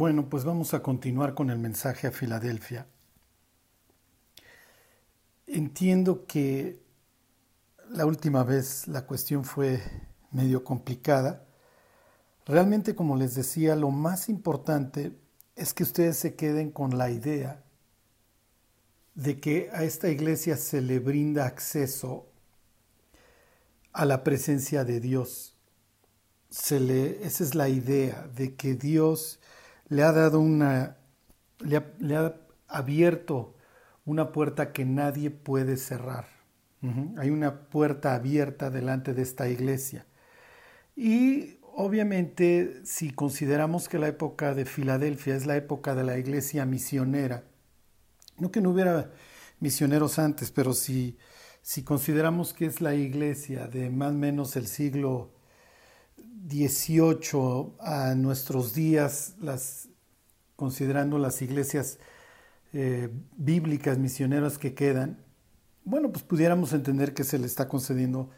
Bueno, 0.00 0.30
pues 0.30 0.46
vamos 0.46 0.72
a 0.72 0.82
continuar 0.82 1.34
con 1.34 1.50
el 1.50 1.58
mensaje 1.58 2.06
a 2.06 2.10
Filadelfia. 2.10 2.86
Entiendo 5.46 6.24
que 6.24 6.82
la 7.90 8.06
última 8.06 8.42
vez 8.42 8.88
la 8.88 9.04
cuestión 9.04 9.44
fue 9.44 9.82
medio 10.30 10.64
complicada. 10.64 11.44
Realmente, 12.46 12.94
como 12.94 13.14
les 13.14 13.34
decía, 13.34 13.76
lo 13.76 13.90
más 13.90 14.30
importante 14.30 15.12
es 15.54 15.74
que 15.74 15.82
ustedes 15.82 16.16
se 16.16 16.34
queden 16.34 16.70
con 16.70 16.96
la 16.96 17.10
idea 17.10 17.62
de 19.14 19.38
que 19.38 19.68
a 19.70 19.84
esta 19.84 20.08
iglesia 20.08 20.56
se 20.56 20.80
le 20.80 20.98
brinda 20.98 21.44
acceso 21.44 22.26
a 23.92 24.06
la 24.06 24.24
presencia 24.24 24.82
de 24.82 24.98
Dios. 24.98 25.58
Se 26.48 26.80
le, 26.80 27.22
esa 27.22 27.44
es 27.44 27.54
la 27.54 27.68
idea 27.68 28.26
de 28.34 28.54
que 28.54 28.74
Dios 28.76 29.39
le 29.90 30.02
ha 30.04 30.12
dado 30.12 30.40
una, 30.40 30.96
le 31.58 32.16
ha, 32.16 32.34
abierto 32.68 33.56
una 34.06 34.32
puerta 34.32 34.72
que 34.72 34.84
nadie 34.84 35.30
puede 35.30 35.76
cerrar. 35.76 36.26
Hay 37.18 37.28
una 37.28 37.68
puerta 37.68 38.14
abierta 38.14 38.70
delante 38.70 39.12
de 39.12 39.20
esta 39.20 39.50
iglesia. 39.50 40.06
Y 40.96 41.58
obviamente 41.74 42.80
si 42.84 43.10
consideramos 43.10 43.86
que 43.88 43.98
la 43.98 44.08
época 44.08 44.54
de 44.54 44.64
Filadelfia 44.64 45.36
es 45.36 45.44
la 45.44 45.56
época 45.56 45.94
de 45.94 46.04
la 46.04 46.16
iglesia 46.16 46.64
misionera, 46.64 47.44
no 48.38 48.50
que 48.50 48.62
no 48.62 48.70
hubiera 48.70 49.10
misioneros 49.58 50.18
antes, 50.18 50.50
pero 50.50 50.72
si, 50.72 51.18
si 51.60 51.82
consideramos 51.82 52.54
que 52.54 52.64
es 52.64 52.80
la 52.80 52.94
iglesia 52.94 53.66
de 53.66 53.90
más 53.90 54.12
o 54.12 54.14
menos 54.14 54.56
el 54.56 54.66
siglo 54.66 55.32
XVIII 56.48 57.74
a 57.80 58.14
nuestros 58.14 58.74
días, 58.74 59.34
las, 59.40 59.88
considerando 60.56 61.18
las 61.18 61.42
iglesias 61.42 61.98
eh, 62.72 63.08
bíblicas 63.36 63.98
misioneras 63.98 64.58
que 64.58 64.74
quedan, 64.74 65.18
bueno, 65.84 66.12
pues 66.12 66.22
pudiéramos 66.24 66.72
entender 66.72 67.14
que 67.14 67.24
se 67.24 67.38
le 67.38 67.46
está 67.46 67.68
concediendo 67.68 68.30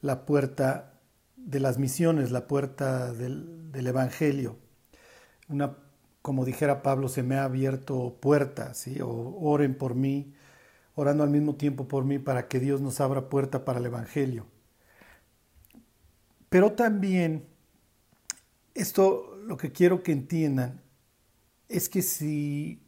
la 0.00 0.24
puerta 0.24 0.94
de 1.36 1.60
las 1.60 1.78
misiones, 1.78 2.30
la 2.30 2.46
puerta 2.46 3.12
del, 3.12 3.62
Evangelio. 3.74 4.56
Una, 5.48 5.76
como 6.22 6.44
dijera 6.46 6.82
Pablo, 6.82 7.08
se 7.08 7.22
me 7.22 7.36
ha 7.36 7.44
abierto 7.44 8.16
puertas, 8.20 8.78
¿sí? 8.78 9.00
o 9.02 9.36
oren 9.38 9.74
por 9.76 9.94
mí, 9.94 10.34
orando 10.94 11.22
al 11.22 11.30
mismo 11.30 11.56
tiempo 11.56 11.86
por 11.86 12.04
mí 12.04 12.18
para 12.18 12.48
que 12.48 12.58
Dios 12.58 12.80
nos 12.80 13.00
abra 13.00 13.28
puerta 13.28 13.64
para 13.66 13.78
el 13.78 13.86
Evangelio. 13.86 14.46
Pero 16.56 16.72
también, 16.72 17.44
esto 18.72 19.36
lo 19.44 19.58
que 19.58 19.72
quiero 19.72 20.02
que 20.02 20.12
entiendan 20.12 20.80
es 21.68 21.90
que 21.90 22.00
si, 22.00 22.80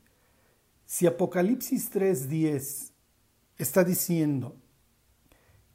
si 0.87 1.07
Apocalipsis 1.07 1.93
3.10 1.93 2.93
está 3.59 3.85
diciendo 3.85 4.57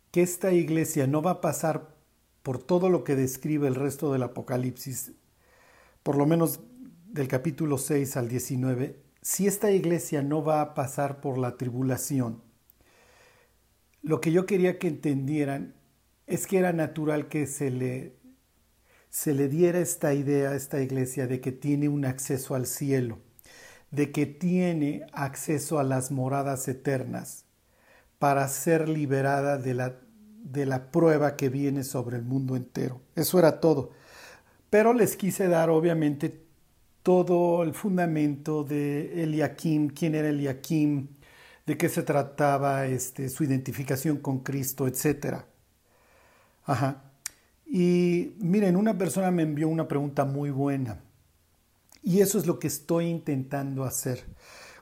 que 0.09 0.23
esta 0.23 0.51
iglesia 0.53 1.05
no 1.05 1.21
va 1.21 1.29
a 1.29 1.41
pasar 1.41 1.95
por 2.41 2.57
todo 2.57 2.89
lo 2.89 3.03
que 3.03 3.15
describe 3.15 3.67
el 3.67 3.75
resto 3.75 4.11
del 4.11 4.23
Apocalipsis, 4.23 5.11
por 6.01 6.15
lo 6.15 6.25
menos 6.25 6.61
del 7.11 7.27
capítulo 7.27 7.77
6 7.77 8.17
al 8.17 8.27
19, 8.27 9.03
si 9.21 9.45
esta 9.45 9.69
iglesia 9.69 10.23
no 10.23 10.43
va 10.43 10.61
a 10.61 10.73
pasar 10.73 11.21
por 11.21 11.37
la 11.37 11.57
tribulación, 11.57 12.41
lo 14.01 14.19
que 14.19 14.31
yo 14.31 14.47
quería 14.47 14.79
que 14.79 14.87
entendieran 14.87 15.75
es 16.27 16.47
que 16.47 16.57
era 16.57 16.73
natural 16.73 17.27
que 17.27 17.47
se 17.47 17.69
le, 17.69 18.15
se 19.09 19.33
le 19.33 19.47
diera 19.49 19.79
esta 19.79 20.13
idea 20.13 20.51
a 20.51 20.55
esta 20.55 20.81
iglesia 20.81 21.27
de 21.27 21.41
que 21.41 21.51
tiene 21.51 21.89
un 21.89 22.05
acceso 22.05 22.55
al 22.55 22.65
cielo, 22.65 23.19
de 23.91 24.11
que 24.11 24.25
tiene 24.25 25.05
acceso 25.13 25.79
a 25.79 25.83
las 25.83 26.11
moradas 26.11 26.67
eternas 26.67 27.45
para 28.19 28.47
ser 28.47 28.87
liberada 28.87 29.57
de 29.57 29.73
la, 29.73 29.99
de 30.43 30.65
la 30.65 30.91
prueba 30.91 31.35
que 31.35 31.49
viene 31.49 31.83
sobre 31.83 32.17
el 32.17 32.23
mundo 32.23 32.55
entero. 32.55 33.01
Eso 33.15 33.37
era 33.37 33.59
todo. 33.59 33.91
Pero 34.69 34.93
les 34.93 35.15
quise 35.17 35.47
dar 35.47 35.69
obviamente 35.69 36.43
todo 37.03 37.63
el 37.63 37.73
fundamento 37.73 38.63
de 38.63 39.23
Eliakim, 39.23 39.89
quién 39.89 40.15
era 40.15 40.29
Eliakim, 40.29 41.09
de 41.65 41.77
qué 41.77 41.89
se 41.89 42.01
trataba, 42.03 42.87
este, 42.87 43.29
su 43.29 43.43
identificación 43.43 44.17
con 44.17 44.39
Cristo, 44.39 44.87
etc. 44.87 45.43
Ajá. 46.65 47.11
Y 47.65 48.35
miren, 48.39 48.75
una 48.75 48.97
persona 48.97 49.31
me 49.31 49.43
envió 49.43 49.67
una 49.67 49.87
pregunta 49.87 50.25
muy 50.25 50.49
buena. 50.49 51.01
Y 52.01 52.21
eso 52.21 52.37
es 52.37 52.45
lo 52.45 52.59
que 52.59 52.67
estoy 52.67 53.05
intentando 53.05 53.83
hacer. 53.83 54.25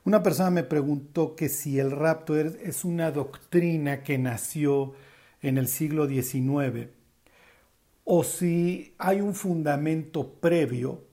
Una 0.04 0.24
persona 0.24 0.50
me 0.50 0.64
preguntó 0.64 1.36
que 1.36 1.50
si 1.50 1.80
el 1.80 1.92
rapto 1.92 2.36
es 2.36 2.84
una 2.84 3.12
doctrina 3.12 4.04
que 4.04 4.18
nació 4.18 4.94
en 5.42 5.58
el 5.58 5.68
siglo 5.68 6.08
XIX 6.08 6.90
o 8.04 8.24
si 8.24 8.96
hay 8.98 9.22
un 9.22 9.36
fundamento 9.36 10.34
previo, 10.34 11.04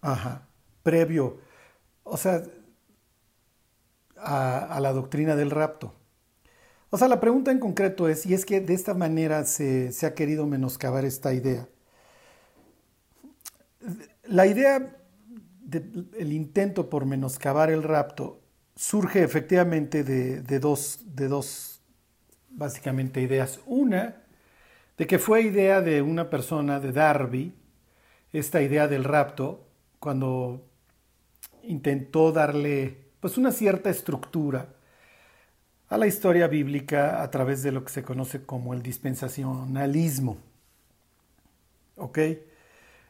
ajá, 0.00 0.48
previo, 0.82 1.38
o 2.02 2.16
sea, 2.16 2.42
a, 4.16 4.78
la 4.80 4.92
doctrina 4.92 5.36
del 5.36 5.50
rapto. 5.50 5.94
O 6.94 6.98
sea, 6.98 7.08
la 7.08 7.20
pregunta 7.20 7.50
en 7.50 7.58
concreto 7.58 8.06
es, 8.06 8.26
y 8.26 8.34
es 8.34 8.44
que 8.44 8.60
de 8.60 8.74
esta 8.74 8.92
manera 8.92 9.46
se, 9.46 9.92
se 9.92 10.04
ha 10.04 10.14
querido 10.14 10.46
menoscabar 10.46 11.06
esta 11.06 11.32
idea. 11.32 11.66
La 14.24 14.46
idea 14.46 14.98
el 16.18 16.32
intento 16.32 16.90
por 16.90 17.06
menoscabar 17.06 17.70
el 17.70 17.82
rapto 17.82 18.40
surge 18.76 19.22
efectivamente 19.22 20.04
de, 20.04 20.58
dos, 20.58 21.00
de 21.06 21.28
dos, 21.28 21.80
básicamente, 22.50 23.20
ideas. 23.20 23.60
Una, 23.64 24.16
de 24.98 25.06
que 25.06 25.18
fue 25.18 25.42
idea 25.42 25.80
de 25.80 26.02
una 26.02 26.28
persona, 26.28 26.78
de 26.78 26.92
Darby, 26.92 27.54
esta 28.32 28.60
idea 28.60 28.86
del 28.86 29.04
rapto, 29.04 29.66
cuando 29.98 30.66
intentó 31.62 32.32
darle 32.32 32.98
pues 33.20 33.38
una 33.38 33.50
cierta 33.50 33.88
estructura 33.88 34.68
a 35.92 35.98
la 35.98 36.06
historia 36.06 36.48
bíblica 36.48 37.22
a 37.22 37.30
través 37.30 37.62
de 37.62 37.70
lo 37.70 37.84
que 37.84 37.92
se 37.92 38.02
conoce 38.02 38.40
como 38.46 38.72
el 38.72 38.82
dispensacionalismo. 38.82 40.38
¿Ok? 41.96 42.18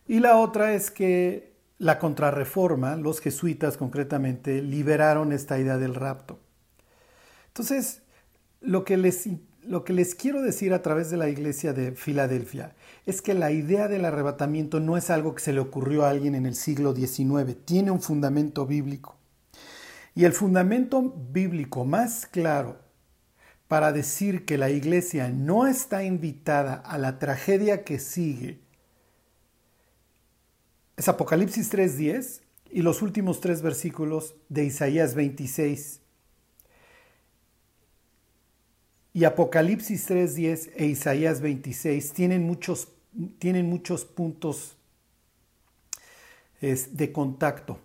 Y 0.09 0.19
la 0.19 0.37
otra 0.37 0.75
es 0.75 0.91
que 0.91 1.53
la 1.79 2.01
contrarreforma, 2.01 2.97
los 2.97 3.21
jesuitas 3.21 3.77
concretamente, 3.77 4.61
liberaron 4.63 5.33
esta 5.33 5.61
idea 5.61 5.79
del 5.79 5.95
rapto. 5.95 6.41
Entonces, 7.47 8.03
lo 8.61 8.83
que 8.83 8.97
les, 8.97 9.29
lo 9.63 9.85
que 9.85 9.93
les 9.93 10.17
quiero 10.17 10.43
decir 10.43 10.75
a 10.75 10.83
través 10.83 11.09
de 11.09 11.19
la 11.19 11.29
iglesia 11.29 11.73
de 11.73 11.93
Filadelfia 11.93 12.75
es 13.07 13.23
que 13.23 13.35
la 13.35 13.53
idea 13.53 13.87
del 13.87 14.05
arrebatamiento 14.05 14.81
no 14.81 14.97
es 14.97 15.09
algo 15.09 15.37
que 15.37 15.43
se 15.43 15.53
le 15.53 15.61
ocurrió 15.61 16.05
a 16.05 16.11
alguien 16.11 16.35
en 16.35 16.47
el 16.47 16.57
siglo 16.57 16.97
XIX, 16.97 17.55
tiene 17.65 17.93
un 17.93 18.03
fundamento 18.03 18.67
bíblico. 18.67 19.22
Y 20.15 20.25
el 20.25 20.33
fundamento 20.33 21.03
bíblico 21.33 21.85
más 21.85 22.27
claro 22.27 22.79
para 23.69 23.93
decir 23.93 24.45
que 24.45 24.59
la 24.59 24.71
iglesia 24.71 25.31
no 25.31 25.67
está 25.67 26.05
invitada 26.05 26.75
a 26.75 26.99
la 26.99 27.19
tragedia 27.19 27.85
que 27.85 27.99
sigue 27.99 28.61
es 30.97 31.09
Apocalipsis 31.09 31.73
3.10 31.73 32.43
y 32.71 32.83
los 32.83 33.03
últimos 33.03 33.41
tres 33.41 33.63
versículos 33.63 34.35
de 34.49 34.65
Isaías 34.65 35.15
26. 35.15 36.01
Y 39.15 39.25
Apocalipsis 39.25 40.09
3.10 40.09 40.71
e 40.77 40.87
Isaías 40.87 41.41
26 41.41 42.13
tienen 42.13 42.45
muchos, 42.45 42.89
tienen 43.39 43.69
muchos 43.69 44.05
puntos 44.05 44.77
de 46.61 47.13
contacto. 47.13 47.81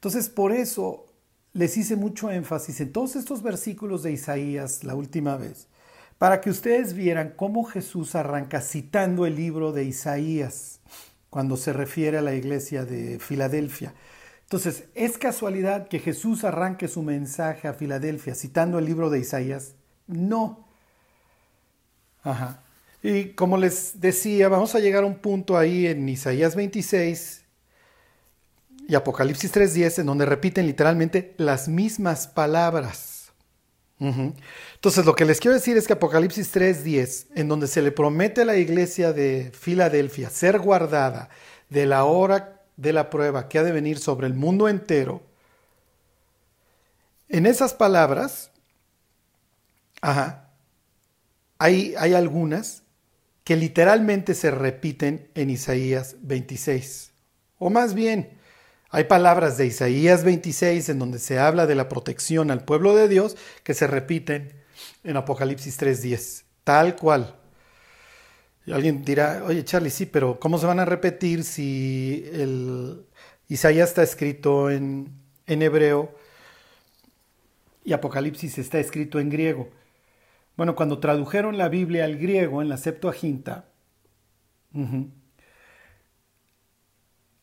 Entonces, 0.00 0.30
por 0.30 0.52
eso 0.52 1.04
les 1.52 1.76
hice 1.76 1.94
mucho 1.94 2.30
énfasis 2.30 2.80
en 2.80 2.90
todos 2.90 3.16
estos 3.16 3.42
versículos 3.42 4.02
de 4.02 4.12
Isaías 4.12 4.82
la 4.82 4.94
última 4.94 5.36
vez, 5.36 5.66
para 6.16 6.40
que 6.40 6.48
ustedes 6.48 6.94
vieran 6.94 7.34
cómo 7.36 7.64
Jesús 7.64 8.14
arranca 8.14 8.62
citando 8.62 9.26
el 9.26 9.36
libro 9.36 9.72
de 9.72 9.84
Isaías 9.84 10.80
cuando 11.28 11.58
se 11.58 11.74
refiere 11.74 12.16
a 12.16 12.22
la 12.22 12.34
iglesia 12.34 12.86
de 12.86 13.18
Filadelfia. 13.18 13.92
Entonces, 14.44 14.84
¿es 14.94 15.18
casualidad 15.18 15.86
que 15.88 15.98
Jesús 15.98 16.44
arranque 16.44 16.88
su 16.88 17.02
mensaje 17.02 17.68
a 17.68 17.74
Filadelfia 17.74 18.34
citando 18.34 18.78
el 18.78 18.86
libro 18.86 19.10
de 19.10 19.18
Isaías? 19.18 19.74
No. 20.06 20.66
Ajá. 22.22 22.62
Y 23.02 23.34
como 23.34 23.58
les 23.58 24.00
decía, 24.00 24.48
vamos 24.48 24.74
a 24.74 24.80
llegar 24.80 25.04
a 25.04 25.06
un 25.06 25.18
punto 25.18 25.58
ahí 25.58 25.86
en 25.86 26.08
Isaías 26.08 26.56
26 26.56 27.39
y 28.90 28.96
Apocalipsis 28.96 29.54
3.10 29.54 30.00
en 30.00 30.06
donde 30.06 30.26
repiten 30.26 30.66
literalmente 30.66 31.32
las 31.36 31.68
mismas 31.68 32.26
palabras. 32.26 33.30
Entonces, 34.00 35.04
lo 35.04 35.14
que 35.14 35.24
les 35.24 35.38
quiero 35.38 35.54
decir 35.54 35.76
es 35.76 35.86
que 35.86 35.92
Apocalipsis 35.92 36.50
3:10, 36.52 37.26
en 37.36 37.48
donde 37.48 37.68
se 37.68 37.82
le 37.82 37.92
promete 37.92 38.40
a 38.40 38.44
la 38.46 38.56
iglesia 38.56 39.12
de 39.12 39.52
Filadelfia 39.54 40.28
ser 40.30 40.58
guardada 40.58 41.28
de 41.68 41.86
la 41.86 42.04
hora 42.04 42.62
de 42.76 42.92
la 42.92 43.10
prueba 43.10 43.48
que 43.48 43.58
ha 43.58 43.62
de 43.62 43.72
venir 43.72 43.98
sobre 43.98 44.26
el 44.26 44.34
mundo 44.34 44.68
entero, 44.68 45.22
en 47.28 47.46
esas 47.46 47.74
palabras, 47.74 48.50
ajá, 50.00 50.50
hay, 51.58 51.94
hay 51.96 52.14
algunas 52.14 52.82
que 53.44 53.54
literalmente 53.54 54.34
se 54.34 54.50
repiten 54.50 55.28
en 55.34 55.50
Isaías 55.50 56.16
26. 56.22 57.12
O 57.58 57.70
más 57.70 57.94
bien, 57.94 58.39
hay 58.90 59.04
palabras 59.04 59.56
de 59.56 59.66
Isaías 59.66 60.24
26 60.24 60.88
en 60.88 60.98
donde 60.98 61.20
se 61.20 61.38
habla 61.38 61.66
de 61.66 61.76
la 61.76 61.88
protección 61.88 62.50
al 62.50 62.64
pueblo 62.64 62.96
de 62.96 63.08
Dios 63.08 63.36
que 63.62 63.74
se 63.74 63.86
repiten 63.86 64.52
en 65.04 65.16
Apocalipsis 65.16 65.80
3.10, 65.80 66.44
tal 66.64 66.96
cual. 66.96 67.36
Alguien 68.66 69.04
dirá, 69.04 69.42
oye 69.46 69.64
Charlie, 69.64 69.90
sí, 69.90 70.06
pero 70.06 70.38
¿cómo 70.38 70.58
se 70.58 70.66
van 70.66 70.80
a 70.80 70.84
repetir 70.84 71.44
si 71.44 72.28
el 72.32 73.06
Isaías 73.48 73.90
está 73.90 74.02
escrito 74.02 74.70
en, 74.70 75.12
en 75.46 75.62
hebreo 75.62 76.14
y 77.84 77.92
Apocalipsis 77.92 78.58
está 78.58 78.78
escrito 78.78 79.18
en 79.20 79.30
griego? 79.30 79.70
Bueno, 80.56 80.74
cuando 80.74 80.98
tradujeron 80.98 81.58
la 81.58 81.68
Biblia 81.68 82.04
al 82.04 82.18
griego 82.18 82.60
en 82.60 82.68
la 82.68 82.76
Septuaginta, 82.76 83.66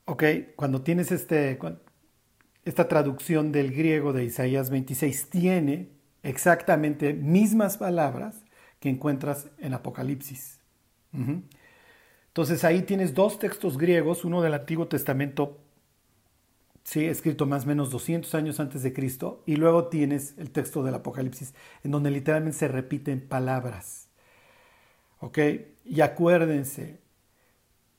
ok, 0.07 0.23
cuando 0.55 0.81
tienes 0.81 1.11
este, 1.11 1.59
esta 2.63 2.87
traducción 2.87 3.51
del 3.51 3.73
griego 3.73 4.13
de 4.13 4.23
Isaías 4.23 4.69
26, 4.69 5.29
tiene 5.29 5.89
exactamente 6.23 7.13
mismas 7.13 7.77
palabras 7.77 8.43
que 8.79 8.89
encuentras 8.89 9.49
en 9.59 9.73
Apocalipsis. 9.73 10.59
Entonces 12.27 12.63
ahí 12.63 12.83
tienes 12.83 13.13
dos 13.13 13.37
textos 13.37 13.77
griegos, 13.77 14.23
uno 14.23 14.41
del 14.41 14.53
Antiguo 14.53 14.87
Testamento, 14.87 15.59
sí, 16.83 17.05
escrito 17.05 17.45
más 17.45 17.65
o 17.65 17.67
menos 17.67 17.91
200 17.91 18.33
años 18.35 18.59
antes 18.61 18.83
de 18.83 18.93
Cristo, 18.93 19.43
y 19.45 19.57
luego 19.57 19.87
tienes 19.87 20.35
el 20.37 20.51
texto 20.51 20.83
del 20.83 20.95
Apocalipsis, 20.95 21.53
en 21.83 21.91
donde 21.91 22.11
literalmente 22.11 22.59
se 22.59 22.67
repiten 22.69 23.27
palabras. 23.27 24.07
¿Ok? 25.19 25.39
Y 25.83 26.01
acuérdense, 26.01 26.99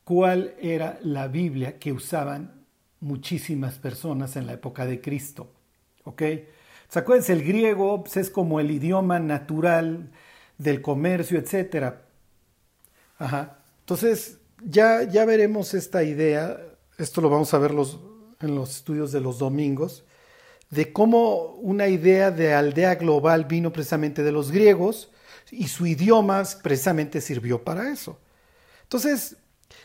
¿cuál 0.08 0.54
era 0.58 0.98
la 1.02 1.28
Biblia 1.28 1.78
que 1.78 1.92
usaban 1.92 2.64
muchísimas 2.98 3.74
personas 3.74 4.36
en 4.36 4.46
la 4.46 4.54
época 4.54 4.86
de 4.86 5.02
Cristo? 5.02 5.52
¿Ok? 6.04 6.22
acuérdense, 6.94 7.34
el 7.34 7.44
griego 7.44 8.04
pues, 8.04 8.16
es 8.16 8.30
como 8.30 8.58
el 8.58 8.70
idioma 8.70 9.18
natural 9.18 10.08
del 10.56 10.80
comercio, 10.80 11.38
etcétera. 11.38 12.06
Ajá. 13.18 13.58
Entonces, 13.80 14.38
ya, 14.64 15.02
ya 15.02 15.26
veremos 15.26 15.74
esta 15.74 16.02
idea, 16.02 16.58
esto 16.96 17.20
lo 17.20 17.28
vamos 17.28 17.52
a 17.52 17.58
ver 17.58 17.72
los, 17.72 18.00
en 18.40 18.54
los 18.54 18.76
estudios 18.76 19.12
de 19.12 19.20
los 19.20 19.38
domingos, 19.38 20.04
de 20.70 20.90
cómo 20.90 21.52
una 21.56 21.86
idea 21.88 22.30
de 22.30 22.54
aldea 22.54 22.94
global 22.94 23.44
vino 23.44 23.74
precisamente 23.74 24.22
de 24.22 24.32
los 24.32 24.52
griegos 24.52 25.10
y 25.50 25.68
su 25.68 25.86
idioma 25.86 26.42
precisamente 26.62 27.20
sirvió 27.20 27.62
para 27.62 27.92
eso. 27.92 28.18
Entonces, 28.84 29.36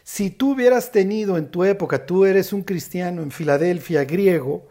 si 0.04 0.30
tú 0.30 0.54
hubieras 0.54 0.92
tenido 0.92 1.38
en 1.38 1.50
tu 1.50 1.64
época, 1.64 2.06
tú 2.06 2.26
eres 2.26 2.54
un 2.54 2.64
cristiano 2.64 3.22
en 3.22 3.32
Filadelfia 3.32 4.06
griego 4.06 4.68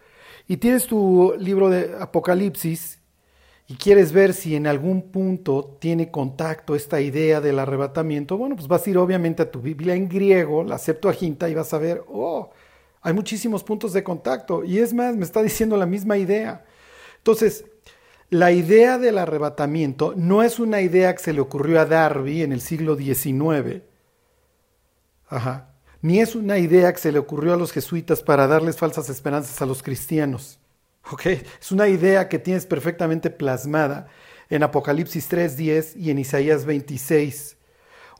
y 0.48 0.58
tienes 0.58 0.86
tu 0.86 1.34
libro 1.38 1.70
de 1.70 1.94
Apocalipsis 1.98 2.98
y 3.68 3.76
quieres 3.76 4.12
ver 4.12 4.34
si 4.34 4.56
en 4.56 4.66
algún 4.66 5.10
punto 5.10 5.76
tiene 5.80 6.10
contacto 6.10 6.74
esta 6.74 7.00
idea 7.00 7.40
del 7.40 7.58
arrebatamiento, 7.58 8.36
bueno, 8.36 8.56
pues 8.56 8.68
vas 8.68 8.86
a 8.86 8.90
ir 8.90 8.98
obviamente 8.98 9.42
a 9.42 9.50
tu 9.50 9.60
Biblia 9.60 9.94
en 9.94 10.08
griego, 10.08 10.64
la 10.64 10.78
Septuaginta, 10.78 11.48
y 11.48 11.54
vas 11.54 11.72
a 11.72 11.78
ver, 11.78 12.04
oh, 12.08 12.50
hay 13.00 13.12
muchísimos 13.14 13.64
puntos 13.64 13.92
de 13.92 14.04
contacto. 14.04 14.64
Y 14.64 14.78
es 14.78 14.92
más, 14.92 15.16
me 15.16 15.24
está 15.24 15.42
diciendo 15.42 15.76
la 15.76 15.86
misma 15.86 16.18
idea. 16.18 16.64
Entonces, 17.18 17.64
la 18.30 18.52
idea 18.52 18.98
del 18.98 19.18
arrebatamiento 19.18 20.14
no 20.16 20.42
es 20.42 20.58
una 20.58 20.80
idea 20.80 21.14
que 21.14 21.22
se 21.22 21.32
le 21.32 21.40
ocurrió 21.40 21.80
a 21.80 21.86
Darby 21.86 22.42
en 22.42 22.52
el 22.52 22.60
siglo 22.60 22.96
XIX, 22.96 23.82
Ajá. 25.32 25.68
ni 26.02 26.20
es 26.20 26.34
una 26.34 26.58
idea 26.58 26.92
que 26.92 26.98
se 26.98 27.12
le 27.12 27.18
ocurrió 27.18 27.54
a 27.54 27.56
los 27.56 27.72
jesuitas 27.72 28.22
para 28.22 28.46
darles 28.46 28.76
falsas 28.76 29.08
esperanzas 29.08 29.62
a 29.62 29.66
los 29.66 29.82
cristianos. 29.82 30.58
Es 31.60 31.72
una 31.72 31.88
idea 31.88 32.28
que 32.28 32.38
tienes 32.38 32.66
perfectamente 32.66 33.30
plasmada 33.30 34.08
en 34.50 34.62
Apocalipsis 34.62 35.30
3.10 35.30 35.96
y 35.96 36.10
en 36.10 36.18
Isaías 36.18 36.64
26. 36.64 37.56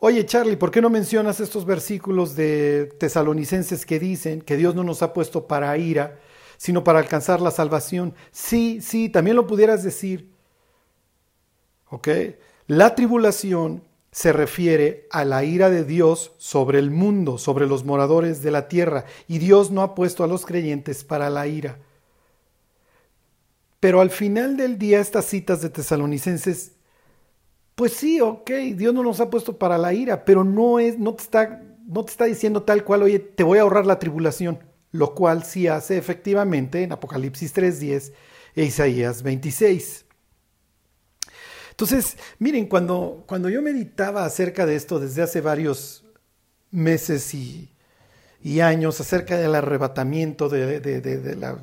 Oye 0.00 0.24
Charlie, 0.26 0.56
¿por 0.56 0.70
qué 0.70 0.80
no 0.80 0.90
mencionas 0.90 1.38
estos 1.40 1.64
versículos 1.64 2.34
de 2.34 2.86
tesalonicenses 2.98 3.84
que 3.86 4.00
dicen 4.00 4.40
que 4.40 4.56
Dios 4.56 4.74
no 4.74 4.82
nos 4.82 5.02
ha 5.02 5.12
puesto 5.12 5.46
para 5.46 5.76
ira, 5.76 6.18
sino 6.56 6.82
para 6.82 6.98
alcanzar 6.98 7.40
la 7.40 7.50
salvación? 7.50 8.14
Sí, 8.30 8.80
sí, 8.80 9.08
también 9.10 9.36
lo 9.36 9.46
pudieras 9.46 9.84
decir. 9.84 10.32
¿Ok? 11.88 12.08
La 12.66 12.94
tribulación 12.94 13.84
se 14.12 14.30
refiere 14.32 15.08
a 15.10 15.24
la 15.24 15.42
ira 15.42 15.70
de 15.70 15.84
Dios 15.84 16.32
sobre 16.36 16.78
el 16.78 16.90
mundo, 16.90 17.38
sobre 17.38 17.66
los 17.66 17.84
moradores 17.84 18.42
de 18.42 18.50
la 18.50 18.68
tierra, 18.68 19.06
y 19.26 19.38
Dios 19.38 19.70
no 19.70 19.80
ha 19.80 19.94
puesto 19.94 20.22
a 20.22 20.26
los 20.26 20.44
creyentes 20.44 21.02
para 21.02 21.30
la 21.30 21.46
ira. 21.46 21.78
Pero 23.80 24.02
al 24.02 24.10
final 24.10 24.58
del 24.58 24.78
día 24.78 25.00
estas 25.00 25.24
citas 25.24 25.62
de 25.62 25.70
tesalonicenses, 25.70 26.72
pues 27.74 27.94
sí, 27.94 28.20
ok, 28.20 28.50
Dios 28.74 28.92
no 28.92 29.02
nos 29.02 29.18
ha 29.20 29.30
puesto 29.30 29.56
para 29.58 29.78
la 29.78 29.94
ira, 29.94 30.26
pero 30.26 30.44
no, 30.44 30.78
es, 30.78 30.98
no, 30.98 31.14
te 31.14 31.22
está, 31.22 31.62
no 31.86 32.04
te 32.04 32.10
está 32.10 32.26
diciendo 32.26 32.62
tal 32.64 32.84
cual, 32.84 33.02
oye, 33.02 33.18
te 33.18 33.42
voy 33.42 33.58
a 33.58 33.62
ahorrar 33.62 33.86
la 33.86 33.98
tribulación, 33.98 34.60
lo 34.92 35.14
cual 35.14 35.42
sí 35.42 35.68
hace 35.68 35.96
efectivamente 35.96 36.82
en 36.82 36.92
Apocalipsis 36.92 37.54
3.10 37.56 38.12
e 38.56 38.64
Isaías 38.64 39.22
26. 39.22 40.04
Entonces, 41.72 42.16
miren, 42.38 42.66
cuando, 42.66 43.24
cuando 43.26 43.50
yo 43.50 43.60
meditaba 43.60 44.24
acerca 44.24 44.64
de 44.64 44.76
esto 44.76 45.00
desde 45.00 45.22
hace 45.22 45.40
varios 45.40 46.04
meses 46.70 47.34
y, 47.34 47.68
años, 48.60 49.00
acerca 49.00 49.36
del 49.36 49.54
arrebatamiento 49.54 50.48
de, 50.48 50.80
de 50.80 51.36
la 51.36 51.58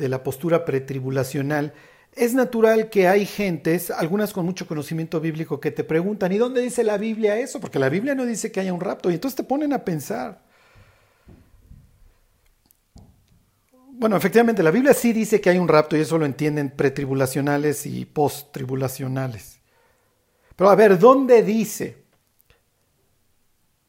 de 0.00 0.08
la 0.08 0.24
postura 0.24 0.64
pretribulacional, 0.64 1.72
es 2.16 2.34
natural 2.34 2.90
que 2.90 3.06
hay 3.06 3.24
gentes, 3.24 3.92
algunas 3.92 4.32
con 4.32 4.44
mucho 4.44 4.66
conocimiento 4.66 5.20
bíblico, 5.20 5.60
que 5.60 5.70
te 5.70 5.84
preguntan, 5.84 6.32
¿y 6.32 6.38
dónde 6.38 6.60
dice 6.60 6.82
la 6.82 6.98
Biblia 6.98 7.38
eso? 7.38 7.60
Porque 7.60 7.78
la 7.78 7.88
Biblia 7.88 8.16
no 8.16 8.26
dice 8.26 8.50
que 8.50 8.58
haya 8.58 8.72
un 8.72 8.80
rapto, 8.80 9.10
y 9.10 9.14
entonces 9.14 9.36
te 9.36 9.44
ponen 9.44 9.72
a 9.72 9.84
pensar. 9.84 10.42
Bueno, 14.00 14.16
efectivamente, 14.16 14.62
la 14.62 14.70
Biblia 14.70 14.94
sí 14.94 15.12
dice 15.12 15.42
que 15.42 15.50
hay 15.50 15.58
un 15.58 15.68
rapto, 15.68 15.94
y 15.94 16.00
eso 16.00 16.16
lo 16.16 16.24
entienden 16.24 16.70
pretribulacionales 16.70 17.84
y 17.84 18.06
posttribulacionales. 18.06 19.60
Pero 20.56 20.70
a 20.70 20.74
ver, 20.74 20.98
¿dónde 20.98 21.42
dice? 21.42 22.02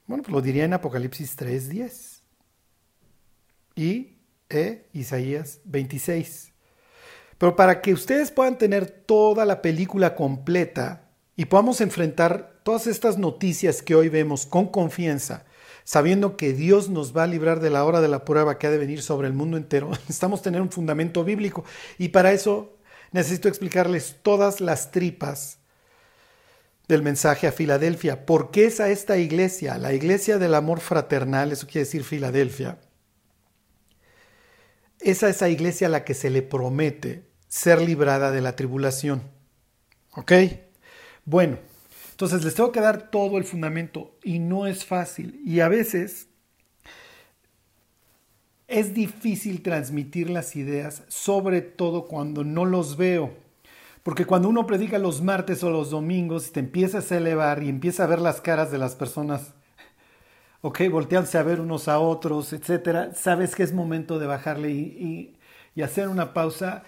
Bueno, 0.08 0.22
pues 0.22 0.34
lo 0.34 0.42
diría 0.42 0.66
en 0.66 0.74
Apocalipsis 0.74 1.38
3.10. 1.38 2.24
Y 3.78 4.18
e 4.50 4.90
Isaías 4.92 5.62
26. 5.64 6.52
Pero 7.38 7.56
para 7.56 7.82
que 7.82 7.94
ustedes 7.94 8.32
puedan 8.32 8.58
tener 8.58 8.88
toda 8.88 9.46
la 9.46 9.62
película 9.62 10.14
completa 10.14 11.10
y 11.38 11.46
podamos 11.46 11.80
enfrentar 11.80 12.60
todas 12.64 12.86
estas 12.86 13.18
noticias 13.18 13.82
que 13.82 13.96
hoy 13.96 14.10
vemos 14.10 14.46
con 14.46 14.68
confianza, 14.68 15.46
sabiendo 15.92 16.38
que 16.38 16.54
Dios 16.54 16.88
nos 16.88 17.18
va 17.18 17.24
a 17.24 17.28
librar 17.28 17.60
de 17.60 17.70
la 17.70 17.84
hora 17.84 18.00
de 18.00 18.08
la 18.08 18.24
prueba 18.24 18.58
que 18.58 18.66
ha 18.66 18.72
de 18.72 18.78
venir 18.78 19.02
sobre 19.02 19.28
el 19.28 19.34
mundo 19.34 19.58
entero, 19.58 19.90
necesitamos 20.08 20.42
tener 20.42 20.62
un 20.62 20.72
fundamento 20.72 21.26
bíblico 21.26 21.66
y 21.98 22.08
para 22.08 22.32
eso 22.32 22.78
necesito 23.12 23.50
explicarles 23.50 24.16
todas 24.22 24.62
las 24.62 24.92
tripas 24.92 25.58
del 26.88 27.04
mensaje 27.04 27.46
a 27.46 27.52
Filadelfia. 27.52 28.26
¿Por 28.26 28.52
qué 28.52 28.68
es 28.68 28.80
a 28.80 28.88
esta 28.88 29.18
iglesia, 29.18 29.78
la 29.78 29.92
iglesia 29.92 30.38
del 30.38 30.54
amor 30.54 30.80
fraternal, 30.80 31.52
eso 31.52 31.68
quiere 31.68 31.84
decir 31.84 32.06
Filadelfia? 32.06 32.78
es 35.02 35.24
a 35.24 35.30
esa 35.30 35.50
iglesia 35.50 35.88
a 35.88 35.90
la 35.90 36.06
que 36.06 36.14
se 36.14 36.30
le 36.30 36.42
promete 36.42 37.26
ser 37.50 37.82
librada 37.82 38.32
de 38.32 38.40
la 38.40 38.56
tribulación. 38.56 39.24
¿Ok? 40.12 40.32
Bueno, 41.26 41.58
entonces 42.22 42.46
les 42.46 42.54
tengo 42.54 42.72
que 42.72 42.82
dar 42.82 43.10
todo 43.10 43.40
el 43.40 43.46
fundamento 43.46 44.16
y 44.24 44.38
no 44.38 44.68
es 44.68 44.86
fácil. 44.86 45.42
Y 45.44 45.62
a 45.62 45.68
veces 45.70 46.28
es 48.68 48.94
difícil 48.94 49.64
transmitir 49.64 50.30
las 50.30 50.56
ideas, 50.56 51.02
sobre 51.08 51.62
todo 51.62 52.06
cuando 52.06 52.44
no 52.44 52.66
los 52.66 52.96
veo. 52.96 53.34
Porque 54.04 54.26
cuando 54.26 54.50
uno 54.50 54.68
predica 54.68 55.00
los 55.00 55.24
martes 55.24 55.64
o 55.64 55.72
los 55.72 55.90
domingos 55.90 56.48
y 56.48 56.52
te 56.52 56.60
empiezas 56.60 57.12
a 57.12 57.18
elevar 57.18 57.64
y 57.64 57.70
empieza 57.70 58.04
a 58.04 58.08
ver 58.08 58.22
las 58.22 58.40
caras 58.40 58.72
de 58.72 58.78
las 58.78 58.94
personas 58.94 59.56
ok, 60.62 60.82
voltearse 60.92 61.40
a 61.40 61.44
ver 61.44 61.60
unos 61.60 61.88
a 61.88 61.98
otros, 61.98 62.54
etcétera, 62.54 63.16
sabes 63.16 63.56
que 63.56 63.64
es 63.64 63.74
momento 63.74 64.20
de 64.20 64.28
bajarle 64.28 64.70
y, 64.70 65.38
hacer 65.82 66.08
una 66.08 66.36
pausa 66.36 66.84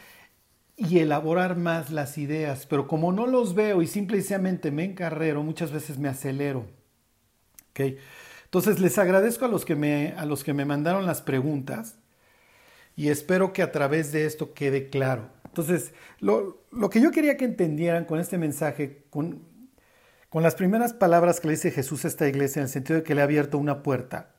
y 0.76 1.00
elaborar 1.00 1.58
más 1.58 1.92
las 1.92 2.18
ideas. 2.18 2.66
Pero 2.66 2.88
como 2.88 3.12
no 3.12 3.28
los 3.28 3.56
veo 3.56 3.82
y 3.82 3.88
simplemente 3.88 4.72
me 4.72 4.86
encarrero, 4.86 5.44
muchas 5.44 5.72
veces 5.72 5.98
me 5.98 6.10
acelero. 6.10 6.66
¿ok? 7.72 7.98
Entonces 8.46 8.80
les 8.80 8.98
agradezco 8.98 9.46
a 9.46 9.48
los 9.48 9.66
que 9.66 9.76
me, 9.76 10.14
a 10.18 10.26
los 10.26 10.44
que 10.44 10.54
me 10.54 10.66
mandaron 10.66 11.06
las 11.06 11.22
preguntas 11.22 11.96
y 12.96 13.10
espero 13.10 13.54
que 13.54 13.64
a 13.64 13.72
través 13.72 14.12
de 14.12 14.26
esto 14.26 14.54
quede 14.54 14.90
claro. 14.90 15.30
Entonces, 15.46 15.94
lo, 16.20 16.60
que 16.90 17.02
yo 17.02 17.12
quería 17.12 17.38
que 17.38 17.46
entendieran 17.46 18.06
con 18.06 18.20
este 18.20 18.38
mensaje, 18.38 19.06
con, 19.10 19.42
con 20.30 20.44
las 20.44 20.56
primeras 20.56 20.94
palabras 20.94 21.40
que 21.40 21.48
le 21.48 21.54
dice 21.54 21.72
Jesús 21.72 22.06
a 22.06 22.08
esta 22.08 22.28
iglesia, 22.28 22.60
en 22.60 22.66
el 22.66 22.70
sentido 22.70 23.00
de 23.00 23.04
que 23.04 23.16
le 23.16 23.22
ha 23.22 23.26
abierto 23.26 23.58
una 23.58 23.84
puerta, 23.84 24.33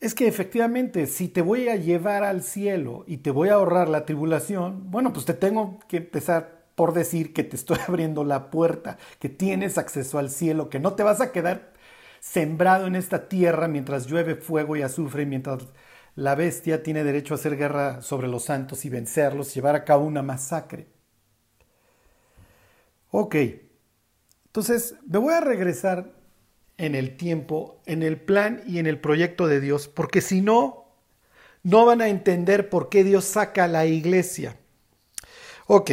es 0.00 0.14
que 0.14 0.28
efectivamente, 0.28 1.06
si 1.06 1.28
te 1.28 1.42
voy 1.42 1.68
a 1.68 1.76
llevar 1.76 2.22
al 2.22 2.42
cielo 2.42 3.04
y 3.06 3.18
te 3.18 3.30
voy 3.30 3.48
a 3.48 3.54
ahorrar 3.54 3.88
la 3.88 4.04
tribulación, 4.04 4.90
bueno, 4.90 5.12
pues 5.12 5.26
te 5.26 5.34
tengo 5.34 5.80
que 5.88 5.98
empezar 5.98 6.66
por 6.74 6.94
decir 6.94 7.32
que 7.32 7.42
te 7.42 7.56
estoy 7.56 7.78
abriendo 7.88 8.24
la 8.24 8.50
puerta, 8.50 8.98
que 9.18 9.28
tienes 9.28 9.78
acceso 9.78 10.18
al 10.18 10.30
cielo, 10.30 10.70
que 10.70 10.78
no 10.78 10.94
te 10.94 11.02
vas 11.02 11.20
a 11.20 11.32
quedar 11.32 11.72
sembrado 12.20 12.86
en 12.86 12.96
esta 12.96 13.28
tierra 13.28 13.68
mientras 13.68 14.06
llueve 14.06 14.36
fuego 14.36 14.76
y 14.76 14.82
azufre, 14.82 15.26
mientras 15.26 15.66
la 16.14 16.34
bestia 16.34 16.82
tiene 16.82 17.04
derecho 17.04 17.34
a 17.34 17.36
hacer 17.36 17.56
guerra 17.56 18.02
sobre 18.02 18.28
los 18.28 18.44
santos 18.44 18.84
y 18.84 18.90
vencerlos, 18.90 19.54
llevar 19.54 19.74
a 19.74 19.84
cabo 19.84 20.04
una 20.04 20.22
masacre. 20.22 20.86
Ok, 23.10 23.36
entonces 24.46 24.96
me 25.06 25.18
voy 25.18 25.34
a 25.34 25.40
regresar 25.40 26.17
en 26.78 26.94
el 26.94 27.16
tiempo, 27.16 27.82
en 27.86 28.02
el 28.02 28.20
plan 28.20 28.62
y 28.66 28.78
en 28.78 28.86
el 28.86 28.98
proyecto 28.98 29.48
de 29.48 29.60
Dios, 29.60 29.88
porque 29.88 30.20
si 30.20 30.40
no, 30.40 30.86
no 31.64 31.84
van 31.84 32.00
a 32.00 32.08
entender 32.08 32.70
por 32.70 32.88
qué 32.88 33.04
Dios 33.04 33.24
saca 33.24 33.64
a 33.64 33.68
la 33.68 33.84
iglesia. 33.84 34.56
Ok, 35.66 35.90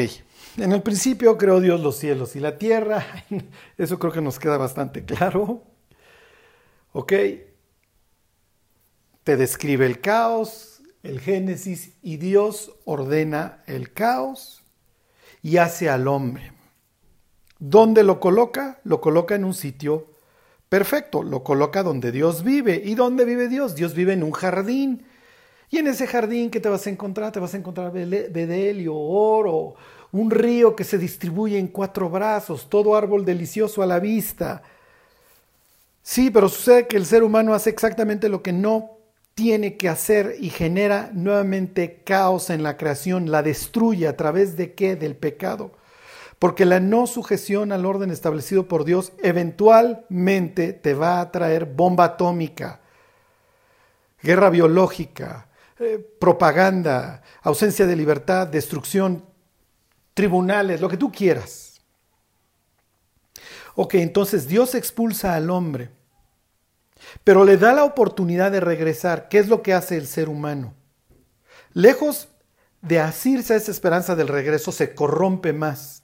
en 0.58 0.72
el 0.72 0.84
principio 0.84 1.38
creó 1.38 1.60
Dios 1.60 1.82
los 1.82 1.98
cielos 1.98 2.36
y 2.36 2.40
la 2.40 2.58
tierra, 2.58 3.06
eso 3.78 4.00
creo 4.00 4.14
que 4.14 4.22
nos 4.22 4.40
queda 4.40 4.58
bastante 4.58 5.04
claro. 5.04 5.64
Ok, 6.94 7.14
te 9.24 9.38
describe 9.38 9.88
el 9.88 10.00
caos, 10.00 10.84
el 11.02 11.20
Génesis, 11.20 11.94
y 12.04 12.18
Dios 12.18 12.74
ordena 12.86 13.64
el 13.66 13.92
caos 13.92 14.64
y 15.42 15.58
hace 15.58 15.90
al 15.90 16.08
hombre. 16.08 16.54
¿Dónde 17.58 18.04
lo 18.04 18.20
coloca? 18.20 18.80
Lo 18.84 19.02
coloca 19.02 19.36
en 19.36 19.46
un 19.46 19.54
sitio 19.54 20.15
perfecto, 20.76 21.24
lo 21.24 21.42
coloca 21.42 21.84
donde 21.84 22.12
Dios 22.12 22.44
vive. 22.44 22.82
¿Y 22.84 22.96
dónde 22.96 23.24
vive 23.24 23.48
Dios? 23.48 23.76
Dios 23.76 23.94
vive 23.94 24.12
en 24.12 24.24
un 24.24 24.34
jardín. 24.34 25.06
Y 25.70 25.78
en 25.78 25.88
ese 25.88 26.06
jardín, 26.06 26.52
¿qué 26.52 26.60
te 26.60 26.68
vas 26.68 26.86
a 26.86 26.90
encontrar? 26.90 27.32
Te 27.32 27.40
vas 27.40 27.54
a 27.54 27.58
encontrar 27.58 27.94
bedelio, 27.94 28.94
oro, 28.94 29.76
un 30.12 30.30
río 30.30 30.76
que 30.76 30.84
se 30.84 30.98
distribuye 30.98 31.58
en 31.58 31.70
cuatro 31.70 32.10
brazos, 32.10 32.70
todo 32.70 32.98
árbol 32.98 33.24
delicioso 33.24 33.84
a 33.84 33.86
la 33.86 34.00
vista. 34.00 34.64
Sí, 36.04 36.30
pero 36.30 36.50
sucede 36.50 36.88
que 36.88 36.98
el 36.98 37.06
ser 37.06 37.24
humano 37.24 37.54
hace 37.54 37.70
exactamente 37.70 38.28
lo 38.28 38.44
que 38.44 38.52
no 38.52 38.98
tiene 39.34 39.78
que 39.78 39.88
hacer 39.88 40.36
y 40.42 40.50
genera 40.50 41.10
nuevamente 41.14 42.02
caos 42.04 42.50
en 42.50 42.64
la 42.64 42.76
creación, 42.76 43.32
la 43.32 43.44
destruye 43.44 44.10
a 44.10 44.18
través 44.18 44.58
de 44.58 44.74
qué? 44.74 44.98
Del 44.98 45.16
pecado. 45.16 45.72
Porque 46.46 46.64
la 46.66 46.80
no 46.80 47.08
sujeción 47.08 47.72
al 47.72 47.88
orden 47.88 48.12
establecido 48.12 48.68
por 48.68 48.86
Dios 48.86 49.14
eventualmente 49.24 50.74
te 50.74 50.94
va 50.94 51.20
a 51.20 51.32
traer 51.32 51.66
bomba 51.66 52.04
atómica, 52.04 52.82
guerra 54.22 54.52
biológica, 54.52 55.50
eh, 55.80 55.98
propaganda, 56.20 57.24
ausencia 57.42 57.88
de 57.88 57.96
libertad, 57.96 58.46
destrucción, 58.46 59.26
tribunales, 60.14 60.82
lo 60.82 60.88
que 60.88 60.98
tú 60.98 61.12
quieras. 61.12 61.82
Ok, 63.74 63.96
entonces 63.96 64.48
Dios 64.48 64.76
expulsa 64.76 65.34
al 65.34 65.50
hombre 65.50 65.90
pero 67.24 67.44
le 67.44 67.58
da 67.58 67.74
la 67.74 67.86
oportunidad 67.86 68.52
de 68.52 68.60
regresar. 68.60 69.30
¿Qué 69.30 69.40
es 69.40 69.48
lo 69.48 69.64
que 69.64 69.74
hace 69.74 69.98
el 69.98 70.06
ser 70.06 70.30
humano? 70.30 70.76
Lejos 71.74 72.28
de 72.84 73.00
asirse 73.00 73.56
a 73.56 73.58
esa 73.58 73.72
esperanza 73.72 74.16
del 74.16 74.28
regreso, 74.28 74.72
se 74.72 74.94
corrompe 74.94 75.52
más. 75.52 76.04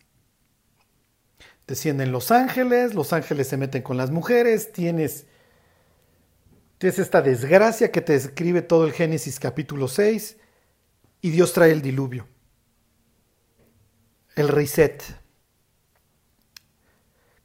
Descienden 1.72 2.12
los 2.12 2.32
ángeles, 2.32 2.94
los 2.94 3.14
ángeles 3.14 3.48
se 3.48 3.56
meten 3.56 3.82
con 3.82 3.96
las 3.96 4.12
mujeres, 4.12 4.74
tienes, 4.74 5.26
tienes 6.78 7.00
esta 7.00 7.22
desgracia 7.22 7.94
que 7.94 8.02
te 8.02 8.12
describe 8.12 8.62
todo 8.62 8.86
el 8.86 8.92
Génesis 8.92 9.40
capítulo 9.40 9.88
6, 9.88 10.36
y 11.22 11.30
Dios 11.30 11.54
trae 11.54 11.72
el 11.72 11.82
diluvio, 11.82 12.28
el 14.36 14.50
reset. 14.50 15.02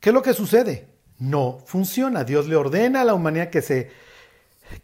¿Qué 0.01 0.11
es 0.11 0.15
lo 0.15 0.23
que 0.23 0.35
sucede? 0.35 0.89
no 1.19 1.59
funciona. 1.65 2.25
Dios 2.25 2.49
le 2.49 2.57
ordena 2.57 3.03
a 3.03 3.05
la 3.05 3.15
humanidad 3.15 3.51
que 3.51 3.63
se 3.63 3.91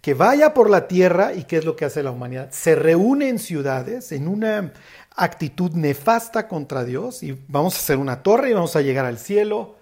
que 0.01 0.15
vaya 0.15 0.55
por 0.55 0.71
la 0.71 0.87
tierra 0.87 1.35
y 1.35 1.43
qué 1.43 1.57
es 1.57 1.65
lo 1.65 1.75
que 1.75 1.85
hace 1.85 2.05
la 2.05 2.13
humanidad? 2.13 2.53
Se 2.53 2.77
reúne 2.77 3.29
en 3.29 3.41
ciudades 3.41 4.13
en 4.13 4.29
una 4.29 4.73
actitud 5.17 5.73
nefasta 5.73 6.49
contra 6.49 6.85
Dios 6.85 7.23
y 7.23 7.39
vamos 7.49 7.75
a 7.75 7.79
hacer 7.79 7.99
una 7.99 8.23
torre 8.23 8.51
y 8.51 8.55
vamos 8.55 8.77
a 8.77 8.83
llegar 8.83 9.05
al 9.05 9.19
cielo. 9.19 9.77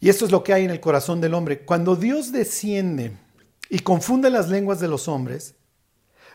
Y 0.00 0.08
esto 0.08 0.24
es 0.24 0.30
lo 0.30 0.42
que 0.42 0.52
hay 0.52 0.64
en 0.64 0.70
el 0.70 0.80
corazón 0.80 1.20
del 1.20 1.34
hombre. 1.34 1.64
Cuando 1.64 1.96
Dios 1.96 2.32
desciende 2.32 3.12
y 3.68 3.80
confunde 3.80 4.30
las 4.30 4.48
lenguas 4.48 4.80
de 4.80 4.88
los 4.88 5.08
hombres, 5.08 5.54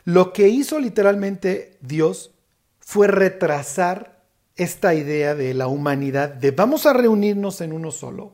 lo 0.06 0.34
que 0.34 0.48
hizo 0.48 0.80
literalmente 0.80 1.78
Dios 1.82 2.32
fue 2.80 3.08
retrasar 3.08 4.24
esta 4.56 4.94
idea 4.94 5.36
de 5.36 5.54
la 5.54 5.68
humanidad 5.68 6.30
de 6.30 6.52
vamos 6.52 6.86
a 6.86 6.94
reunirnos 6.94 7.62
en 7.62 7.74
uno 7.74 7.92
solo 7.92 8.34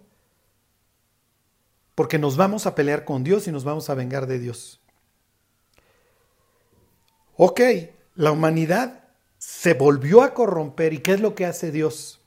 porque 1.96 2.18
nos 2.18 2.38
vamos 2.38 2.66
a 2.66 2.76
pelear 2.76 3.06
con 3.06 3.24
Dios 3.24 3.48
y 3.48 3.52
nos 3.52 3.64
vamos 3.64 3.90
a 3.90 3.94
vengar 3.94 4.26
de 4.28 4.40
Dios. 4.40 4.80
Ok, 7.36 7.62
la 8.16 8.32
humanidad 8.32 9.04
se 9.38 9.74
volvió 9.74 10.22
a 10.22 10.34
corromper 10.34 10.94
y 10.94 11.00
¿qué 11.00 11.14
es 11.14 11.22
lo 11.22 11.36
que 11.36 11.46
hace 11.46 11.72
Dios? 11.72 12.22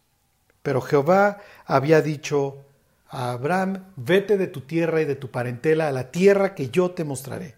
Pero 0.63 0.81
Jehová 0.81 1.39
había 1.65 2.03
dicho 2.03 2.65
a 3.09 3.33
Abraham, 3.33 3.85
vete 3.97 4.37
de 4.37 4.49
tu 4.49 4.63
tierra 4.63 5.01
y 5.01 5.05
de 5.05 5.15
tu 5.15 5.31
parentela 5.31 5.89
a 5.89 5.93
la 5.93 6.11
tierra 6.11 6.55
que 6.55 6.71
yo 6.71 6.91
te 6.91 7.05
mostraré. 7.05 7.55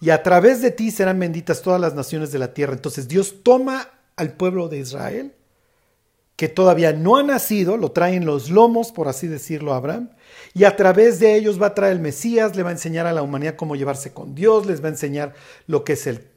Y 0.00 0.10
a 0.10 0.22
través 0.22 0.62
de 0.62 0.70
ti 0.70 0.90
serán 0.90 1.18
benditas 1.18 1.62
todas 1.62 1.80
las 1.80 1.94
naciones 1.94 2.32
de 2.32 2.38
la 2.38 2.54
tierra. 2.54 2.74
Entonces 2.74 3.08
Dios 3.08 3.42
toma 3.42 3.88
al 4.16 4.34
pueblo 4.34 4.68
de 4.68 4.78
Israel 4.78 5.34
que 6.36 6.48
todavía 6.48 6.94
no 6.94 7.16
ha 7.16 7.22
nacido, 7.22 7.76
lo 7.76 7.92
traen 7.92 8.24
los 8.24 8.48
lomos, 8.48 8.92
por 8.92 9.08
así 9.08 9.26
decirlo, 9.26 9.74
Abraham, 9.74 10.08
y 10.54 10.64
a 10.64 10.74
través 10.74 11.20
de 11.20 11.34
ellos 11.34 11.60
va 11.60 11.66
a 11.66 11.74
traer 11.74 11.92
el 11.92 12.00
Mesías, 12.00 12.56
le 12.56 12.62
va 12.62 12.70
a 12.70 12.72
enseñar 12.72 13.06
a 13.06 13.12
la 13.12 13.20
humanidad 13.20 13.56
cómo 13.56 13.76
llevarse 13.76 14.14
con 14.14 14.34
Dios, 14.34 14.64
les 14.64 14.82
va 14.82 14.86
a 14.86 14.92
enseñar 14.92 15.34
lo 15.66 15.84
que 15.84 15.92
es 15.92 16.06
el, 16.06 16.30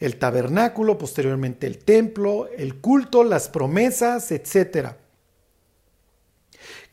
el 0.00 0.18
tabernáculo, 0.18 0.98
posteriormente 0.98 1.66
el 1.66 1.78
templo, 1.78 2.48
el 2.56 2.80
culto, 2.80 3.22
las 3.22 3.48
promesas, 3.48 4.32
etc. 4.32 4.94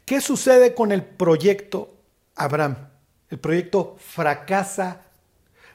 ¿Qué 0.06 0.22
sucede 0.22 0.76
con 0.76 0.92
el 0.92 1.04
proyecto 1.04 1.96
Abraham? 2.36 2.90
El 3.30 3.40
proyecto 3.40 3.96
fracasa, 4.00 5.06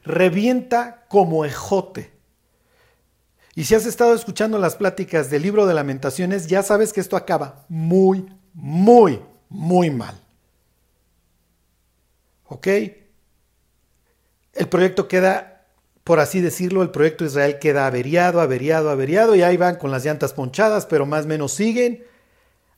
revienta 0.05 1.05
como 1.09 1.45
ejote. 1.45 2.13
Y 3.55 3.65
si 3.65 3.75
has 3.75 3.85
estado 3.85 4.15
escuchando 4.15 4.59
las 4.59 4.77
pláticas 4.77 5.29
del 5.29 5.43
libro 5.43 5.67
de 5.67 5.75
lamentaciones, 5.75 6.47
ya 6.47 6.63
sabes 6.63 6.93
que 6.93 7.01
esto 7.01 7.17
acaba 7.17 7.65
muy, 7.69 8.27
muy, 8.55 9.21
muy 9.51 9.91
mal. 9.91 10.19
¿Ok? 12.47 12.67
El 14.55 14.69
proyecto 14.69 15.09
queda, 15.09 15.52
por 16.05 16.19
así 16.19 16.41
decirlo, 16.41 16.83
el 16.83 16.91
proyecto 16.91 17.25
Israel 17.25 17.59
queda 17.61 17.87
averiado, 17.87 18.41
averiado, 18.41 18.91
averiado, 18.91 19.35
y 19.37 19.43
ahí 19.43 19.57
van 19.57 19.77
con 19.77 19.91
las 19.91 20.05
llantas 20.05 20.33
ponchadas, 20.33 20.87
pero 20.87 21.07
más 21.07 21.25
o 21.27 21.29
menos 21.29 21.53
siguen 21.53 22.05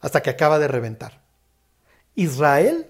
hasta 0.01 0.23
que 0.23 0.31
acaba 0.31 0.59
de 0.59 0.69
reventar. 0.69 1.23
Israel, 2.15 2.87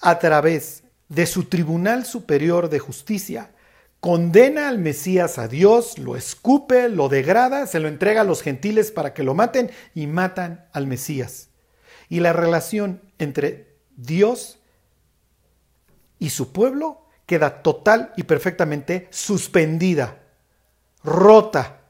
a 0.00 0.18
través 0.20 0.84
de 1.08 1.26
su 1.26 1.44
Tribunal 1.44 2.04
Superior 2.06 2.70
de 2.70 2.78
Justicia, 2.78 3.50
condena 3.98 4.68
al 4.68 4.78
Mesías 4.78 5.38
a 5.38 5.48
Dios, 5.48 5.98
lo 5.98 6.14
escupe, 6.16 6.88
lo 6.88 7.08
degrada, 7.08 7.66
se 7.66 7.80
lo 7.80 7.88
entrega 7.88 8.20
a 8.20 8.24
los 8.24 8.42
gentiles 8.42 8.92
para 8.92 9.12
que 9.12 9.24
lo 9.24 9.34
maten 9.34 9.70
y 9.94 10.06
matan 10.06 10.66
al 10.72 10.86
Mesías. 10.86 11.48
Y 12.08 12.20
la 12.20 12.32
relación 12.32 13.02
entre 13.18 13.74
Dios 13.96 14.60
y 16.20 16.30
su 16.30 16.52
pueblo 16.52 17.06
queda 17.30 17.62
total 17.62 18.12
y 18.16 18.24
perfectamente 18.24 19.06
suspendida, 19.12 20.18
rota. 21.04 21.82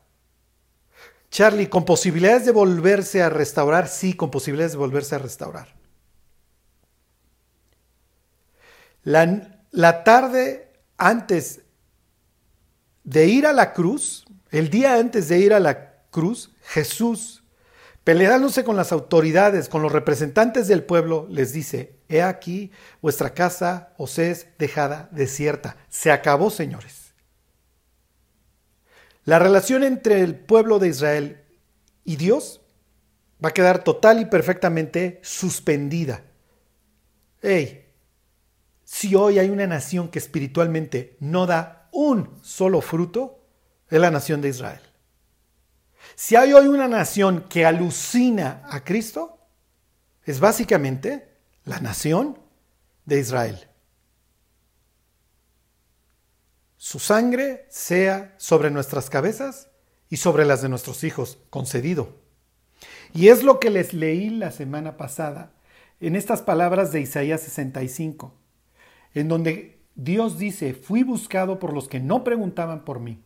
Charlie, 1.31 1.71
¿con 1.71 1.87
posibilidades 1.87 2.45
de 2.45 2.53
volverse 2.53 3.23
a 3.23 3.31
restaurar? 3.31 3.89
Sí, 3.89 4.13
con 4.13 4.31
posibilidades 4.31 4.73
de 4.73 4.79
volverse 4.79 5.15
a 5.15 5.19
restaurar. 5.19 5.75
La, 9.03 9.63
la 9.71 10.05
tarde 10.05 10.75
antes 10.99 11.63
de 13.05 13.25
ir 13.25 13.47
a 13.47 13.55
la 13.55 13.73
cruz, 13.73 14.27
el 14.51 14.69
día 14.69 14.97
antes 14.97 15.31
de 15.31 15.39
ir 15.39 15.55
a 15.55 15.61
la 15.61 16.03
cruz, 16.11 16.55
Jesús 16.65 17.40
Peleándose 18.05 18.65
con 18.65 18.77
las 18.77 18.93
autoridades, 18.93 19.69
con 19.69 19.83
los 19.83 19.93
representantes 19.93 20.69
del 20.69 20.83
pueblo, 20.83 21.27
les 21.29 21.53
dice, 21.53 21.97
he 22.09 22.23
aquí, 22.23 22.73
vuestra 23.03 23.35
casa 23.35 23.93
os 23.99 24.19
es 24.19 24.47
dejada 24.59 25.09
desierta. 25.13 25.77
Se 25.89 26.11
acabó, 26.11 26.51
señores. 26.51 27.13
La 29.25 29.39
relación 29.39 29.85
entre 29.85 30.23
el 30.23 30.35
pueblo 30.35 30.79
de 30.79 30.89
Israel 30.89 31.45
y 32.05 32.17
Dios 32.17 32.63
va 33.45 33.51
a 33.51 33.55
quedar 33.55 33.85
total 33.85 34.21
y 34.21 34.25
perfectamente 34.25 35.21
suspendida. 35.23 36.25
Hey, 37.43 37.87
si 38.85 39.15
hoy 39.15 39.39
hay 39.39 39.51
una 39.51 39.67
nación 39.67 40.09
que 40.09 40.19
espiritualmente 40.19 41.17
no 41.21 41.47
da 41.47 41.89
un 41.93 42.39
solo 42.43 42.81
fruto, 42.81 43.45
es 43.89 44.01
la 44.01 44.11
nación 44.11 44.41
de 44.41 44.49
Israel. 44.49 44.81
Si 46.23 46.37
hay 46.37 46.53
hoy 46.53 46.69
una 46.69 46.87
nación 46.87 47.47
que 47.49 47.65
alucina 47.65 48.61
a 48.69 48.85
Cristo, 48.85 49.39
es 50.23 50.39
básicamente 50.39 51.31
la 51.65 51.81
nación 51.81 52.39
de 53.07 53.21
Israel. 53.21 53.59
Su 56.77 56.99
sangre 56.99 57.65
sea 57.71 58.35
sobre 58.37 58.71
nuestras 58.71 59.09
cabezas 59.09 59.71
y 60.11 60.19
sobre 60.19 60.45
las 60.45 60.61
de 60.61 60.69
nuestros 60.69 61.05
hijos, 61.05 61.39
concedido. 61.49 62.19
Y 63.15 63.29
es 63.29 63.43
lo 63.43 63.59
que 63.59 63.71
les 63.71 63.95
leí 63.95 64.29
la 64.29 64.51
semana 64.51 64.99
pasada 64.99 65.55
en 66.01 66.17
estas 66.17 66.43
palabras 66.43 66.93
de 66.93 67.01
Isaías 67.01 67.41
65, 67.41 68.35
en 69.15 69.29
donde 69.29 69.81
Dios 69.95 70.39
dice, 70.39 70.75
fui 70.75 71.03
buscado 71.03 71.59
por 71.59 71.73
los 71.73 71.89
que 71.89 71.99
no 71.99 72.25
preguntaban 72.25 72.85
por 72.85 73.01
mí. 73.01 73.25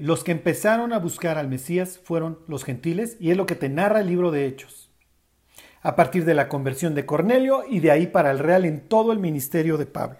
Los 0.00 0.24
que 0.24 0.32
empezaron 0.32 0.92
a 0.92 0.98
buscar 0.98 1.38
al 1.38 1.48
Mesías 1.48 2.00
fueron 2.02 2.38
los 2.48 2.64
gentiles 2.64 3.16
y 3.20 3.30
es 3.30 3.36
lo 3.36 3.46
que 3.46 3.54
te 3.54 3.68
narra 3.68 4.00
el 4.00 4.08
libro 4.08 4.30
de 4.30 4.46
Hechos. 4.46 4.90
A 5.82 5.96
partir 5.96 6.24
de 6.24 6.34
la 6.34 6.48
conversión 6.48 6.94
de 6.94 7.06
Cornelio 7.06 7.64
y 7.68 7.80
de 7.80 7.90
ahí 7.90 8.06
para 8.06 8.30
el 8.30 8.38
real 8.38 8.64
en 8.64 8.88
todo 8.88 9.12
el 9.12 9.18
ministerio 9.18 9.76
de 9.76 9.86
Pablo. 9.86 10.18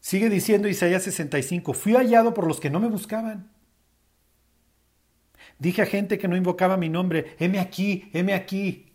Sigue 0.00 0.30
diciendo 0.30 0.68
Isaías 0.68 1.02
65, 1.02 1.74
fui 1.74 1.94
hallado 1.94 2.32
por 2.32 2.46
los 2.46 2.60
que 2.60 2.70
no 2.70 2.80
me 2.80 2.88
buscaban. 2.88 3.50
Dije 5.58 5.82
a 5.82 5.86
gente 5.86 6.18
que 6.18 6.28
no 6.28 6.36
invocaba 6.36 6.76
mi 6.76 6.88
nombre, 6.88 7.36
heme 7.38 7.58
aquí, 7.58 8.08
heme 8.12 8.32
aquí. 8.32 8.92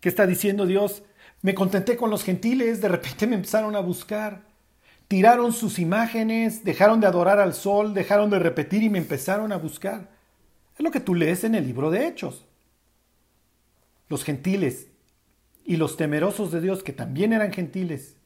¿Qué 0.00 0.08
está 0.08 0.26
diciendo 0.26 0.66
Dios? 0.66 1.04
Me 1.42 1.54
contenté 1.54 1.96
con 1.96 2.10
los 2.10 2.24
gentiles, 2.24 2.80
de 2.80 2.88
repente 2.88 3.26
me 3.26 3.36
empezaron 3.36 3.76
a 3.76 3.80
buscar 3.80 4.51
tiraron 5.12 5.52
sus 5.52 5.78
imágenes, 5.78 6.64
dejaron 6.64 6.98
de 6.98 7.06
adorar 7.06 7.38
al 7.38 7.52
sol, 7.52 7.92
dejaron 7.92 8.30
de 8.30 8.38
repetir 8.38 8.82
y 8.82 8.88
me 8.88 8.96
empezaron 8.96 9.52
a 9.52 9.58
buscar. 9.58 10.08
Es 10.74 10.82
lo 10.82 10.90
que 10.90 11.00
tú 11.00 11.14
lees 11.14 11.44
en 11.44 11.54
el 11.54 11.66
libro 11.66 11.90
de 11.90 12.06
Hechos. 12.06 12.46
Los 14.08 14.24
gentiles 14.24 14.86
y 15.66 15.76
los 15.76 15.98
temerosos 15.98 16.50
de 16.50 16.62
Dios, 16.62 16.82
que 16.82 16.94
también 16.94 17.34
eran 17.34 17.52
gentiles, 17.52 18.16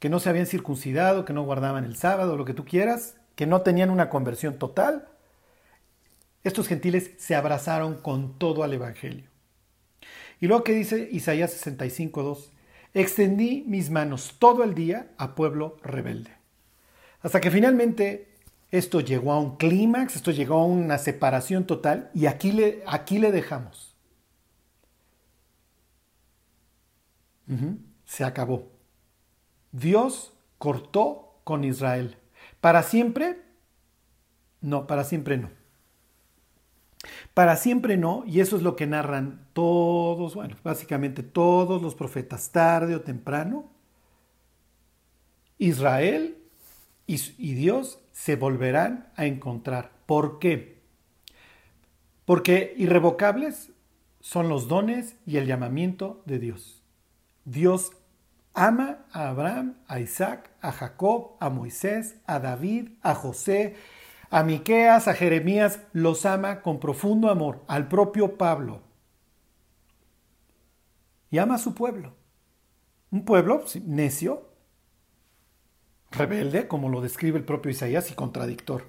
que 0.00 0.08
no 0.08 0.18
se 0.18 0.30
habían 0.30 0.46
circuncidado, 0.46 1.24
que 1.24 1.32
no 1.32 1.44
guardaban 1.44 1.84
el 1.84 1.94
sábado, 1.94 2.36
lo 2.36 2.44
que 2.44 2.54
tú 2.54 2.64
quieras, 2.64 3.14
que 3.36 3.46
no 3.46 3.60
tenían 3.60 3.90
una 3.90 4.10
conversión 4.10 4.58
total, 4.58 5.06
estos 6.42 6.66
gentiles 6.66 7.12
se 7.18 7.36
abrazaron 7.36 7.98
con 7.98 8.36
todo 8.36 8.64
al 8.64 8.72
Evangelio. 8.72 9.30
Y 10.40 10.48
luego 10.48 10.64
que 10.64 10.72
dice 10.72 11.08
Isaías 11.12 11.52
65.2, 11.64 12.48
extendí 12.94 13.64
mis 13.66 13.90
manos 13.90 14.36
todo 14.38 14.64
el 14.64 14.74
día 14.74 15.12
a 15.18 15.34
pueblo 15.34 15.76
rebelde. 15.82 16.30
Hasta 17.20 17.40
que 17.40 17.50
finalmente 17.50 18.28
esto 18.70 19.00
llegó 19.00 19.32
a 19.32 19.38
un 19.38 19.56
clímax, 19.56 20.16
esto 20.16 20.30
llegó 20.30 20.54
a 20.60 20.64
una 20.64 20.98
separación 20.98 21.66
total 21.66 22.10
y 22.14 22.26
aquí 22.26 22.52
le, 22.52 22.82
aquí 22.86 23.18
le 23.18 23.30
dejamos. 23.32 23.94
Se 28.06 28.24
acabó. 28.24 28.70
Dios 29.72 30.32
cortó 30.56 31.40
con 31.44 31.64
Israel. 31.64 32.16
¿Para 32.62 32.82
siempre? 32.82 33.42
No, 34.62 34.86
para 34.86 35.04
siempre 35.04 35.36
no. 35.36 35.50
Para 37.34 37.56
siempre 37.56 37.96
no, 37.96 38.24
y 38.26 38.40
eso 38.40 38.56
es 38.56 38.62
lo 38.62 38.76
que 38.76 38.86
narran 38.86 39.46
todos, 39.54 40.34
bueno, 40.34 40.56
básicamente 40.62 41.22
todos 41.22 41.80
los 41.80 41.94
profetas, 41.94 42.50
tarde 42.50 42.94
o 42.94 43.00
temprano, 43.00 43.70
Israel 45.58 46.36
y, 47.06 47.54
Dios 47.54 48.00
se 48.12 48.36
volverán 48.36 49.08
a 49.16 49.26
encontrar. 49.26 49.92
¿Por 50.06 50.38
qué? 50.38 50.82
Porque 52.24 52.74
irrevocables 52.76 53.70
son 54.20 54.48
los 54.48 54.68
dones 54.68 55.16
y 55.26 55.36
el 55.36 55.46
llamamiento 55.46 56.22
de 56.26 56.38
Dios. 56.38 56.82
Dios 57.44 57.92
ama 58.54 59.04
a 59.12 59.28
Abraham, 59.28 59.76
a 59.88 60.00
Isaac, 60.00 60.50
a 60.60 60.72
Jacob, 60.72 61.32
a 61.40 61.48
Moisés, 61.48 62.16
a 62.26 62.38
David, 62.38 62.90
a 63.02 63.14
José, 63.14 63.76
a 64.32 64.42
Miqueas, 64.44 65.08
a 65.08 65.14
Jeremías, 65.14 65.80
los 65.92 66.24
ama 66.24 66.62
con 66.62 66.80
profundo 66.80 67.28
amor, 67.28 67.62
al 67.68 67.86
propio 67.86 68.38
Pablo. 68.38 68.80
Y 71.30 71.36
ama 71.36 71.56
a 71.56 71.58
su 71.58 71.74
pueblo. 71.74 72.14
Un 73.10 73.26
pueblo 73.26 73.62
necio, 73.84 74.48
rebelde, 76.10 76.66
como 76.66 76.88
lo 76.88 77.02
describe 77.02 77.36
el 77.38 77.44
propio 77.44 77.70
Isaías, 77.70 78.10
y 78.10 78.14
contradictor. 78.14 78.86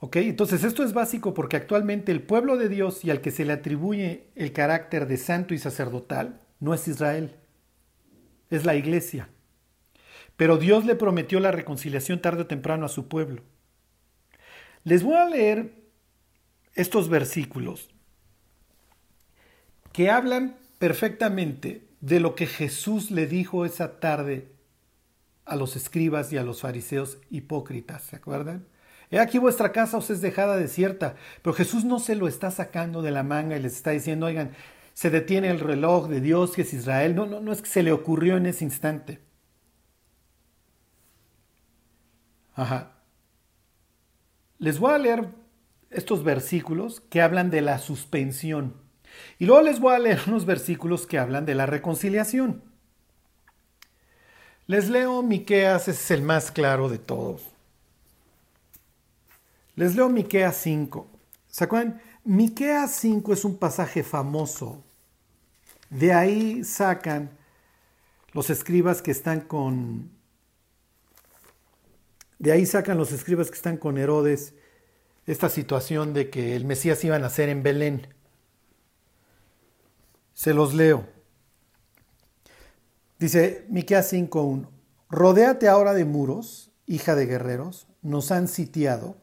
¿Ok? 0.00 0.16
Entonces 0.16 0.64
esto 0.64 0.82
es 0.82 0.94
básico 0.94 1.34
porque 1.34 1.58
actualmente 1.58 2.10
el 2.10 2.22
pueblo 2.22 2.56
de 2.56 2.70
Dios 2.70 3.04
y 3.04 3.10
al 3.10 3.20
que 3.20 3.32
se 3.32 3.44
le 3.44 3.52
atribuye 3.52 4.30
el 4.34 4.54
carácter 4.54 5.06
de 5.06 5.18
santo 5.18 5.52
y 5.52 5.58
sacerdotal 5.58 6.40
no 6.58 6.72
es 6.72 6.88
Israel, 6.88 7.36
es 8.48 8.64
la 8.64 8.76
iglesia. 8.76 9.28
Pero 10.36 10.58
Dios 10.58 10.84
le 10.84 10.94
prometió 10.94 11.40
la 11.40 11.50
reconciliación 11.50 12.20
tarde 12.20 12.42
o 12.42 12.46
temprano 12.46 12.86
a 12.86 12.90
su 12.90 13.08
pueblo. 13.08 13.42
Les 14.84 15.02
voy 15.02 15.16
a 15.16 15.28
leer 15.28 15.74
estos 16.74 17.08
versículos 17.08 17.88
que 19.92 20.10
hablan 20.10 20.56
perfectamente 20.78 21.88
de 22.00 22.20
lo 22.20 22.34
que 22.34 22.46
Jesús 22.46 23.10
le 23.10 23.26
dijo 23.26 23.64
esa 23.64 23.98
tarde 23.98 24.52
a 25.46 25.56
los 25.56 25.74
escribas 25.74 26.32
y 26.32 26.36
a 26.36 26.42
los 26.42 26.60
fariseos 26.60 27.18
hipócritas, 27.30 28.02
¿se 28.02 28.16
acuerdan? 28.16 28.66
He 29.10 29.18
aquí 29.20 29.38
vuestra 29.38 29.72
casa 29.72 29.96
os 29.96 30.10
es 30.10 30.20
dejada 30.20 30.56
desierta, 30.56 31.14
pero 31.42 31.54
Jesús 31.54 31.84
no 31.84 31.98
se 31.98 32.16
lo 32.16 32.28
está 32.28 32.50
sacando 32.50 33.02
de 33.02 33.12
la 33.12 33.22
manga 33.22 33.56
y 33.56 33.62
les 33.62 33.74
está 33.74 33.92
diciendo, 33.92 34.26
oigan, 34.26 34.50
se 34.92 35.10
detiene 35.10 35.48
el 35.48 35.60
reloj 35.60 36.08
de 36.08 36.20
Dios 36.20 36.52
que 36.52 36.62
es 36.62 36.74
Israel. 36.74 37.14
No, 37.14 37.26
no, 37.26 37.40
no 37.40 37.52
es 37.52 37.62
que 37.62 37.68
se 37.68 37.82
le 37.82 37.92
ocurrió 37.92 38.36
en 38.36 38.46
ese 38.46 38.64
instante. 38.64 39.20
Ajá. 42.56 42.92
Les 44.58 44.78
voy 44.78 44.92
a 44.92 44.98
leer 44.98 45.28
estos 45.90 46.24
versículos 46.24 47.00
que 47.00 47.20
hablan 47.20 47.50
de 47.50 47.60
la 47.60 47.78
suspensión. 47.78 48.74
Y 49.38 49.44
luego 49.46 49.62
les 49.62 49.78
voy 49.78 49.94
a 49.94 49.98
leer 49.98 50.20
unos 50.26 50.46
versículos 50.46 51.06
que 51.06 51.18
hablan 51.18 51.46
de 51.46 51.54
la 51.54 51.66
reconciliación. 51.66 52.62
Les 54.66 54.88
leo 54.88 55.22
Miqueas, 55.22 55.82
ese 55.82 55.92
es 55.92 56.10
el 56.10 56.22
más 56.22 56.50
claro 56.50 56.88
de 56.88 56.98
todos. 56.98 57.42
Les 59.76 59.94
leo 59.94 60.08
Miqueas 60.08 60.56
5. 60.56 61.06
¿Se 61.46 61.64
acuerdan? 61.64 62.00
Miqueas 62.24 62.90
5 62.96 63.32
es 63.32 63.44
un 63.44 63.58
pasaje 63.58 64.02
famoso. 64.02 64.82
De 65.90 66.12
ahí 66.12 66.64
sacan 66.64 67.30
los 68.32 68.50
escribas 68.50 69.02
que 69.02 69.12
están 69.12 69.42
con 69.42 70.15
de 72.38 72.52
ahí 72.52 72.66
sacan 72.66 72.98
los 72.98 73.12
escribas 73.12 73.48
que 73.48 73.56
están 73.56 73.76
con 73.76 73.98
Herodes 73.98 74.54
esta 75.26 75.48
situación 75.48 76.14
de 76.14 76.30
que 76.30 76.54
el 76.54 76.64
Mesías 76.64 77.02
iba 77.04 77.16
a 77.16 77.18
nacer 77.18 77.48
en 77.48 77.62
Belén. 77.62 78.08
Se 80.34 80.54
los 80.54 80.74
leo. 80.74 81.06
Dice 83.18 83.64
Miqueas 83.68 84.12
5:1, 84.12 84.68
Rodéate 85.08 85.68
ahora 85.68 85.94
de 85.94 86.04
muros, 86.04 86.70
hija 86.86 87.14
de 87.14 87.26
guerreros, 87.26 87.88
nos 88.02 88.30
han 88.30 88.48
sitiado. 88.48 89.16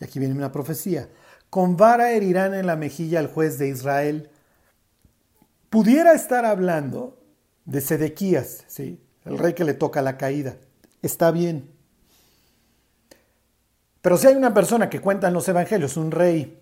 Y 0.00 0.04
aquí 0.04 0.18
viene 0.18 0.34
una 0.34 0.52
profecía. 0.52 1.08
Con 1.50 1.76
vara 1.76 2.12
herirán 2.12 2.52
en 2.54 2.66
la 2.66 2.76
mejilla 2.76 3.20
al 3.20 3.28
juez 3.28 3.58
de 3.58 3.68
Israel. 3.68 4.30
Pudiera 5.70 6.12
estar 6.12 6.44
hablando 6.44 7.22
de 7.64 7.80
Sedequías, 7.80 8.64
¿sí? 8.66 9.00
el 9.24 9.38
rey 9.38 9.54
que 9.54 9.64
le 9.64 9.74
toca 9.74 10.02
la 10.02 10.18
caída. 10.18 10.56
Está 11.02 11.30
bien. 11.30 11.73
Pero 14.04 14.18
si 14.18 14.26
hay 14.26 14.34
una 14.34 14.52
persona 14.52 14.90
que 14.90 15.00
cuenta 15.00 15.28
en 15.28 15.32
los 15.32 15.48
evangelios, 15.48 15.96
un 15.96 16.10
rey, 16.10 16.60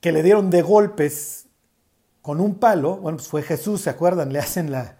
que 0.00 0.10
le 0.10 0.24
dieron 0.24 0.50
de 0.50 0.62
golpes 0.62 1.46
con 2.22 2.40
un 2.40 2.56
palo, 2.56 2.96
bueno, 2.96 3.18
pues 3.18 3.28
fue 3.28 3.42
Jesús, 3.42 3.82
¿se 3.82 3.90
acuerdan? 3.90 4.32
Le 4.32 4.40
hacen 4.40 4.72
la, 4.72 4.96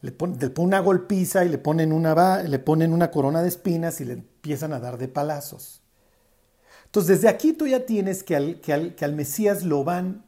le 0.00 0.12
ponen, 0.12 0.54
una 0.56 0.80
golpiza 0.80 1.44
y 1.44 1.50
le 1.50 1.58
ponen 1.58 1.92
una, 1.92 2.42
le 2.42 2.58
ponen 2.58 2.90
una 2.90 3.10
corona 3.10 3.42
de 3.42 3.48
espinas 3.48 4.00
y 4.00 4.06
le 4.06 4.14
empiezan 4.14 4.72
a 4.72 4.80
dar 4.80 4.96
de 4.96 5.08
palazos. 5.08 5.82
Entonces, 6.86 7.20
desde 7.20 7.28
aquí 7.28 7.52
tú 7.52 7.66
ya 7.66 7.84
tienes 7.84 8.22
que 8.22 8.34
al, 8.34 8.60
que 8.62 8.72
al, 8.72 9.12
Mesías 9.12 9.62
lo 9.62 9.84
van, 9.84 10.24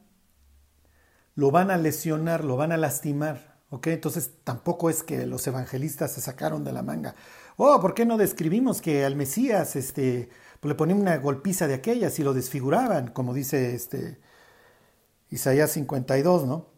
lo 1.36 1.50
van 1.50 1.70
a 1.70 1.78
lesionar, 1.78 2.44
lo 2.44 2.58
van 2.58 2.70
a 2.70 2.76
lastimar. 2.76 3.56
¿ok? 3.70 3.86
Entonces, 3.86 4.32
tampoco 4.44 4.90
es 4.90 5.02
que 5.02 5.24
los 5.24 5.46
evangelistas 5.46 6.12
se 6.12 6.20
sacaron 6.20 6.64
de 6.64 6.72
la 6.72 6.82
manga. 6.82 7.14
Oh, 7.62 7.78
¿por 7.78 7.92
qué 7.92 8.06
no 8.06 8.16
describimos 8.16 8.80
que 8.80 9.04
al 9.04 9.16
Mesías 9.16 9.76
este, 9.76 10.30
pues 10.60 10.70
le 10.70 10.74
ponían 10.74 10.98
una 10.98 11.18
golpiza 11.18 11.66
de 11.68 11.74
aquellas 11.74 12.18
y 12.18 12.22
lo 12.22 12.32
desfiguraban, 12.32 13.08
como 13.08 13.34
dice 13.34 13.74
este, 13.74 14.18
Isaías 15.28 15.70
52, 15.72 16.46
¿no? 16.46 16.68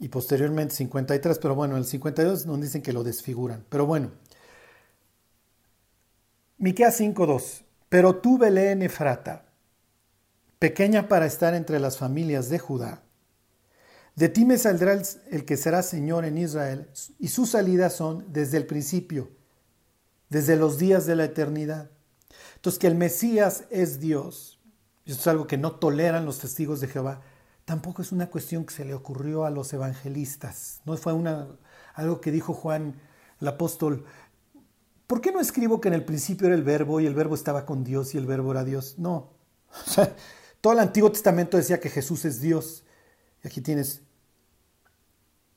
Y 0.00 0.08
posteriormente 0.08 0.74
53, 0.74 1.38
pero 1.38 1.54
bueno, 1.54 1.76
el 1.76 1.84
52 1.84 2.46
nos 2.46 2.60
dicen 2.60 2.82
que 2.82 2.92
lo 2.92 3.04
desfiguran. 3.04 3.64
Pero 3.68 3.86
bueno, 3.86 4.10
Miqueas 6.58 7.00
5.2. 7.00 7.62
Pero 7.88 8.16
tú, 8.16 8.36
Belén 8.36 8.82
Efrata, 8.82 9.44
pequeña 10.58 11.06
para 11.06 11.26
estar 11.26 11.54
entre 11.54 11.78
las 11.78 11.98
familias 11.98 12.48
de 12.48 12.58
Judá, 12.58 13.01
de 14.14 14.28
ti 14.28 14.44
me 14.44 14.58
saldrá 14.58 15.00
el, 15.30 15.44
que 15.44 15.56
será 15.56 15.82
Señor 15.82 16.24
en 16.24 16.38
Israel, 16.38 16.88
y 17.18 17.28
sus 17.28 17.50
salidas 17.50 17.94
son 17.94 18.30
desde 18.32 18.58
el 18.58 18.66
principio, 18.66 19.30
desde 20.28 20.56
los 20.56 20.78
días 20.78 21.06
de 21.06 21.16
la 21.16 21.24
eternidad. 21.24 21.90
Entonces, 22.56 22.78
que 22.78 22.86
el 22.86 22.94
Mesías 22.94 23.64
es 23.70 24.00
Dios, 24.00 24.60
y 25.04 25.12
esto 25.12 25.22
es 25.22 25.26
algo 25.28 25.46
que 25.46 25.56
no 25.56 25.72
toleran 25.76 26.26
los 26.26 26.38
testigos 26.38 26.80
de 26.80 26.88
Jehová, 26.88 27.22
tampoco 27.64 28.02
es 28.02 28.12
una 28.12 28.28
cuestión 28.28 28.64
que 28.64 28.74
se 28.74 28.84
le 28.84 28.94
ocurrió 28.94 29.44
a 29.44 29.50
los 29.50 29.72
evangelistas, 29.72 30.80
no 30.84 30.96
fue 30.96 31.12
una, 31.12 31.48
algo 31.94 32.20
que 32.20 32.30
dijo 32.30 32.52
Juan 32.52 33.00
el 33.40 33.48
apóstol, 33.48 34.04
¿por 35.06 35.20
qué 35.20 35.32
no 35.32 35.40
escribo 35.40 35.80
que 35.80 35.88
en 35.88 35.94
el 35.94 36.04
principio 36.04 36.46
era 36.46 36.56
el 36.56 36.62
verbo 36.62 37.00
y 37.00 37.06
el 37.06 37.14
verbo 37.14 37.34
estaba 37.34 37.66
con 37.66 37.82
Dios 37.82 38.14
y 38.14 38.18
el 38.18 38.26
verbo 38.26 38.52
era 38.52 38.64
Dios? 38.64 38.96
No. 38.98 39.30
todo 40.60 40.72
el 40.74 40.78
Antiguo 40.78 41.10
Testamento 41.10 41.56
decía 41.56 41.80
que 41.80 41.90
Jesús 41.90 42.24
es 42.24 42.40
Dios. 42.40 42.84
Y 43.42 43.48
aquí 43.48 43.60
tienes 43.60 44.01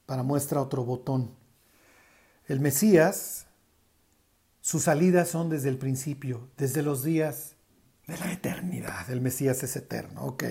para 0.05 0.23
muestra 0.23 0.61
otro 0.61 0.83
botón. 0.83 1.35
El 2.47 2.59
Mesías, 2.59 3.47
sus 4.61 4.83
salidas 4.83 5.29
son 5.29 5.49
desde 5.49 5.69
el 5.69 5.77
principio, 5.77 6.49
desde 6.57 6.81
los 6.81 7.03
días 7.03 7.55
de 8.07 8.17
la 8.17 8.31
eternidad. 8.31 9.09
El 9.09 9.21
Mesías 9.21 9.63
es 9.63 9.75
eterno, 9.75 10.25
ok. 10.25 10.43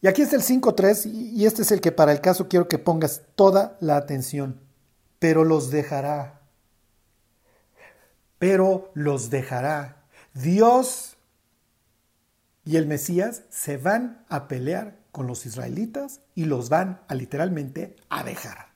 Y 0.00 0.06
aquí 0.06 0.22
está 0.22 0.36
el 0.36 0.42
5.3 0.42 1.10
y 1.10 1.46
este 1.46 1.62
es 1.62 1.72
el 1.72 1.80
que 1.80 1.92
para 1.92 2.12
el 2.12 2.20
caso 2.20 2.48
quiero 2.48 2.68
que 2.68 2.78
pongas 2.78 3.22
toda 3.34 3.76
la 3.80 3.96
atención. 3.96 4.60
Pero 5.18 5.44
los 5.44 5.70
dejará 5.70 6.38
pero 8.38 8.90
los 8.94 9.30
dejará. 9.30 10.04
Dios 10.34 11.16
y 12.64 12.76
el 12.76 12.86
Mesías 12.86 13.42
se 13.50 13.76
van 13.76 14.24
a 14.28 14.48
pelear 14.48 14.97
con 15.12 15.26
los 15.26 15.46
israelitas 15.46 16.20
y 16.34 16.44
los 16.44 16.68
van 16.68 17.00
a 17.08 17.14
literalmente 17.14 17.96
a 18.08 18.24
dejar. 18.24 18.68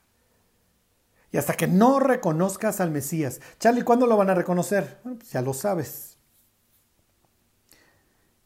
Y 1.30 1.38
hasta 1.38 1.54
que 1.54 1.66
no 1.66 1.98
reconozcas 1.98 2.80
al 2.80 2.90
Mesías. 2.90 3.40
Charlie, 3.58 3.82
¿cuándo 3.82 4.06
lo 4.06 4.16
van 4.16 4.30
a 4.30 4.34
reconocer? 4.34 5.00
Pues 5.02 5.30
ya 5.30 5.40
lo 5.40 5.54
sabes. 5.54 6.18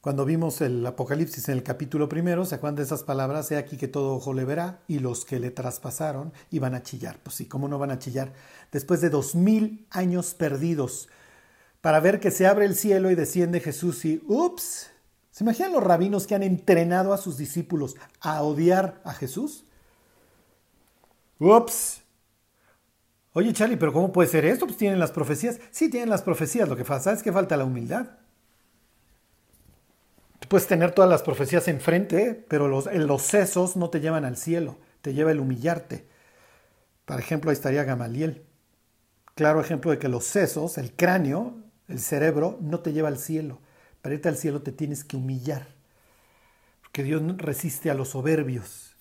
Cuando 0.01 0.25
vimos 0.25 0.61
el 0.61 0.87
Apocalipsis 0.87 1.49
en 1.49 1.57
el 1.57 1.65
capítulo 1.65 2.09
primero, 2.09 2.45
¿se 2.45 2.55
acuerdan 2.55 2.77
de 2.77 2.85
esas 2.85 3.03
palabras? 3.03 3.51
He 3.51 3.57
aquí 3.57 3.77
que 3.77 3.89
todo 3.89 4.15
ojo 4.15 4.35
le 4.35 4.45
verá 4.45 4.79
y 4.87 5.01
los 5.01 5.25
que 5.25 5.41
le 5.41 5.51
traspasaron 5.51 6.33
iban 6.53 6.77
a 6.77 6.85
chillar. 6.85 7.19
Pues 7.25 7.35
sí, 7.35 7.47
¿cómo 7.47 7.67
no 7.67 7.81
van 7.81 7.91
a 7.91 7.99
chillar? 7.99 8.33
Después 8.71 9.01
de 9.01 9.11
dos 9.11 9.35
mil 9.35 9.85
años 9.91 10.35
perdidos 10.35 11.09
para 11.81 11.99
ver 11.99 12.21
que 12.21 12.31
se 12.31 12.47
abre 12.47 12.67
el 12.67 12.77
cielo 12.77 13.11
y 13.11 13.17
desciende 13.17 13.59
Jesús 13.59 14.05
y 14.05 14.23
¡ups! 14.29 14.91
¿Se 15.37 15.45
imaginan 15.45 15.73
los 15.73 15.85
rabinos 15.85 16.27
que 16.27 16.35
han 16.35 16.43
entrenado 16.43 17.13
a 17.13 17.19
sus 17.19 17.37
discípulos 17.37 17.97
a 18.21 18.43
odiar 18.43 19.03
a 19.05 19.13
Jesús? 19.13 19.67
¡Ups! 21.39 22.01
Oye, 23.35 23.53
Charlie, 23.53 23.77
pero 23.77 23.93
¿cómo 23.93 24.13
puede 24.13 24.31
ser 24.31 24.47
esto? 24.47 24.65
Pues 24.65 24.79
tienen 24.79 24.99
las 24.99 25.13
profecías. 25.13 25.61
Sí, 25.71 25.91
tienen 25.91 26.09
las 26.09 26.23
profecías. 26.23 26.67
Lo 26.71 26.77
que 26.77 26.87
pasa 26.87 27.13
es 27.13 27.23
que 27.23 27.33
falta 27.33 27.59
la 27.59 27.67
humildad 27.67 28.07
puedes 30.49 30.67
tener 30.67 30.93
todas 30.93 31.11
las 31.11 31.23
profecías 31.23 31.69
enfrente, 31.69 32.45
pero 32.49 32.69
los, 32.69 32.87
los 32.93 33.23
sesos 33.23 33.77
no 33.77 33.91
te 33.91 34.01
llevan 34.01 34.25
al 34.25 34.37
cielo, 34.37 34.79
te 35.01 35.15
lleva 35.15 35.33
el 35.33 35.41
humillarte. 35.41 36.07
Por 37.05 37.19
ejemplo, 37.19 37.51
ahí 37.51 37.55
estaría 37.55 37.85
Gamaliel. 37.85 38.45
Claro 39.35 39.61
ejemplo 39.61 39.91
de 39.91 39.99
que 39.99 40.09
los 40.09 40.25
sesos, 40.25 40.79
el 40.79 40.93
cráneo, 40.93 41.57
el 41.89 42.01
cerebro, 42.01 42.59
no 42.61 42.81
te 42.81 42.93
lleva 42.93 43.09
al 43.09 43.19
cielo. 43.19 43.61
Para 44.07 44.21
al 44.29 44.37
cielo 44.37 44.63
te 44.63 44.71
tienes 44.71 45.03
que 45.03 45.17
humillar. 45.17 45.67
Porque 46.81 47.03
Dios 47.03 47.21
resiste 47.39 47.91
a 47.91 47.95
los 47.95 48.11
soberbios. 48.11 48.95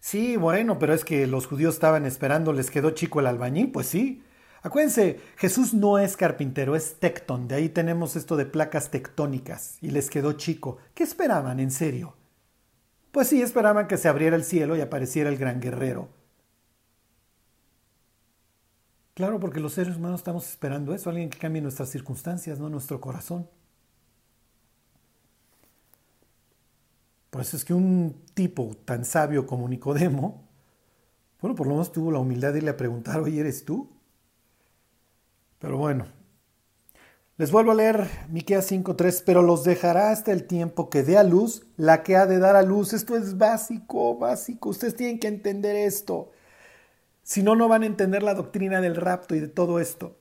Sí, 0.00 0.36
bueno, 0.36 0.80
pero 0.80 0.94
es 0.94 1.04
que 1.04 1.28
los 1.28 1.46
judíos 1.46 1.74
estaban 1.74 2.06
esperando, 2.06 2.52
les 2.52 2.68
quedó 2.68 2.90
chico 2.90 3.20
el 3.20 3.28
albañil, 3.28 3.70
pues 3.70 3.86
sí. 3.86 4.24
Acuérdense, 4.62 5.20
Jesús 5.36 5.74
no 5.74 5.96
es 6.00 6.16
carpintero, 6.16 6.74
es 6.74 6.96
tectón. 6.98 7.46
De 7.46 7.54
ahí 7.54 7.68
tenemos 7.68 8.16
esto 8.16 8.36
de 8.36 8.44
placas 8.44 8.90
tectónicas. 8.90 9.78
Y 9.80 9.92
les 9.92 10.10
quedó 10.10 10.32
chico. 10.32 10.78
¿Qué 10.92 11.04
esperaban, 11.04 11.60
en 11.60 11.70
serio? 11.70 12.16
Pues 13.12 13.28
sí, 13.28 13.42
esperaban 13.42 13.86
que 13.86 13.96
se 13.96 14.08
abriera 14.08 14.34
el 14.34 14.42
cielo 14.42 14.76
y 14.76 14.80
apareciera 14.80 15.30
el 15.30 15.38
gran 15.38 15.60
guerrero. 15.60 16.08
Claro, 19.14 19.38
porque 19.38 19.60
los 19.60 19.74
seres 19.74 19.98
humanos 19.98 20.18
estamos 20.18 20.48
esperando 20.48 20.92
eso, 20.96 21.10
alguien 21.10 21.30
que 21.30 21.38
cambie 21.38 21.62
nuestras 21.62 21.90
circunstancias, 21.90 22.58
no 22.58 22.68
nuestro 22.68 23.00
corazón. 23.00 23.48
Por 27.32 27.40
eso 27.40 27.56
es 27.56 27.64
que 27.64 27.72
un 27.72 28.14
tipo 28.34 28.76
tan 28.84 29.06
sabio 29.06 29.46
como 29.46 29.66
Nicodemo, 29.66 30.46
bueno, 31.40 31.56
por 31.56 31.66
lo 31.66 31.72
menos 31.72 31.90
tuvo 31.90 32.12
la 32.12 32.18
humildad 32.18 32.52
de 32.52 32.58
irle 32.58 32.72
a 32.72 32.76
preguntar, 32.76 33.20
oye, 33.20 33.40
¿eres 33.40 33.64
tú? 33.64 33.88
Pero 35.58 35.78
bueno, 35.78 36.04
les 37.38 37.50
vuelvo 37.50 37.70
a 37.72 37.74
leer 37.74 38.06
Miqueas 38.28 38.70
5:3, 38.70 39.22
pero 39.24 39.40
los 39.40 39.64
dejará 39.64 40.10
hasta 40.10 40.30
el 40.30 40.44
tiempo 40.44 40.90
que 40.90 41.04
dé 41.04 41.16
a 41.16 41.22
luz 41.22 41.64
la 41.78 42.02
que 42.02 42.16
ha 42.16 42.26
de 42.26 42.38
dar 42.38 42.54
a 42.54 42.62
luz. 42.62 42.92
Esto 42.92 43.16
es 43.16 43.38
básico, 43.38 44.18
básico. 44.18 44.68
Ustedes 44.68 44.94
tienen 44.94 45.18
que 45.18 45.28
entender 45.28 45.74
esto. 45.74 46.32
Si 47.22 47.42
no, 47.42 47.56
no 47.56 47.66
van 47.66 47.82
a 47.82 47.86
entender 47.86 48.22
la 48.22 48.34
doctrina 48.34 48.82
del 48.82 48.94
rapto 48.94 49.34
y 49.34 49.40
de 49.40 49.48
todo 49.48 49.80
esto. 49.80 50.18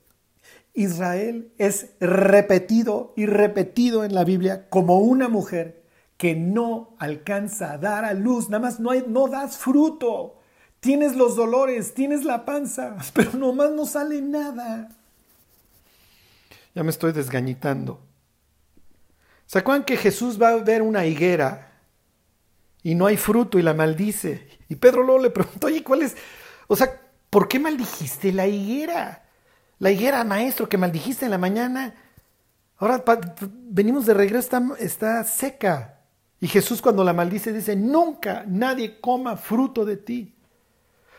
Israel 0.73 1.51
es 1.57 1.91
repetido 1.99 3.13
y 3.17 3.25
repetido 3.25 4.05
en 4.05 4.15
la 4.15 4.23
Biblia 4.23 4.69
como 4.69 4.99
una 4.99 5.27
mujer 5.27 5.80
que 6.21 6.35
no 6.35 6.95
alcanza 6.99 7.71
a 7.71 7.77
dar 7.79 8.05
a 8.05 8.13
luz, 8.13 8.47
nada 8.47 8.61
más 8.61 8.79
no, 8.79 8.93
no 9.07 9.27
das 9.27 9.57
fruto. 9.57 10.37
Tienes 10.79 11.15
los 11.15 11.35
dolores, 11.35 11.95
tienes 11.95 12.23
la 12.25 12.45
panza, 12.45 12.95
pero 13.15 13.31
nomás 13.33 13.71
no 13.71 13.87
sale 13.87 14.21
nada. 14.21 14.89
Ya 16.75 16.83
me 16.83 16.91
estoy 16.91 17.11
desgañitando. 17.11 17.99
¿Se 19.47 19.57
acuerdan 19.57 19.83
que 19.83 19.97
Jesús 19.97 20.39
va 20.39 20.49
a 20.49 20.57
ver 20.57 20.83
una 20.83 21.07
higuera 21.07 21.71
y 22.83 22.93
no 22.93 23.07
hay 23.07 23.17
fruto 23.17 23.57
y 23.57 23.63
la 23.63 23.73
maldice? 23.73 24.47
Y 24.69 24.75
Pedro 24.75 25.01
luego 25.01 25.23
le 25.23 25.31
preguntó, 25.31 25.65
oye, 25.65 25.83
¿cuál 25.83 26.03
es? 26.03 26.15
O 26.67 26.75
sea, 26.75 27.01
¿por 27.31 27.47
qué 27.47 27.57
maldijiste 27.57 28.31
la 28.31 28.45
higuera? 28.45 29.23
La 29.79 29.89
higuera, 29.89 30.23
maestro, 30.23 30.69
que 30.69 30.77
maldijiste 30.77 31.25
en 31.25 31.31
la 31.31 31.39
mañana. 31.39 31.95
Ahora 32.77 33.03
venimos 33.41 34.05
de 34.05 34.13
regreso, 34.13 34.45
está, 34.45 34.61
está 34.77 35.23
seca. 35.23 35.97
Y 36.41 36.47
Jesús 36.47 36.81
cuando 36.81 37.03
la 37.03 37.13
maldice 37.13 37.53
dice, 37.53 37.75
nunca 37.75 38.43
nadie 38.47 38.99
coma 38.99 39.37
fruto 39.37 39.85
de 39.85 39.95
ti. 39.95 40.33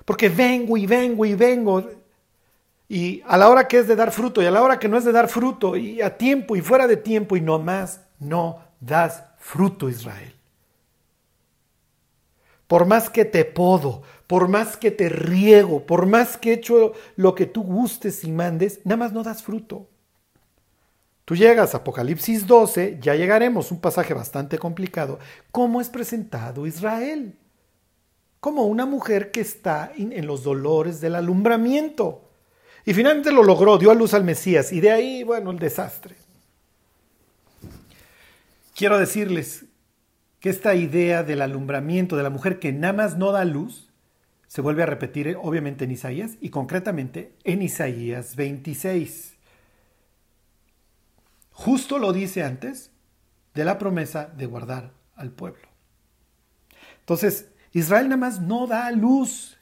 Porque 0.05 0.29
vengo 0.29 0.77
y 0.77 0.85
vengo 0.85 1.25
y 1.25 1.35
vengo 1.35 1.89
y 2.89 3.23
a 3.25 3.39
la 3.39 3.49
hora 3.49 3.67
que 3.69 3.79
es 3.79 3.89
de 3.89 3.97
dar 3.97 4.13
fruto 4.13 4.43
y 4.43 4.47
a 4.47 4.51
la 4.51 4.63
hora 4.63 4.79
que 4.79 4.89
no 4.89 4.99
es 4.99 5.05
de 5.05 5.13
dar 5.13 5.29
fruto 5.29 5.77
y 5.77 6.03
a 6.03 6.19
tiempo 6.19 6.57
y 6.57 6.61
fuera 6.61 6.87
de 6.87 6.99
tiempo 6.99 7.37
y 7.37 7.41
no 7.41 7.59
más, 7.59 8.03
no 8.19 8.59
das 8.81 9.25
fruto 9.39 9.89
Israel. 9.89 10.35
Por 12.67 12.85
más 12.85 13.09
que 13.09 13.25
te 13.25 13.47
podo, 13.47 14.03
por 14.27 14.49
más 14.49 14.77
que 14.77 14.91
te 14.91 15.09
riego, 15.09 15.87
por 15.87 16.05
más 16.05 16.37
que 16.37 16.53
echo 16.53 16.93
lo 17.17 17.35
que 17.35 17.47
tú 17.47 17.63
gustes 17.63 18.25
y 18.25 18.33
mandes, 18.33 18.81
nada 18.85 18.97
más 18.99 19.13
no 19.13 19.23
das 19.23 19.43
fruto. 19.43 19.89
Tú 21.25 21.37
llegas 21.37 21.75
a 21.75 21.79
Apocalipsis 21.79 22.47
12, 22.47 22.99
ya 23.01 23.15
llegaremos, 23.15 23.71
un 23.71 23.81
pasaje 23.81 24.13
bastante 24.13 24.59
complicado, 24.59 25.19
cómo 25.51 25.81
es 25.81 25.89
presentado 25.89 26.67
Israel. 26.67 27.39
Como 28.41 28.65
una 28.65 28.87
mujer 28.87 29.31
que 29.31 29.41
está 29.41 29.93
en 29.97 30.27
los 30.27 30.43
dolores 30.43 31.01
del 31.01 31.15
alumbramiento. 31.15 32.29
Y 32.85 32.95
finalmente 32.95 33.31
lo 33.31 33.45
logró, 33.45 33.79
dio 33.79 33.91
a 33.93 33.95
luz 33.95 34.15
al 34.15 34.25
Mesías 34.25 34.73
y 34.73 34.81
de 34.81 34.91
ahí, 34.91 35.23
bueno, 35.23 35.53
el 35.53 35.59
desastre. 35.59 36.17
Quiero 38.75 38.99
decirles 38.99 39.67
que 40.41 40.51
esta 40.51 40.75
idea 40.75 41.23
del 41.23 41.43
alumbramiento 41.43 42.17
de 42.17 42.25
la 42.25 42.31
mujer 42.31 42.59
que 42.59 42.73
nada 42.73 42.93
más 42.93 43.17
no 43.17 43.31
da 43.31 43.45
luz, 43.45 43.93
se 44.49 44.61
vuelve 44.61 44.83
a 44.83 44.87
repetir 44.87 45.39
obviamente 45.41 45.85
en 45.85 45.93
Isaías 45.93 46.33
y 46.41 46.51
concretamente 46.51 47.33
en 47.45 47.63
Isaías 47.63 48.35
26. 48.35 49.32
Justo 51.53 51.99
lo 51.99 52.13
dice 52.13 52.43
antes 52.43 52.91
de 53.55 53.65
la 53.65 53.79
promesa 53.79 54.27
de 54.37 54.47
guardar 54.47 54.93
al 55.15 55.31
pueblo. 55.31 55.69
Entonces, 57.01 57.49
Israel 57.73 58.09
nada 58.09 58.17
más 58.17 58.41
no 58.41 58.67
da 58.67 58.91
luz. 58.91 59.59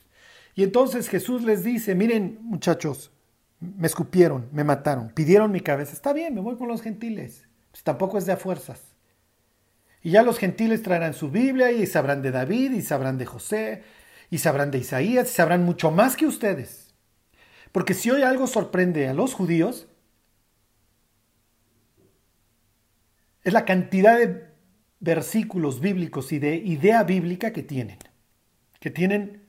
Y 0.54 0.62
entonces 0.62 1.08
Jesús 1.08 1.42
les 1.42 1.64
dice, 1.64 1.94
miren 1.94 2.38
muchachos, 2.42 3.12
me 3.60 3.86
escupieron, 3.86 4.48
me 4.52 4.64
mataron, 4.64 5.10
pidieron 5.10 5.52
mi 5.52 5.60
cabeza. 5.60 5.92
Está 5.92 6.12
bien, 6.12 6.34
me 6.34 6.40
voy 6.40 6.56
con 6.56 6.68
los 6.68 6.82
gentiles. 6.82 7.46
Pues 7.70 7.82
tampoco 7.82 8.18
es 8.18 8.26
de 8.26 8.32
a 8.32 8.36
fuerzas. 8.36 8.82
Y 10.02 10.12
ya 10.12 10.22
los 10.22 10.38
gentiles 10.38 10.82
traerán 10.82 11.14
su 11.14 11.30
Biblia 11.30 11.70
y 11.72 11.86
sabrán 11.86 12.22
de 12.22 12.30
David 12.30 12.72
y 12.72 12.82
sabrán 12.82 13.18
de 13.18 13.26
José 13.26 13.82
y 14.30 14.38
sabrán 14.38 14.70
de 14.70 14.78
Isaías 14.78 15.30
y 15.30 15.34
sabrán 15.34 15.64
mucho 15.64 15.90
más 15.90 16.16
que 16.16 16.26
ustedes. 16.26 16.94
Porque 17.70 17.94
si 17.94 18.10
hoy 18.10 18.22
algo 18.22 18.46
sorprende 18.46 19.08
a 19.08 19.14
los 19.14 19.34
judíos, 19.34 19.86
es 23.42 23.52
la 23.52 23.64
cantidad 23.64 24.18
de 24.18 24.50
versículos 25.00 25.80
bíblicos 25.80 26.32
y 26.32 26.38
de 26.38 26.56
idea 26.56 27.02
bíblica 27.04 27.52
que 27.52 27.62
tienen, 27.62 27.98
que 28.78 28.90
tienen 28.90 29.46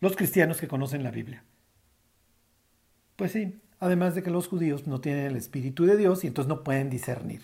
los 0.00 0.16
cristianos 0.16 0.58
que 0.58 0.68
conocen 0.68 1.04
la 1.04 1.10
Biblia. 1.10 1.44
Pues 3.16 3.32
sí, 3.32 3.60
además 3.78 4.14
de 4.14 4.22
que 4.22 4.30
los 4.30 4.48
judíos 4.48 4.86
no 4.86 5.00
tienen 5.00 5.26
el 5.26 5.36
Espíritu 5.36 5.84
de 5.84 5.96
Dios 5.96 6.24
y 6.24 6.26
entonces 6.26 6.48
no 6.48 6.64
pueden 6.64 6.90
discernir. 6.90 7.42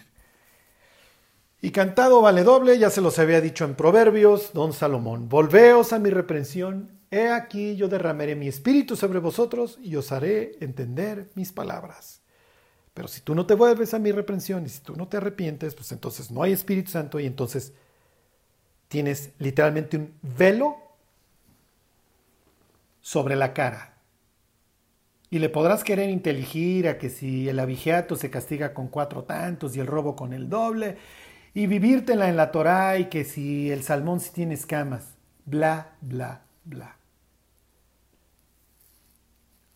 Y 1.60 1.70
cantado 1.70 2.22
vale 2.22 2.44
doble, 2.44 2.78
ya 2.78 2.88
se 2.88 3.00
los 3.00 3.18
había 3.18 3.40
dicho 3.40 3.64
en 3.64 3.74
Proverbios, 3.74 4.52
don 4.52 4.72
Salomón, 4.72 5.28
volveos 5.28 5.92
a 5.92 5.98
mi 5.98 6.08
reprensión, 6.08 6.98
he 7.10 7.28
aquí 7.28 7.76
yo 7.76 7.88
derramaré 7.88 8.36
mi 8.36 8.48
espíritu 8.48 8.96
sobre 8.96 9.18
vosotros 9.18 9.78
y 9.82 9.96
os 9.96 10.12
haré 10.12 10.52
entender 10.60 11.30
mis 11.34 11.52
palabras. 11.52 12.17
Pero 12.98 13.06
si 13.06 13.20
tú 13.20 13.36
no 13.36 13.46
te 13.46 13.54
vuelves 13.54 13.94
a 13.94 14.00
mi 14.00 14.10
reprensión 14.10 14.66
y 14.66 14.68
si 14.68 14.80
tú 14.80 14.96
no 14.96 15.06
te 15.06 15.18
arrepientes, 15.18 15.76
pues 15.76 15.92
entonces 15.92 16.32
no 16.32 16.42
hay 16.42 16.50
Espíritu 16.50 16.90
Santo 16.90 17.20
y 17.20 17.26
entonces 17.26 17.72
tienes 18.88 19.30
literalmente 19.38 19.98
un 19.98 20.14
velo 20.20 20.78
sobre 23.00 23.36
la 23.36 23.54
cara. 23.54 23.94
Y 25.30 25.38
le 25.38 25.48
podrás 25.48 25.84
querer 25.84 26.10
inteligir 26.10 26.88
a 26.88 26.98
que 26.98 27.08
si 27.08 27.48
el 27.48 27.60
abigeato 27.60 28.16
se 28.16 28.30
castiga 28.30 28.74
con 28.74 28.88
cuatro 28.88 29.22
tantos 29.22 29.76
y 29.76 29.78
el 29.78 29.86
robo 29.86 30.16
con 30.16 30.32
el 30.32 30.48
doble, 30.48 30.96
y 31.54 31.68
vivírtela 31.68 32.28
en 32.28 32.36
la 32.36 32.50
Torá 32.50 32.98
y 32.98 33.04
que 33.04 33.22
si 33.22 33.70
el 33.70 33.84
salmón 33.84 34.18
si 34.18 34.32
tiene 34.32 34.54
escamas, 34.54 35.14
bla, 35.46 35.92
bla, 36.00 36.42
bla. 36.64 36.97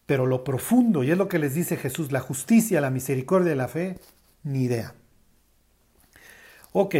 Pero 0.06 0.26
lo 0.26 0.44
profundo, 0.44 1.04
y 1.04 1.10
es 1.10 1.18
lo 1.18 1.28
que 1.28 1.38
les 1.38 1.54
dice 1.54 1.76
Jesús, 1.76 2.12
la 2.12 2.20
justicia, 2.20 2.80
la 2.80 2.90
misericordia 2.90 3.52
y 3.52 3.56
la 3.56 3.68
fe, 3.68 3.98
ni 4.42 4.64
idea. 4.64 4.94
Ok. 6.72 6.96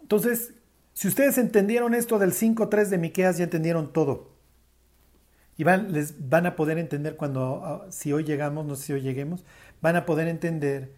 Entonces, 0.00 0.54
si 0.92 1.08
ustedes 1.08 1.38
entendieron 1.38 1.94
esto 1.94 2.18
del 2.18 2.32
5.3 2.32 2.88
de 2.88 2.98
Miqueas, 2.98 3.38
ya 3.38 3.44
entendieron 3.44 3.92
todo. 3.92 4.30
Y 5.56 5.64
van, 5.64 5.92
les 5.92 6.28
van 6.28 6.46
a 6.46 6.56
poder 6.56 6.78
entender 6.78 7.16
cuando, 7.16 7.62
ah, 7.64 7.86
si 7.90 8.12
hoy 8.12 8.24
llegamos, 8.24 8.64
no 8.66 8.76
sé 8.76 8.84
si 8.84 8.92
hoy 8.94 9.02
lleguemos, 9.02 9.44
van 9.82 9.96
a 9.96 10.06
poder 10.06 10.26
entender 10.28 10.94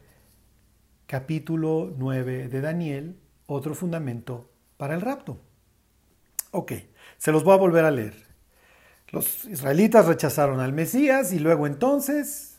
capítulo 1.06 1.92
9 1.98 2.48
de 2.48 2.60
Daniel, 2.60 3.16
otro 3.46 3.74
fundamento 3.74 4.50
para 4.76 4.94
el 4.94 5.00
rapto. 5.00 5.40
Ok, 6.52 6.72
se 7.18 7.32
los 7.32 7.44
voy 7.44 7.54
a 7.54 7.58
volver 7.58 7.84
a 7.84 7.90
leer. 7.90 8.31
Los 9.12 9.44
israelitas 9.44 10.06
rechazaron 10.06 10.58
al 10.60 10.72
Mesías 10.72 11.34
y 11.34 11.38
luego 11.38 11.66
entonces, 11.66 12.54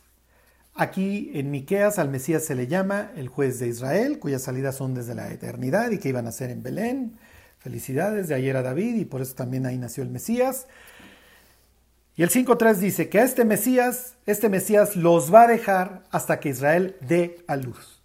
aquí 0.74 1.32
en 1.34 1.50
Miqueas 1.50 1.98
al 1.98 2.10
Mesías 2.10 2.44
se 2.44 2.54
le 2.54 2.68
llama 2.68 3.10
el 3.16 3.26
juez 3.26 3.58
de 3.58 3.66
Israel, 3.66 4.20
cuyas 4.20 4.42
salidas 4.42 4.76
son 4.76 4.94
desde 4.94 5.16
la 5.16 5.32
eternidad 5.32 5.90
y 5.90 5.98
que 5.98 6.08
iban 6.08 6.28
a 6.28 6.32
ser 6.32 6.50
en 6.50 6.62
Belén. 6.62 7.18
Felicidades, 7.58 8.28
de 8.28 8.36
ayer 8.36 8.56
a 8.56 8.62
David 8.62 8.94
y 8.94 9.04
por 9.04 9.20
eso 9.20 9.34
también 9.34 9.66
ahí 9.66 9.78
nació 9.78 10.04
el 10.04 10.10
Mesías. 10.10 10.68
Y 12.14 12.22
el 12.22 12.30
5.3 12.30 12.74
dice 12.76 13.08
que 13.08 13.18
a 13.18 13.24
este 13.24 13.44
Mesías, 13.44 14.14
este 14.24 14.48
Mesías 14.48 14.94
los 14.94 15.34
va 15.34 15.42
a 15.42 15.48
dejar 15.48 16.04
hasta 16.12 16.38
que 16.38 16.50
Israel 16.50 16.96
dé 17.00 17.42
a 17.48 17.56
luz. 17.56 18.00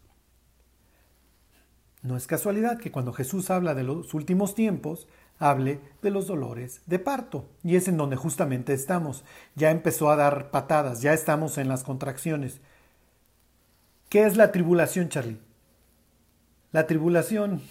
No 2.02 2.18
es 2.18 2.26
casualidad 2.26 2.80
que 2.80 2.92
cuando 2.92 3.14
Jesús 3.14 3.52
habla 3.52 3.76
de 3.76 3.84
los 3.84 4.16
últimos 4.16 4.56
tiempos, 4.56 5.08
hable 5.40 5.80
de 6.02 6.12
los 6.12 6.28
dolores 6.28 6.82
de 6.86 7.00
parto. 7.00 7.50
Y 7.64 7.76
es 7.78 7.88
en 7.88 7.98
donde 7.98 8.18
justamente 8.18 8.74
estamos. 8.74 9.24
Ya 9.56 9.72
empezó 9.72 10.12
a 10.12 10.16
dar 10.16 10.52
patadas, 10.52 11.02
ya 11.02 11.14
estamos 11.14 11.58
en 11.58 11.70
las 11.70 11.84
contracciones. 11.84 12.62
¿Qué 14.10 14.26
es 14.26 14.38
la 14.38 14.52
tribulación, 14.52 15.10
Charlie? 15.10 15.40
La 16.72 16.86
tribulación. 16.86 17.62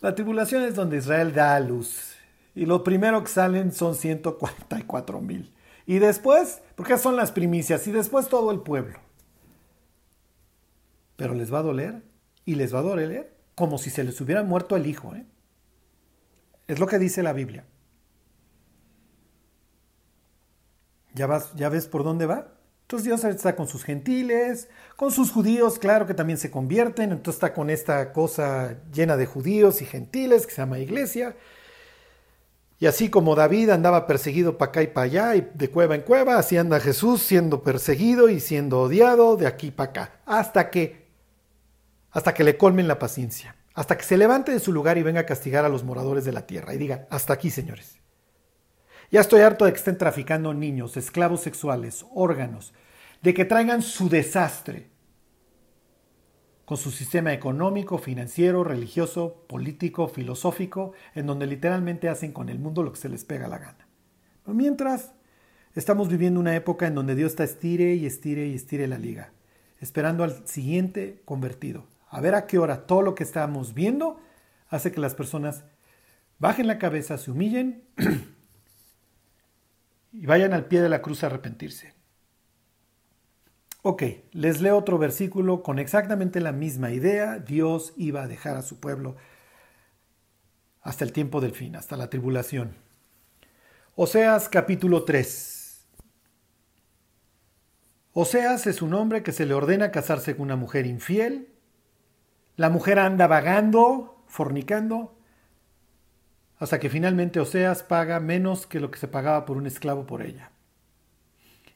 La 0.00 0.14
tribulación 0.14 0.64
es 0.64 0.74
donde 0.74 0.96
Israel 0.96 1.32
da 1.32 1.54
a 1.54 1.60
luz. 1.60 2.16
Y 2.54 2.66
lo 2.66 2.82
primero 2.82 3.22
que 3.22 3.30
salen 3.30 3.72
son 3.72 3.94
144 3.94 5.20
mil. 5.20 5.54
Y 5.86 5.98
después, 5.98 6.62
porque 6.74 6.98
son 6.98 7.16
las 7.16 7.32
primicias, 7.32 7.86
y 7.86 7.92
después 7.92 8.28
todo 8.28 8.50
el 8.50 8.60
pueblo. 8.60 8.98
Pero 11.16 11.34
les 11.34 11.52
va 11.52 11.58
a 11.58 11.62
doler, 11.62 12.02
y 12.44 12.54
les 12.54 12.74
va 12.74 12.80
a 12.80 12.82
doler 12.82 13.34
como 13.54 13.78
si 13.78 13.90
se 13.90 14.04
les 14.04 14.20
hubiera 14.20 14.42
muerto 14.42 14.76
el 14.76 14.86
hijo. 14.86 15.14
¿eh? 15.14 15.26
Es 16.66 16.78
lo 16.78 16.86
que 16.86 16.98
dice 16.98 17.22
la 17.22 17.32
Biblia. 17.32 17.64
¿Ya, 21.14 21.28
¿Ya 21.54 21.68
ves 21.68 21.86
por 21.86 22.04
dónde 22.04 22.26
va? 22.26 22.48
Entonces 22.82 23.04
Dios 23.06 23.24
está 23.24 23.56
con 23.56 23.68
sus 23.68 23.84
gentiles, 23.84 24.68
con 24.96 25.10
sus 25.12 25.30
judíos, 25.30 25.78
claro 25.78 26.06
que 26.06 26.14
también 26.14 26.38
se 26.38 26.50
convierten, 26.50 27.12
entonces 27.12 27.36
está 27.36 27.54
con 27.54 27.70
esta 27.70 28.12
cosa 28.12 28.76
llena 28.92 29.16
de 29.16 29.24
judíos 29.24 29.80
y 29.80 29.86
gentiles 29.86 30.46
que 30.46 30.52
se 30.52 30.60
llama 30.60 30.78
iglesia. 30.78 31.34
Y 32.78 32.86
así 32.86 33.08
como 33.08 33.34
David 33.34 33.70
andaba 33.70 34.06
perseguido 34.06 34.58
para 34.58 34.70
acá 34.70 34.82
y 34.82 34.88
para 34.88 35.04
allá, 35.04 35.36
y 35.36 35.50
de 35.54 35.70
cueva 35.70 35.94
en 35.94 36.02
cueva, 36.02 36.36
así 36.36 36.56
anda 36.58 36.80
Jesús 36.80 37.22
siendo 37.22 37.62
perseguido 37.62 38.28
y 38.28 38.40
siendo 38.40 38.82
odiado 38.82 39.36
de 39.36 39.46
aquí 39.46 39.70
para 39.70 39.90
acá, 39.90 40.12
hasta 40.26 40.68
que, 40.68 41.06
hasta 42.10 42.34
que 42.34 42.44
le 42.44 42.58
colmen 42.58 42.88
la 42.88 42.98
paciencia 42.98 43.56
hasta 43.74 43.96
que 43.96 44.04
se 44.04 44.16
levante 44.16 44.52
de 44.52 44.60
su 44.60 44.72
lugar 44.72 44.98
y 44.98 45.02
venga 45.02 45.20
a 45.20 45.26
castigar 45.26 45.64
a 45.64 45.68
los 45.68 45.84
moradores 45.84 46.24
de 46.24 46.32
la 46.32 46.46
tierra 46.46 46.74
y 46.74 46.78
diga, 46.78 47.06
hasta 47.10 47.32
aquí, 47.32 47.50
señores. 47.50 47.98
Ya 49.10 49.20
estoy 49.20 49.42
harto 49.42 49.64
de 49.64 49.72
que 49.72 49.78
estén 49.78 49.98
traficando 49.98 50.54
niños, 50.54 50.96
esclavos 50.96 51.40
sexuales, 51.40 52.06
órganos, 52.14 52.72
de 53.22 53.34
que 53.34 53.44
traigan 53.44 53.82
su 53.82 54.08
desastre 54.08 54.90
con 56.64 56.76
su 56.76 56.90
sistema 56.90 57.32
económico, 57.32 57.98
financiero, 57.98 58.64
religioso, 58.64 59.44
político, 59.48 60.08
filosófico, 60.08 60.92
en 61.14 61.26
donde 61.26 61.46
literalmente 61.46 62.08
hacen 62.08 62.32
con 62.32 62.48
el 62.48 62.58
mundo 62.58 62.82
lo 62.82 62.92
que 62.92 63.00
se 63.00 63.08
les 63.08 63.24
pega 63.24 63.48
la 63.48 63.58
gana. 63.58 63.86
Pero 64.44 64.54
mientras, 64.54 65.12
estamos 65.74 66.08
viviendo 66.08 66.40
una 66.40 66.56
época 66.56 66.86
en 66.86 66.94
donde 66.94 67.14
Dios 67.14 67.32
está 67.32 67.44
estire 67.44 67.94
y 67.94 68.06
estire 68.06 68.46
y 68.46 68.54
estire 68.54 68.86
la 68.86 68.98
liga, 68.98 69.32
esperando 69.80 70.24
al 70.24 70.46
siguiente 70.46 71.20
convertido 71.24 71.91
a 72.12 72.20
ver 72.20 72.34
a 72.34 72.46
qué 72.46 72.58
hora 72.58 72.86
todo 72.86 73.00
lo 73.00 73.14
que 73.14 73.24
estamos 73.24 73.72
viendo 73.72 74.20
hace 74.68 74.92
que 74.92 75.00
las 75.00 75.14
personas 75.14 75.64
bajen 76.38 76.66
la 76.66 76.78
cabeza, 76.78 77.16
se 77.16 77.30
humillen 77.30 77.84
y 80.12 80.26
vayan 80.26 80.52
al 80.52 80.66
pie 80.66 80.82
de 80.82 80.90
la 80.90 81.00
cruz 81.00 81.24
a 81.24 81.28
arrepentirse. 81.28 81.94
Ok, 83.80 84.02
les 84.32 84.60
leo 84.60 84.76
otro 84.76 84.98
versículo 84.98 85.62
con 85.62 85.78
exactamente 85.78 86.40
la 86.40 86.52
misma 86.52 86.92
idea. 86.92 87.38
Dios 87.38 87.94
iba 87.96 88.22
a 88.22 88.28
dejar 88.28 88.56
a 88.56 88.62
su 88.62 88.78
pueblo 88.78 89.16
hasta 90.82 91.04
el 91.04 91.12
tiempo 91.12 91.40
del 91.40 91.52
fin, 91.52 91.76
hasta 91.76 91.96
la 91.96 92.10
tribulación. 92.10 92.76
Oseas 93.94 94.50
capítulo 94.50 95.04
3. 95.04 95.86
Oseas 98.12 98.66
es 98.66 98.82
un 98.82 98.92
hombre 98.92 99.22
que 99.22 99.32
se 99.32 99.46
le 99.46 99.54
ordena 99.54 99.90
casarse 99.90 100.36
con 100.36 100.42
una 100.42 100.56
mujer 100.56 100.86
infiel 100.86 101.51
la 102.56 102.70
mujer 102.70 102.98
anda 102.98 103.26
vagando, 103.26 104.24
fornicando, 104.26 105.16
hasta 106.58 106.78
que 106.78 106.88
finalmente 106.88 107.40
Oseas 107.40 107.82
paga 107.82 108.20
menos 108.20 108.66
que 108.66 108.80
lo 108.80 108.90
que 108.90 108.98
se 108.98 109.08
pagaba 109.08 109.44
por 109.44 109.56
un 109.56 109.66
esclavo 109.66 110.06
por 110.06 110.22
ella. 110.22 110.52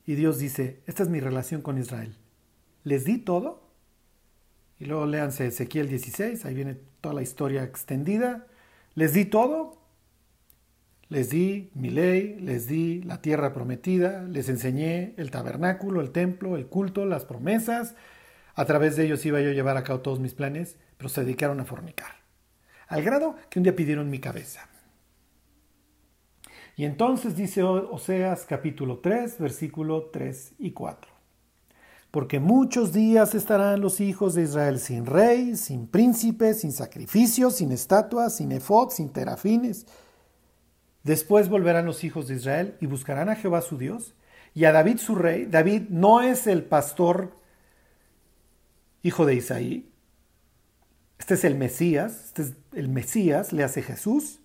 Y 0.06 0.14
Dios 0.14 0.38
dice, 0.38 0.80
esta 0.86 1.02
es 1.02 1.08
mi 1.08 1.18
relación 1.18 1.60
con 1.60 1.78
Israel. 1.78 2.16
Les 2.84 3.04
di 3.04 3.18
todo. 3.18 3.66
Y 4.78 4.84
luego 4.84 5.06
léanse 5.06 5.46
Ezequiel 5.46 5.88
16, 5.88 6.44
ahí 6.44 6.54
viene 6.54 6.76
toda 7.00 7.14
la 7.14 7.22
historia 7.22 7.64
extendida. 7.64 8.46
Les 8.94 9.12
di 9.12 9.24
todo. 9.24 9.76
Les 11.08 11.30
di 11.30 11.70
mi 11.74 11.90
ley, 11.90 12.38
les 12.40 12.66
di 12.66 13.02
la 13.02 13.20
tierra 13.20 13.52
prometida, 13.52 14.22
les 14.22 14.48
enseñé 14.48 15.14
el 15.16 15.30
tabernáculo, 15.30 16.00
el 16.00 16.10
templo, 16.10 16.56
el 16.56 16.66
culto, 16.66 17.06
las 17.06 17.24
promesas, 17.24 17.94
a 18.56 18.64
través 18.64 18.96
de 18.96 19.04
ellos 19.04 19.24
iba 19.26 19.40
yo 19.40 19.50
a 19.50 19.52
llevar 19.52 19.76
a 19.76 19.84
cabo 19.84 20.00
todos 20.00 20.18
mis 20.18 20.32
planes, 20.34 20.76
pero 20.96 21.10
se 21.10 21.20
dedicaron 21.20 21.60
a 21.60 21.66
fornicar. 21.66 22.16
Al 22.88 23.02
grado 23.02 23.36
que 23.50 23.58
un 23.58 23.64
día 23.64 23.76
pidieron 23.76 24.08
mi 24.08 24.18
cabeza. 24.18 24.68
Y 26.74 26.84
entonces 26.84 27.36
dice 27.36 27.62
Oseas 27.62 28.46
capítulo 28.46 28.98
3, 28.98 29.38
versículo 29.38 30.10
3 30.10 30.54
y 30.58 30.72
4. 30.72 31.10
Porque 32.10 32.40
muchos 32.40 32.94
días 32.94 33.34
estarán 33.34 33.80
los 33.80 34.00
hijos 34.00 34.34
de 34.34 34.42
Israel 34.42 34.78
sin 34.78 35.04
rey, 35.04 35.56
sin 35.56 35.86
príncipe, 35.86 36.54
sin 36.54 36.72
sacrificios, 36.72 37.56
sin 37.56 37.72
estatuas, 37.72 38.36
sin 38.36 38.52
efod, 38.52 38.90
sin 38.90 39.10
terafines. 39.10 39.86
Después 41.02 41.50
volverán 41.50 41.84
los 41.84 42.04
hijos 42.04 42.28
de 42.28 42.36
Israel 42.36 42.76
y 42.80 42.86
buscarán 42.86 43.28
a 43.28 43.36
Jehová 43.36 43.60
su 43.60 43.76
Dios 43.76 44.14
y 44.54 44.64
a 44.64 44.72
David 44.72 44.96
su 44.98 45.14
rey. 45.14 45.44
David 45.44 45.88
no 45.90 46.22
es 46.22 46.46
el 46.46 46.64
pastor 46.64 47.32
hijo 49.06 49.26
de 49.26 49.34
Isaí. 49.34 49.90
Este 51.18 51.34
es 51.34 51.44
el 51.44 51.54
Mesías, 51.54 52.24
este 52.26 52.42
es 52.42 52.52
el 52.72 52.88
Mesías, 52.88 53.52
le 53.52 53.64
hace 53.64 53.82
Jesús 53.82 54.40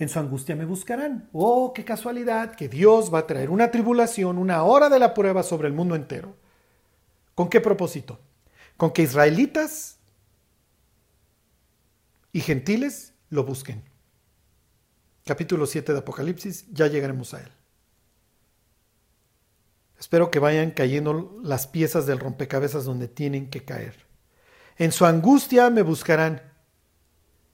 en 0.00 0.08
su 0.08 0.18
angustia 0.18 0.56
me 0.56 0.64
buscarán. 0.64 1.28
Oh, 1.32 1.74
qué 1.74 1.84
casualidad 1.84 2.56
que 2.56 2.68
Dios 2.70 3.12
va 3.12 3.20
a 3.20 3.26
traer 3.26 3.50
una 3.50 3.70
tribulación, 3.70 4.38
una 4.38 4.62
hora 4.62 4.88
de 4.88 4.98
la 4.98 5.12
prueba 5.12 5.42
sobre 5.42 5.68
el 5.68 5.74
mundo 5.74 5.94
entero. 5.94 6.34
¿Con 7.34 7.50
qué 7.50 7.60
propósito? 7.60 8.18
Con 8.78 8.92
que 8.92 9.02
israelitas 9.02 9.98
y 12.32 12.40
gentiles 12.40 13.12
lo 13.28 13.44
busquen. 13.44 13.84
Capítulo 15.26 15.66
7 15.66 15.92
de 15.92 15.98
Apocalipsis, 15.98 16.64
ya 16.72 16.86
llegaremos 16.86 17.34
a 17.34 17.42
él. 17.42 17.52
Espero 20.00 20.30
que 20.30 20.38
vayan 20.38 20.70
cayendo 20.70 21.38
las 21.42 21.66
piezas 21.66 22.06
del 22.06 22.18
rompecabezas 22.18 22.86
donde 22.86 23.06
tienen 23.06 23.50
que 23.50 23.66
caer. 23.66 23.94
En 24.78 24.92
su 24.92 25.04
angustia 25.04 25.68
me 25.68 25.82
buscarán. 25.82 26.40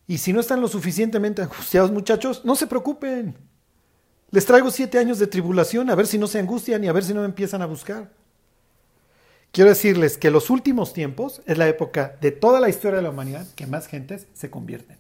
Y 0.06 0.18
si 0.18 0.32
no 0.32 0.38
están 0.38 0.60
lo 0.60 0.68
suficientemente 0.68 1.42
angustiados, 1.42 1.90
muchachos, 1.90 2.44
no 2.44 2.54
se 2.54 2.68
preocupen. 2.68 3.36
Les 4.30 4.46
traigo 4.46 4.70
siete 4.70 4.98
años 4.98 5.18
de 5.18 5.26
tribulación, 5.26 5.90
a 5.90 5.96
ver 5.96 6.06
si 6.06 6.18
no 6.18 6.28
se 6.28 6.38
angustian 6.38 6.84
y 6.84 6.88
a 6.88 6.92
ver 6.92 7.02
si 7.02 7.12
no 7.12 7.20
me 7.20 7.26
empiezan 7.26 7.62
a 7.62 7.66
buscar. 7.66 8.12
Quiero 9.50 9.70
decirles 9.70 10.16
que 10.16 10.30
los 10.30 10.48
últimos 10.48 10.92
tiempos 10.92 11.42
es 11.46 11.58
la 11.58 11.66
época 11.66 12.16
de 12.20 12.30
toda 12.30 12.60
la 12.60 12.68
historia 12.68 12.98
de 12.98 13.02
la 13.02 13.10
humanidad 13.10 13.46
que 13.56 13.66
más 13.66 13.88
gentes 13.88 14.28
se 14.34 14.50
convierten. 14.50 14.98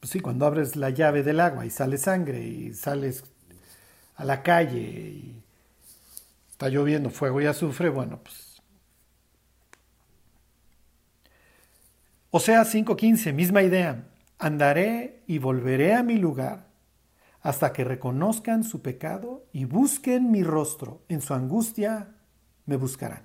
Pues 0.00 0.10
sí, 0.10 0.18
cuando 0.18 0.44
abres 0.44 0.74
la 0.74 0.90
llave 0.90 1.22
del 1.22 1.38
agua 1.38 1.66
y 1.66 1.70
sale 1.70 1.98
sangre 1.98 2.42
y 2.42 2.74
sales 2.74 3.22
a 4.16 4.24
la 4.24 4.42
calle 4.42 4.80
y 4.80 5.42
está 6.50 6.68
lloviendo 6.68 7.10
fuego 7.10 7.40
y 7.40 7.46
azufre, 7.46 7.88
bueno, 7.88 8.18
pues 8.22 8.46
O 12.36 12.38
sea, 12.38 12.64
5.15, 12.64 13.32
misma 13.32 13.62
idea. 13.62 14.08
Andaré 14.38 15.22
y 15.26 15.38
volveré 15.38 15.94
a 15.94 16.02
mi 16.02 16.18
lugar 16.18 16.66
hasta 17.40 17.72
que 17.72 17.82
reconozcan 17.82 18.62
su 18.62 18.82
pecado 18.82 19.46
y 19.54 19.64
busquen 19.64 20.30
mi 20.30 20.42
rostro. 20.42 21.00
En 21.08 21.22
su 21.22 21.32
angustia 21.32 22.10
me 22.66 22.76
buscarán. 22.76 23.22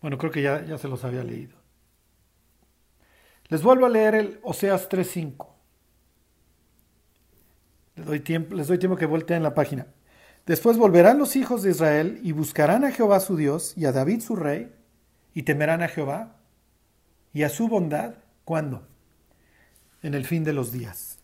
Bueno, 0.00 0.18
creo 0.18 0.32
que 0.32 0.42
ya, 0.42 0.64
ya 0.64 0.76
se 0.78 0.88
los 0.88 1.04
había 1.04 1.22
leído. 1.22 1.56
Les 3.46 3.62
vuelvo 3.62 3.86
a 3.86 3.88
leer 3.88 4.16
el 4.16 4.40
Oseas 4.42 4.88
3.5. 4.88 5.51
Les 7.96 8.06
doy 8.06 8.20
tiempo, 8.20 8.54
les 8.54 8.66
doy 8.68 8.78
tiempo 8.78 8.96
que 8.96 9.06
volteen 9.06 9.42
la 9.42 9.54
página. 9.54 9.86
Después 10.46 10.76
volverán 10.76 11.18
los 11.18 11.36
hijos 11.36 11.62
de 11.62 11.70
Israel 11.70 12.20
y 12.22 12.32
buscarán 12.32 12.84
a 12.84 12.90
Jehová 12.90 13.20
su 13.20 13.36
Dios 13.36 13.74
y 13.76 13.84
a 13.84 13.92
David 13.92 14.20
su 14.20 14.34
rey, 14.34 14.74
y 15.34 15.44
temerán 15.44 15.82
a 15.82 15.88
Jehová 15.88 16.36
y 17.32 17.42
a 17.44 17.48
su 17.48 17.68
bondad. 17.68 18.14
¿Cuándo? 18.44 18.86
En 20.02 20.14
el 20.14 20.26
fin 20.26 20.42
de 20.42 20.52
los 20.52 20.72
días. 20.72 21.18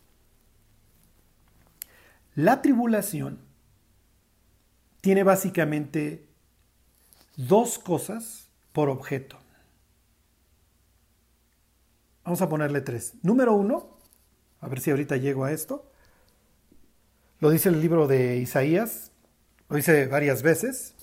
La 2.35 2.63
tribulación 2.63 3.41
tiene 5.01 5.25
básicamente 5.25 6.29
dos 7.37 7.79
cosas 7.79 8.49
por 8.73 8.89
objeto. 8.89 9.39
Vamos 12.25 12.41
a 12.43 12.49
ponerle 12.49 12.81
tres. 12.83 13.15
Número 13.23 13.55
uno, 13.55 13.99
a 14.61 14.69
ver 14.69 14.81
si 14.81 14.91
ahorita 14.91 15.17
llego 15.17 15.45
a 15.45 15.53
esto. 15.53 15.91
Lo 17.41 17.51
dice 17.51 17.69
el 17.69 17.81
libro 17.81 18.09
de 18.09 18.39
Isaías, 18.39 19.13
lo 19.69 19.77
dice 19.77 20.07
varias 20.07 20.43
veces. 20.43 20.95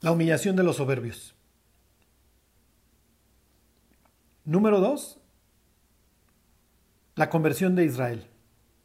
La 0.00 0.12
humillación 0.12 0.56
de 0.56 0.62
los 0.62 0.76
soberbios. 0.76 1.34
Número 4.44 4.80
dos, 4.80 5.18
la 7.14 7.30
conversión 7.30 7.74
de 7.76 7.86
Israel. 7.86 8.26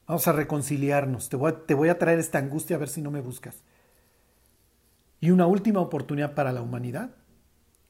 Vamos 0.07 0.27
a 0.27 0.31
reconciliarnos. 0.31 1.27
Te 1.27 1.35
voy 1.35 1.51
a, 1.51 1.65
te 1.65 1.73
voy 1.73 1.89
a 1.89 1.99
traer 1.99 2.19
esta 2.19 2.37
angustia 2.37 2.77
a 2.77 2.79
ver 2.79 2.87
si 2.87 3.01
no 3.01 3.11
me 3.11 3.19
buscas. 3.19 3.57
Y 5.19 5.31
una 5.31 5.47
última 5.47 5.81
oportunidad 5.81 6.33
para 6.33 6.53
la 6.53 6.61
humanidad, 6.61 7.11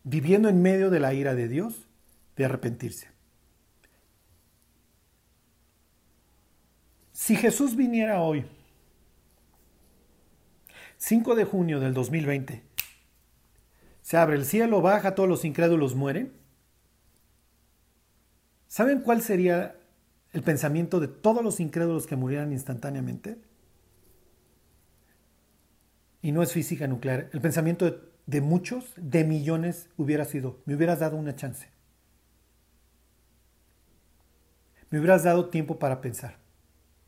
viviendo 0.03 0.49
en 0.49 0.63
medio 0.63 0.89
de 0.89 0.99
la 0.99 1.13
ira 1.13 1.35
de 1.35 1.47
Dios, 1.47 1.87
de 2.35 2.45
arrepentirse. 2.45 3.18
Si 7.19 7.35
Jesús 7.35 7.75
viniera 7.75 8.21
hoy, 8.21 8.45
5 10.99 11.35
de 11.35 11.43
junio 11.43 11.81
del 11.81 11.93
2020, 11.93 12.63
se 14.01 14.15
abre 14.17 14.37
el 14.37 14.45
cielo, 14.45 14.79
baja, 14.81 15.15
todos 15.15 15.27
los 15.27 15.43
incrédulos 15.43 15.95
mueren. 15.95 16.31
¿Saben 18.69 19.01
cuál 19.01 19.21
sería 19.21 19.75
el 20.31 20.43
pensamiento 20.43 21.01
de 21.01 21.09
todos 21.09 21.43
los 21.43 21.59
incrédulos 21.59 22.07
que 22.07 22.15
murieran 22.15 22.53
instantáneamente? 22.53 23.37
Y 26.21 26.31
no 26.31 26.41
es 26.41 26.53
física 26.53 26.87
nuclear. 26.87 27.29
El 27.33 27.41
pensamiento 27.41 27.83
de, 27.83 27.99
de 28.27 28.39
muchos, 28.39 28.93
de 28.95 29.25
millones, 29.25 29.89
hubiera 29.97 30.23
sido, 30.23 30.61
me 30.63 30.73
hubieras 30.73 30.99
dado 30.99 31.17
una 31.17 31.35
chance. 31.35 31.67
Me 34.89 34.99
hubieras 34.99 35.23
dado 35.25 35.49
tiempo 35.49 35.79
para 35.79 35.99
pensar. 35.99 36.48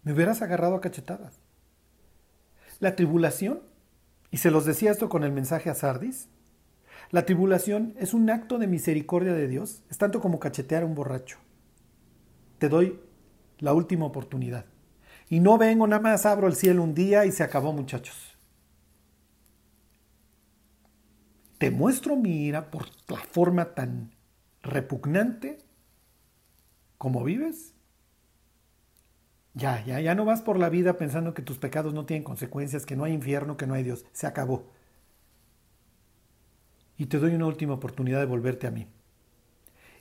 Me 0.03 0.13
hubieras 0.13 0.41
agarrado 0.41 0.75
a 0.75 0.81
cachetadas. 0.81 1.39
La 2.79 2.95
tribulación, 2.95 3.61
y 4.31 4.37
se 4.37 4.51
los 4.51 4.65
decía 4.65 4.91
esto 4.91 5.09
con 5.09 5.23
el 5.23 5.31
mensaje 5.31 5.69
a 5.69 5.75
Sardis, 5.75 6.29
la 7.11 7.25
tribulación 7.25 7.93
es 7.97 8.13
un 8.13 8.29
acto 8.29 8.57
de 8.57 8.67
misericordia 8.67 9.33
de 9.33 9.47
Dios, 9.47 9.83
es 9.89 9.97
tanto 9.97 10.21
como 10.21 10.39
cachetear 10.39 10.83
a 10.83 10.85
un 10.85 10.95
borracho. 10.95 11.37
Te 12.57 12.69
doy 12.69 12.99
la 13.59 13.73
última 13.73 14.05
oportunidad. 14.05 14.65
Y 15.29 15.39
no 15.39 15.57
vengo, 15.57 15.87
nada 15.87 16.01
más 16.01 16.25
abro 16.25 16.47
el 16.47 16.55
cielo 16.55 16.83
un 16.83 16.93
día 16.93 17.25
y 17.25 17.31
se 17.31 17.43
acabó, 17.43 17.73
muchachos. 17.73 18.37
Te 21.57 21.69
muestro 21.69 22.15
mi 22.15 22.45
ira 22.45 22.71
por 22.71 22.87
la 23.07 23.17
forma 23.17 23.75
tan 23.75 24.15
repugnante 24.63 25.59
como 26.97 27.23
vives 27.23 27.73
ya, 29.53 29.83
ya, 29.85 29.99
ya 29.99 30.15
no 30.15 30.25
vas 30.25 30.41
por 30.41 30.57
la 30.57 30.69
vida 30.69 30.97
pensando 30.97 31.33
que 31.33 31.41
tus 31.41 31.57
pecados 31.57 31.93
no 31.93 32.05
tienen 32.05 32.23
consecuencias, 32.23 32.85
que 32.85 32.95
no 32.95 33.03
hay 33.03 33.13
infierno, 33.13 33.57
que 33.57 33.67
no 33.67 33.73
hay 33.73 33.83
Dios. 33.83 34.05
Se 34.13 34.27
acabó. 34.27 34.71
Y 36.97 37.07
te 37.07 37.19
doy 37.19 37.35
una 37.35 37.47
última 37.47 37.73
oportunidad 37.73 38.19
de 38.19 38.25
volverte 38.25 38.67
a 38.67 38.71
mí. 38.71 38.87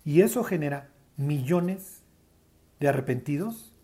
Y 0.04 0.22
eso 0.22 0.44
genera 0.44 0.90
millones 1.16 2.02
de 2.78 2.88
arrepentidos, 2.88 3.74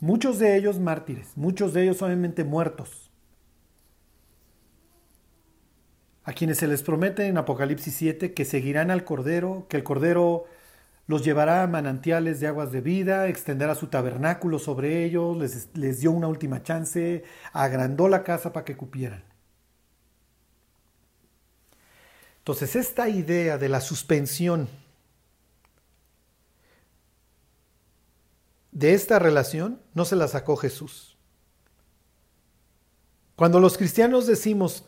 muchos 0.00 0.38
de 0.38 0.56
ellos 0.56 0.78
mártires, 0.78 1.36
muchos 1.36 1.72
de 1.72 1.82
ellos 1.82 2.00
obviamente 2.02 2.44
muertos, 2.44 3.10
a 6.24 6.32
quienes 6.32 6.58
se 6.58 6.68
les 6.68 6.82
promete 6.82 7.26
en 7.26 7.38
Apocalipsis 7.38 7.94
7 7.94 8.34
que 8.34 8.44
seguirán 8.44 8.90
al 8.90 9.04
Cordero, 9.04 9.66
que 9.68 9.78
el 9.78 9.82
Cordero 9.82 10.44
los 11.08 11.24
llevará 11.24 11.62
a 11.62 11.66
manantiales 11.66 12.38
de 12.38 12.46
aguas 12.46 12.70
de 12.70 12.82
vida, 12.82 13.28
extenderá 13.28 13.74
su 13.74 13.86
tabernáculo 13.86 14.58
sobre 14.58 15.04
ellos, 15.04 15.36
les, 15.38 15.74
les 15.74 16.00
dio 16.00 16.12
una 16.12 16.28
última 16.28 16.62
chance, 16.62 17.24
agrandó 17.52 18.08
la 18.08 18.22
casa 18.22 18.52
para 18.52 18.66
que 18.66 18.76
cupieran. 18.76 19.24
Entonces, 22.40 22.76
esta 22.76 23.08
idea 23.08 23.56
de 23.56 23.70
la 23.70 23.80
suspensión 23.80 24.68
de 28.70 28.92
esta 28.92 29.18
relación 29.18 29.80
no 29.94 30.04
se 30.04 30.14
la 30.14 30.28
sacó 30.28 30.56
Jesús. 30.56 31.16
Cuando 33.34 33.60
los 33.60 33.78
cristianos 33.78 34.26
decimos 34.26 34.84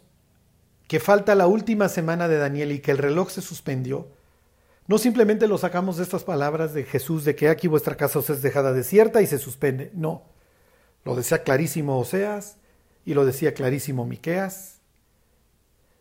que 0.86 1.00
falta 1.00 1.34
la 1.34 1.46
última 1.46 1.88
semana 1.88 2.28
de 2.28 2.36
Daniel 2.36 2.72
y 2.72 2.80
que 2.80 2.90
el 2.90 2.98
reloj 2.98 3.30
se 3.30 3.40
suspendió, 3.40 4.19
no 4.90 4.98
simplemente 4.98 5.46
lo 5.46 5.56
sacamos 5.56 5.98
de 5.98 6.02
estas 6.02 6.24
palabras 6.24 6.74
de 6.74 6.82
Jesús 6.82 7.24
de 7.24 7.36
que 7.36 7.48
aquí 7.48 7.68
vuestra 7.68 7.96
casa 7.96 8.18
os 8.18 8.28
es 8.28 8.42
dejada 8.42 8.72
desierta 8.72 9.22
y 9.22 9.26
se 9.28 9.38
suspende. 9.38 9.92
No. 9.94 10.24
Lo 11.04 11.14
decía 11.14 11.44
clarísimo 11.44 11.96
Oseas 11.96 12.56
y 13.04 13.14
lo 13.14 13.24
decía 13.24 13.54
clarísimo 13.54 14.04
Miqueas 14.04 14.80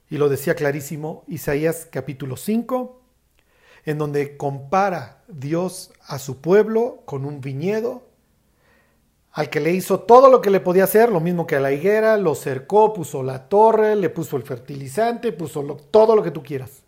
y 0.10 0.18
lo 0.18 0.28
decía 0.28 0.56
clarísimo 0.56 1.24
Isaías 1.28 1.88
capítulo 1.92 2.36
5. 2.36 3.00
en 3.86 4.00
donde 4.00 4.38
compara 4.38 5.22
Dios 5.28 5.92
a 6.08 6.18
su 6.18 6.42
pueblo 6.42 7.04
con 7.06 7.26
un 7.26 7.42
viñedo, 7.42 8.08
al 9.34 9.52
que 9.52 9.60
le 9.60 9.72
hizo 9.72 10.00
todo 10.00 10.32
lo 10.32 10.42
que 10.42 10.50
le 10.50 10.62
podía 10.62 10.86
hacer, 10.86 11.12
lo 11.12 11.20
mismo 11.20 11.46
que 11.46 11.58
a 11.58 11.60
la 11.60 11.72
higuera, 11.72 12.18
lo 12.18 12.34
cercó, 12.34 12.92
puso 12.92 13.22
la 13.22 13.50
torre, 13.50 13.96
le 13.96 14.10
puso 14.10 14.36
el 14.36 14.42
fertilizante, 14.42 15.32
puso 15.32 15.62
todo 15.92 16.16
lo 16.16 16.24
que 16.24 16.32
tú 16.32 16.42
quieras. 16.42 16.82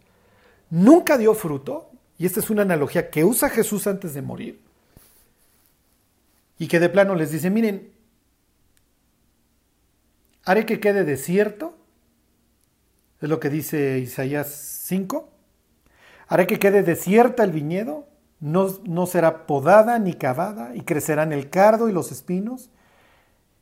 Nunca 0.72 1.18
dio 1.18 1.34
fruto, 1.34 1.91
y 2.22 2.28
esta 2.28 2.40
es 2.40 2.52
una 2.52 2.62
analogía 2.62 3.10
que 3.10 3.26
usa 3.26 3.50
Jesús 3.50 3.88
antes 3.88 4.14
de 4.14 4.22
morir, 4.22 4.62
y 6.60 6.68
que 6.68 6.80
de 6.80 6.88
plano 6.88 7.16
les 7.16 7.32
dice, 7.32 7.50
miren, 7.50 7.92
haré 10.46 10.68
que 10.68 10.80
quede 10.80 11.04
desierto, 11.04 11.76
es 13.22 13.28
lo 13.28 13.40
que 13.40 13.50
dice 13.50 13.98
Isaías 13.98 14.50
5, 14.84 15.30
haré 16.28 16.46
que 16.46 16.60
quede 16.60 16.84
desierta 16.84 17.44
el 17.44 17.54
viñedo, 17.54 18.08
no, 18.40 18.68
no 18.84 19.08
será 19.08 19.48
podada 19.48 19.98
ni 19.98 20.14
cavada, 20.14 20.76
y 20.76 20.82
crecerán 20.82 21.34
el 21.34 21.50
cardo 21.50 21.90
y 21.90 21.92
los 21.92 22.12
espinos, 22.12 22.70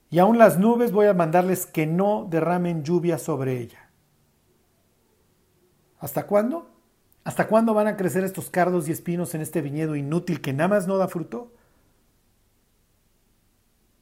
y 0.10 0.20
aún 0.20 0.38
las 0.38 0.60
nubes 0.60 0.92
voy 0.92 1.06
a 1.06 1.14
mandarles 1.14 1.66
que 1.66 1.88
no 1.88 2.28
derramen 2.30 2.84
lluvia 2.84 3.20
sobre 3.20 3.58
ella. 3.58 3.90
¿Hasta 6.02 6.28
cuándo? 6.28 6.79
¿Hasta 7.24 7.48
cuándo 7.48 7.74
van 7.74 7.88
a 7.88 7.98
crecer 7.98 8.24
estos 8.24 8.50
cardos 8.50 8.88
y 8.88 8.92
espinos 8.92 9.36
en 9.36 9.42
este 9.42 9.62
viñedo 9.62 9.96
inútil 9.96 10.42
que 10.42 10.54
nada 10.54 10.70
más 10.70 10.88
no 10.88 10.98
da 10.98 11.08
fruto? 11.08 11.54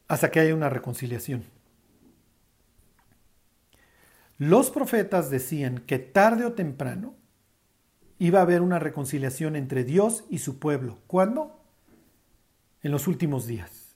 Hasta 0.08 0.32
que 0.32 0.40
haya 0.40 0.56
una 0.56 0.70
reconciliación. 0.70 1.44
Los 4.38 4.70
profetas 4.70 5.30
decían 5.30 5.80
que 5.80 5.98
tarde 5.98 6.46
o 6.46 6.54
temprano 6.54 7.16
iba 8.20 8.40
a 8.40 8.44
haber 8.44 8.62
una 8.62 8.80
reconciliación 8.80 9.56
entre 9.56 9.84
Dios 9.84 10.26
y 10.30 10.40
su 10.40 10.60
pueblo. 10.60 11.00
¿Cuándo? 11.08 11.60
En 12.84 12.92
los 12.92 13.08
últimos 13.08 13.48
días. 13.48 13.96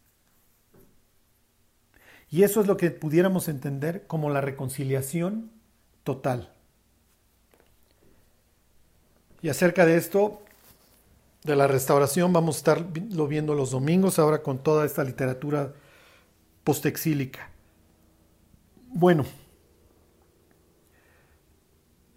Y 2.30 2.44
eso 2.44 2.62
es 2.62 2.68
lo 2.68 2.78
que 2.78 2.90
pudiéramos 2.92 3.48
entender 3.50 4.08
como 4.08 4.30
la 4.30 4.42
reconciliación 4.42 5.52
total. 6.04 6.54
Y 9.42 9.50
acerca 9.50 9.86
de 9.86 9.98
esto, 9.98 10.42
de 11.44 11.56
la 11.56 11.68
restauración, 11.68 12.32
vamos 12.32 12.56
a 12.56 12.60
estarlo 12.60 13.28
viendo 13.28 13.56
los 13.56 13.72
domingos 13.72 14.20
ahora 14.20 14.44
con 14.44 14.60
toda 14.60 14.86
esta 14.86 15.04
literatura 15.04 15.74
postexílica. 16.64 17.50
Bueno, 18.94 19.26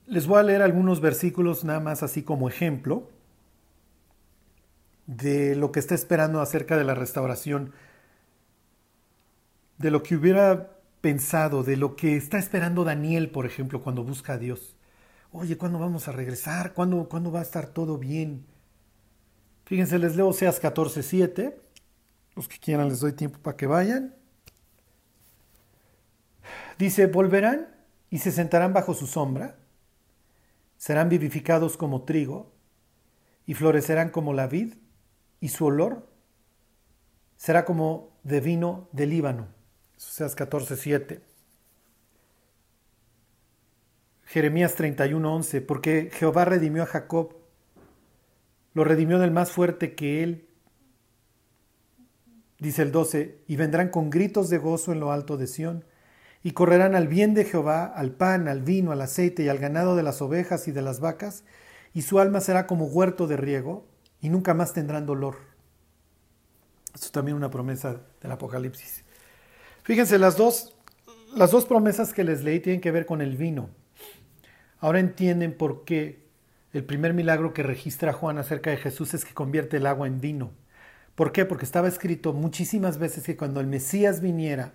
les 0.06 0.26
voy 0.26 0.38
a 0.38 0.42
leer 0.42 0.60
algunos 0.60 1.00
versículos 1.00 1.64
nada 1.64 1.80
más 1.80 2.02
así 2.02 2.22
como 2.22 2.48
ejemplo 2.48 3.08
de 5.06 5.56
lo 5.56 5.72
que 5.72 5.80
está 5.80 5.94
esperando 5.94 6.40
acerca 6.40 6.76
de 6.76 6.84
la 6.84 6.94
restauración, 6.94 7.72
de 9.78 9.90
lo 9.90 10.02
que 10.02 10.16
hubiera 10.16 10.70
pensado, 11.00 11.62
de 11.62 11.76
lo 11.76 11.96
que 11.96 12.16
está 12.16 12.38
esperando 12.38 12.84
Daniel, 12.84 13.30
por 13.30 13.46
ejemplo, 13.46 13.80
cuando 13.82 14.04
busca 14.04 14.34
a 14.34 14.38
Dios. 14.38 14.74
Oye, 15.36 15.58
¿cuándo 15.58 15.80
vamos 15.80 16.06
a 16.06 16.12
regresar? 16.12 16.74
¿Cuándo, 16.74 17.08
¿cuándo 17.08 17.32
va 17.32 17.40
a 17.40 17.42
estar 17.42 17.66
todo 17.66 17.98
bien? 17.98 18.46
Fíjense, 19.64 19.98
les 19.98 20.14
leo 20.14 20.28
Oseas 20.28 20.60
14:7. 20.62 21.60
Los 22.36 22.46
que 22.46 22.60
quieran 22.60 22.88
les 22.88 23.00
doy 23.00 23.14
tiempo 23.14 23.40
para 23.40 23.56
que 23.56 23.66
vayan. 23.66 24.14
Dice, 26.78 27.08
volverán 27.08 27.66
y 28.10 28.18
se 28.18 28.30
sentarán 28.30 28.72
bajo 28.72 28.94
su 28.94 29.08
sombra, 29.08 29.56
serán 30.76 31.08
vivificados 31.08 31.76
como 31.76 32.04
trigo 32.04 32.52
y 33.44 33.54
florecerán 33.54 34.10
como 34.10 34.34
la 34.34 34.46
vid, 34.46 34.74
y 35.40 35.48
su 35.48 35.66
olor 35.66 36.08
será 37.36 37.64
como 37.64 38.16
de 38.22 38.38
vino 38.38 38.88
del 38.92 39.10
Líbano. 39.10 39.48
Oseas 39.96 40.36
14:7. 40.36 41.33
Jeremías 44.26 44.74
31:11, 44.76 45.60
porque 45.60 46.10
Jehová 46.12 46.44
redimió 46.44 46.82
a 46.82 46.86
Jacob, 46.86 47.34
lo 48.72 48.84
redimió 48.84 49.18
del 49.18 49.30
más 49.30 49.50
fuerte 49.50 49.94
que 49.94 50.22
él. 50.22 50.48
Dice 52.58 52.82
el 52.82 52.92
12, 52.92 53.42
y 53.46 53.56
vendrán 53.56 53.90
con 53.90 54.10
gritos 54.10 54.48
de 54.48 54.58
gozo 54.58 54.92
en 54.92 55.00
lo 55.00 55.12
alto 55.12 55.36
de 55.36 55.46
Sión, 55.46 55.84
y 56.42 56.52
correrán 56.52 56.94
al 56.94 57.08
bien 57.08 57.34
de 57.34 57.44
Jehová, 57.44 57.84
al 57.84 58.12
pan, 58.12 58.48
al 58.48 58.62
vino, 58.62 58.92
al 58.92 59.00
aceite 59.00 59.42
y 59.42 59.48
al 59.48 59.58
ganado 59.58 59.96
de 59.96 60.02
las 60.02 60.22
ovejas 60.22 60.68
y 60.68 60.72
de 60.72 60.82
las 60.82 61.00
vacas, 61.00 61.44
y 61.92 62.02
su 62.02 62.18
alma 62.18 62.40
será 62.40 62.66
como 62.66 62.86
huerto 62.86 63.26
de 63.26 63.36
riego, 63.36 63.86
y 64.20 64.30
nunca 64.30 64.54
más 64.54 64.72
tendrán 64.72 65.06
dolor. 65.06 65.36
Esto 66.94 67.06
es 67.06 67.12
también 67.12 67.36
una 67.36 67.50
promesa 67.50 68.00
del 68.20 68.32
Apocalipsis. 68.32 69.04
Fíjense, 69.82 70.18
las 70.18 70.36
dos, 70.36 70.74
las 71.36 71.50
dos 71.50 71.66
promesas 71.66 72.12
que 72.14 72.24
les 72.24 72.42
leí 72.42 72.60
tienen 72.60 72.80
que 72.80 72.90
ver 72.90 73.04
con 73.04 73.20
el 73.20 73.36
vino. 73.36 73.68
Ahora 74.84 75.00
entienden 75.00 75.56
por 75.56 75.86
qué 75.86 76.26
el 76.74 76.84
primer 76.84 77.14
milagro 77.14 77.54
que 77.54 77.62
registra 77.62 78.12
Juan 78.12 78.36
acerca 78.36 78.68
de 78.68 78.76
Jesús 78.76 79.14
es 79.14 79.24
que 79.24 79.32
convierte 79.32 79.78
el 79.78 79.86
agua 79.86 80.06
en 80.06 80.20
vino. 80.20 80.50
¿Por 81.14 81.32
qué? 81.32 81.46
Porque 81.46 81.64
estaba 81.64 81.88
escrito 81.88 82.34
muchísimas 82.34 82.98
veces 82.98 83.24
que 83.24 83.34
cuando 83.34 83.60
el 83.60 83.66
Mesías 83.66 84.20
viniera 84.20 84.74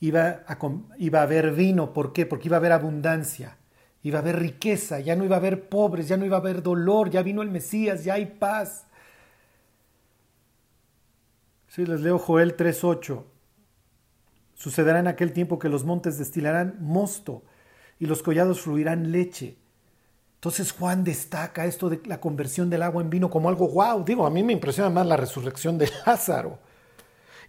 iba 0.00 0.42
a, 0.48 1.22
haber 1.22 1.52
vino. 1.52 1.92
¿Por 1.92 2.12
qué? 2.12 2.26
Porque 2.26 2.48
iba 2.48 2.56
a 2.56 2.58
haber 2.58 2.72
abundancia, 2.72 3.56
iba 4.02 4.18
a 4.18 4.22
haber 4.22 4.40
riqueza, 4.40 4.98
ya 4.98 5.14
no 5.14 5.24
iba 5.24 5.36
a 5.36 5.38
haber 5.38 5.68
pobres, 5.68 6.08
ya 6.08 6.16
no 6.16 6.26
iba 6.26 6.36
a 6.36 6.40
haber 6.40 6.60
dolor, 6.60 7.08
ya 7.08 7.22
vino 7.22 7.42
el 7.42 7.52
Mesías, 7.52 8.02
ya 8.02 8.14
hay 8.14 8.26
paz. 8.26 8.88
Sí, 11.68 11.86
les 11.86 12.00
leo 12.00 12.18
Joel 12.18 12.56
3.8. 12.56 13.22
Sucederá 14.54 14.98
en 14.98 15.06
aquel 15.06 15.32
tiempo 15.32 15.60
que 15.60 15.68
los 15.68 15.84
montes 15.84 16.18
destilarán 16.18 16.78
mosto 16.80 17.44
y 18.00 18.06
los 18.06 18.22
collados 18.22 18.62
fluirán 18.62 19.12
leche. 19.12 19.56
Entonces 20.36 20.72
Juan 20.72 21.04
destaca 21.04 21.66
esto 21.66 21.90
de 21.90 22.00
la 22.06 22.18
conversión 22.18 22.70
del 22.70 22.82
agua 22.82 23.02
en 23.02 23.10
vino 23.10 23.28
como 23.28 23.50
algo 23.50 23.68
wow. 23.68 24.02
Digo, 24.02 24.26
a 24.26 24.30
mí 24.30 24.42
me 24.42 24.54
impresiona 24.54 24.88
más 24.88 25.06
la 25.06 25.18
resurrección 25.18 25.76
de 25.76 25.90
Lázaro. 26.06 26.58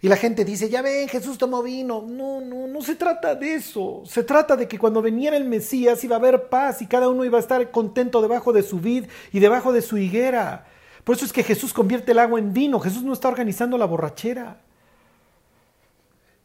Y 0.02 0.08
la 0.08 0.16
gente 0.16 0.44
dice, 0.44 0.68
ya 0.68 0.82
ven, 0.82 1.08
Jesús 1.08 1.38
tomó 1.38 1.62
vino. 1.62 2.04
No, 2.06 2.42
no, 2.42 2.66
no 2.66 2.82
se 2.82 2.96
trata 2.96 3.34
de 3.34 3.54
eso. 3.54 4.02
Se 4.04 4.24
trata 4.24 4.56
de 4.56 4.68
que 4.68 4.78
cuando 4.78 5.00
veniera 5.00 5.38
el 5.38 5.46
Mesías 5.46 6.04
iba 6.04 6.16
a 6.16 6.18
haber 6.18 6.50
paz 6.50 6.82
y 6.82 6.86
cada 6.86 7.08
uno 7.08 7.24
iba 7.24 7.38
a 7.38 7.40
estar 7.40 7.70
contento 7.70 8.20
debajo 8.20 8.52
de 8.52 8.62
su 8.62 8.78
vid 8.78 9.06
y 9.32 9.40
debajo 9.40 9.72
de 9.72 9.80
su 9.80 9.96
higuera. 9.96 10.66
Por 11.02 11.16
eso 11.16 11.24
es 11.24 11.32
que 11.32 11.44
Jesús 11.44 11.72
convierte 11.72 12.12
el 12.12 12.18
agua 12.18 12.38
en 12.38 12.52
vino. 12.52 12.78
Jesús 12.78 13.04
no 13.04 13.14
está 13.14 13.28
organizando 13.28 13.78
la 13.78 13.86
borrachera. 13.86 14.60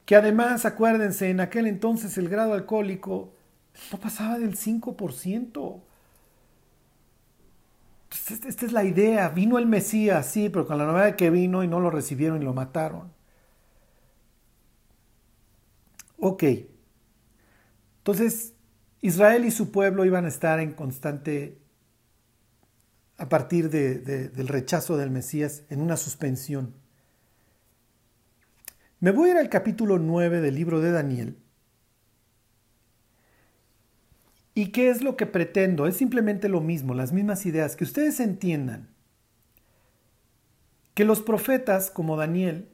Que 0.05 0.15
además, 0.15 0.65
acuérdense, 0.65 1.29
en 1.29 1.41
aquel 1.41 1.67
entonces 1.67 2.17
el 2.17 2.29
grado 2.29 2.53
alcohólico 2.53 3.33
no 3.91 3.99
pasaba 3.99 4.37
del 4.39 4.55
5%. 4.55 5.81
esta 8.09 8.65
es 8.65 8.71
la 8.71 8.83
idea. 8.83 9.29
Vino 9.29 9.57
el 9.57 9.65
Mesías, 9.65 10.25
sí, 10.25 10.49
pero 10.49 10.67
con 10.67 10.77
la 10.77 10.85
novedad 10.85 11.15
que 11.15 11.29
vino 11.29 11.63
y 11.63 11.67
no 11.67 11.79
lo 11.79 11.89
recibieron 11.89 12.41
y 12.41 12.45
lo 12.45 12.53
mataron. 12.53 13.11
Ok. 16.19 16.43
Entonces, 17.99 18.53
Israel 19.01 19.45
y 19.45 19.51
su 19.51 19.71
pueblo 19.71 20.05
iban 20.05 20.25
a 20.25 20.29
estar 20.29 20.59
en 20.59 20.73
constante, 20.73 21.59
a 23.17 23.29
partir 23.29 23.69
del 23.69 24.47
rechazo 24.47 24.97
del 24.97 25.11
Mesías, 25.11 25.63
en 25.69 25.81
una 25.81 25.97
suspensión. 25.97 26.73
Me 28.99 29.11
voy 29.11 29.29
a 29.29 29.33
ir 29.33 29.37
al 29.37 29.49
capítulo 29.49 29.99
9 29.99 30.41
del 30.41 30.55
libro 30.55 30.81
de 30.81 30.91
Daniel 30.91 31.37
¿Y 34.57 34.69
qué 34.69 34.89
es 34.89 35.03
lo 35.03 35.15
que 35.17 35.27
pretendo? 35.27 35.85
Es 35.85 35.97
simplemente 35.97 36.49
lo 36.49 36.61
mismo, 36.61 36.95
las 36.95 37.13
mismas 37.13 37.45
ideas, 37.45 37.75
que 37.75 37.83
ustedes 37.83 38.19
entiendan 38.19 38.89
que 40.95 41.05
los 41.05 41.21
profetas 41.21 41.91
como 41.91 42.17
Daniel 42.17 42.67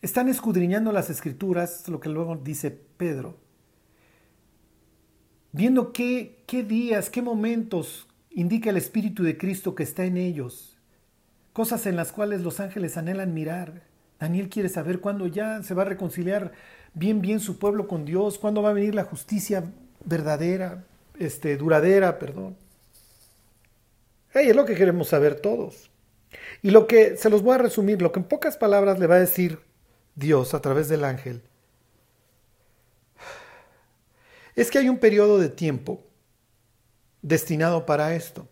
están 0.00 0.28
escudriñando 0.28 0.92
las 0.92 1.10
escrituras, 1.10 1.88
lo 1.88 1.98
que 1.98 2.08
luego 2.08 2.36
dice 2.36 2.70
Pedro, 2.70 3.36
viendo 5.50 5.92
qué, 5.92 6.44
qué 6.46 6.62
días, 6.62 7.10
qué 7.10 7.20
momentos 7.20 8.06
indica 8.30 8.70
el 8.70 8.76
Espíritu 8.76 9.24
de 9.24 9.36
Cristo 9.36 9.74
que 9.74 9.82
está 9.82 10.04
en 10.04 10.16
ellos, 10.16 10.78
cosas 11.52 11.86
en 11.86 11.96
las 11.96 12.12
cuales 12.12 12.42
los 12.42 12.60
ángeles 12.60 12.96
anhelan 12.96 13.34
mirar. 13.34 13.82
Daniel 14.20 14.48
quiere 14.48 14.68
saber 14.68 15.00
cuándo 15.00 15.26
ya 15.26 15.64
se 15.64 15.74
va 15.74 15.82
a 15.82 15.86
reconciliar 15.86 16.52
bien, 16.94 17.20
bien 17.20 17.40
su 17.40 17.58
pueblo 17.58 17.88
con 17.88 18.04
Dios, 18.04 18.38
cuándo 18.38 18.62
va 18.62 18.70
a 18.70 18.74
venir 18.74 18.94
la 18.94 19.02
justicia 19.02 19.64
verdadera, 20.06 20.84
este, 21.18 21.56
duradera, 21.58 22.18
perdón. 22.18 22.56
Hey, 24.32 24.48
es 24.48 24.56
lo 24.56 24.64
que 24.64 24.74
queremos 24.74 25.08
saber 25.08 25.40
todos. 25.40 25.90
Y 26.62 26.70
lo 26.70 26.86
que, 26.86 27.16
se 27.16 27.28
los 27.28 27.42
voy 27.42 27.54
a 27.54 27.58
resumir, 27.58 28.00
lo 28.00 28.12
que 28.12 28.20
en 28.20 28.24
pocas 28.24 28.56
palabras 28.56 28.98
le 28.98 29.06
va 29.06 29.16
a 29.16 29.20
decir 29.20 29.60
Dios 30.14 30.54
a 30.54 30.60
través 30.60 30.88
del 30.88 31.04
ángel, 31.04 31.42
es 34.54 34.70
que 34.70 34.78
hay 34.78 34.88
un 34.88 34.98
periodo 34.98 35.38
de 35.38 35.50
tiempo 35.50 36.02
destinado 37.20 37.84
para 37.84 38.14
esto. 38.14 38.48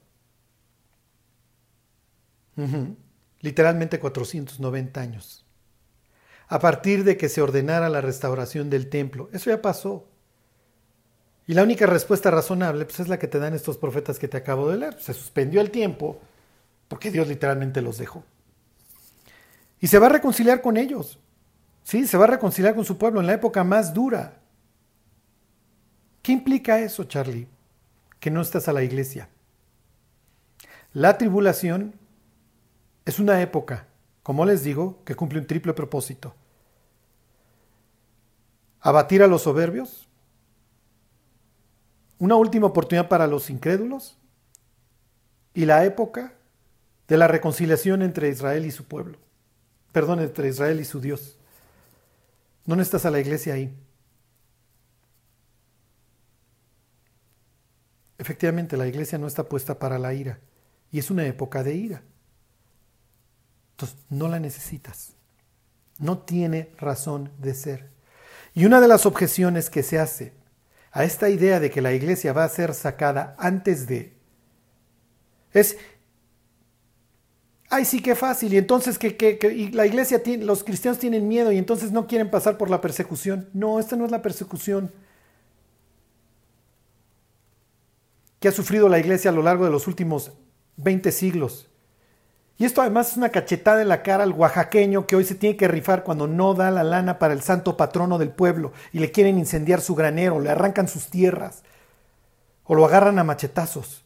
Literalmente 3.41 3.99
490 3.99 5.01
años. 5.01 5.45
A 6.47 6.59
partir 6.61 7.05
de 7.05 7.17
que 7.17 7.29
se 7.29 7.41
ordenara 7.41 7.89
la 7.89 8.01
restauración 8.01 8.71
del 8.71 8.89
templo. 8.89 9.29
Eso 9.33 9.51
ya 9.51 9.63
pasó. 9.63 10.09
Y 11.47 11.55
la 11.55 11.63
única 11.63 11.87
respuesta 11.87 12.31
razonable 12.31 12.85
pues, 12.87 13.01
es 13.01 13.09
la 13.09 13.19
que 13.19 13.29
te 13.29 13.39
dan 13.39 13.55
estos 13.55 13.77
profetas 13.77 14.19
que 14.19 14.29
te 14.29 14.37
acabo 14.37 14.69
de 14.71 14.79
leer. 14.79 15.01
Se 15.01 15.13
suspendió 15.13 15.61
el 15.61 15.71
tiempo 15.71 16.21
porque 16.89 17.11
Dios 17.11 17.29
literalmente 17.29 17.83
los 17.83 17.99
dejó. 17.99 18.25
Y 19.81 19.89
se 19.89 19.99
va 19.99 20.07
a 20.07 20.11
reconciliar 20.11 20.63
con 20.63 20.77
ellos. 20.77 21.19
Sí, 21.83 22.07
se 22.07 22.17
va 22.17 22.25
a 22.25 22.29
reconciliar 22.29 22.75
con 22.75 22.85
su 22.85 22.97
pueblo 22.97 23.21
en 23.21 23.27
la 23.27 23.35
época 23.35 23.63
más 23.63 23.93
dura. 23.93 24.41
¿Qué 26.23 26.33
implica 26.33 26.79
eso, 26.79 27.05
Charlie? 27.05 27.47
Que 28.19 28.31
no 28.31 28.41
estás 28.41 28.69
a 28.69 28.73
la 28.73 28.83
iglesia. 28.83 29.29
La 30.95 31.19
tribulación 31.19 31.95
es 33.05 33.19
una 33.19 33.43
época, 33.43 33.87
como 34.23 34.47
les 34.47 34.65
digo, 34.65 35.03
que 35.05 35.15
cumple 35.15 35.41
un 35.41 35.47
triple 35.47 35.75
propósito. 35.75 36.35
Abatir 38.81 39.23
a 39.23 39.27
los 39.27 39.43
soberbios, 39.43 40.09
una 42.19 42.37
última 42.37 42.67
oportunidad 42.67 43.09
para 43.09 43.27
los 43.27 43.51
incrédulos 43.51 44.17
y 45.53 45.65
la 45.65 45.85
época 45.85 46.35
de 47.09 47.17
la 47.17 47.29
reconciliación 47.29 48.03
entre 48.03 48.29
Israel 48.29 48.65
y 48.65 48.71
su 48.71 48.85
pueblo. 48.85 49.19
Perdón, 49.93 50.21
entre 50.21 50.49
Israel 50.49 50.81
y 50.81 50.85
su 50.85 51.01
Dios. 51.01 51.39
No 52.67 52.77
necesitas 52.77 53.07
a 53.07 53.11
la 53.11 53.21
iglesia 53.21 53.55
ahí. 53.55 53.75
Efectivamente, 58.19 58.77
la 58.77 58.87
iglesia 58.87 59.19
no 59.19 59.27
está 59.27 59.45
puesta 59.45 59.79
para 59.79 59.99
la 59.99 60.15
ira 60.15 60.39
y 60.91 60.99
es 60.99 61.11
una 61.11 61.27
época 61.27 61.63
de 61.63 61.75
ira. 61.75 62.03
Entonces, 63.73 63.99
no 64.09 64.29
la 64.29 64.41
necesitas. 64.41 65.13
No 65.99 66.19
tiene 66.19 66.71
razón 66.79 67.31
de 67.39 67.55
ser. 67.55 67.91
Y 68.55 68.65
una 68.65 68.81
de 68.81 68.89
las 68.89 69.05
objeciones 69.05 69.69
que 69.69 69.83
se 69.83 69.99
hace 69.99 70.33
a 70.95 71.05
esta 71.05 71.29
idea 71.29 71.59
de 71.59 71.71
que 71.71 71.83
la 71.83 71.93
iglesia 71.93 72.33
va 72.33 72.45
a 72.45 72.49
ser 72.49 72.73
sacada 72.73 73.35
antes 73.37 73.89
de. 73.89 74.15
Es 75.53 75.77
ay 77.69 77.85
sí 77.85 78.01
qué 78.01 78.15
fácil 78.15 78.55
y 78.55 78.59
entonces 78.59 78.97
que, 78.99 79.71
la 79.73 79.87
iglesia 79.87 80.23
tiene, 80.23 80.45
los 80.45 80.63
cristianos 80.63 81.01
tienen 81.01 81.27
miedo 81.27 81.51
y 81.51 81.59
entonces 81.59 81.91
no 81.91 82.07
quieren 82.07 82.31
pasar 82.31 82.57
por 82.57 82.71
la 82.71 82.81
persecución. 82.81 83.49
No 83.53 83.81
esta 83.81 83.97
no 83.97 84.05
es 84.05 84.13
la 84.13 84.23
persecución. 84.23 84.93
Que 88.39 88.47
ha 88.47 88.53
sufrido 88.53 88.89
la 88.89 89.01
iglesia 89.01 89.31
a 89.31 89.35
lo 89.35 89.43
largo 89.43 89.65
de 89.65 89.73
los 89.73 89.89
últimos 89.89 90.31
20 90.77 91.11
siglos. 91.11 91.69
Y 92.57 92.65
esto 92.65 92.81
además 92.83 93.11
es 93.11 93.17
una 93.17 93.31
cachetada 93.31 93.83
en 93.83 93.89
la 93.89 94.03
cara 94.03 94.23
al 94.23 94.33
oaxaqueño 94.33 95.07
que 95.07 95.17
hoy 95.17 95.25
se 95.25 95.35
tiene 95.35 95.57
que 95.57 95.67
rifar 95.67 96.05
cuando 96.05 96.29
no 96.29 96.55
da 96.55 96.71
la 96.71 96.85
lana 96.85 97.19
para 97.19 97.35
el 97.35 97.43
santo 97.43 97.77
patrono 97.77 98.17
del 98.19 98.31
pueblo 98.31 98.73
y 98.93 99.01
le 99.01 99.11
quieren 99.11 99.39
incendiar 99.39 99.81
su 99.81 99.95
granero, 99.95 100.39
le 100.39 100.51
arrancan 100.51 100.87
sus 100.87 101.09
tierras 101.09 101.65
o 102.63 102.75
lo 102.75 102.85
agarran 102.85 103.19
a 103.19 103.25
machetazos. 103.25 104.05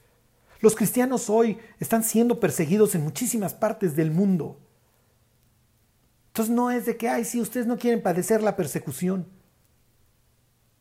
Los 0.61 0.75
cristianos 0.75 1.29
hoy 1.31 1.59
están 1.79 2.03
siendo 2.03 2.41
perseguidos 2.41 2.95
en 2.95 3.05
muchísimas 3.05 3.55
partes 3.55 3.95
del 3.95 4.11
mundo. 4.11 4.59
Entonces 6.29 6.55
no 6.55 6.71
es 6.71 6.87
de 6.87 6.97
que, 6.97 7.09
ay, 7.09 7.25
si 7.25 7.41
ustedes 7.41 7.67
no 7.67 7.79
quieren 7.79 8.03
padecer 8.03 8.43
la 8.43 8.57
persecución. 8.57 9.27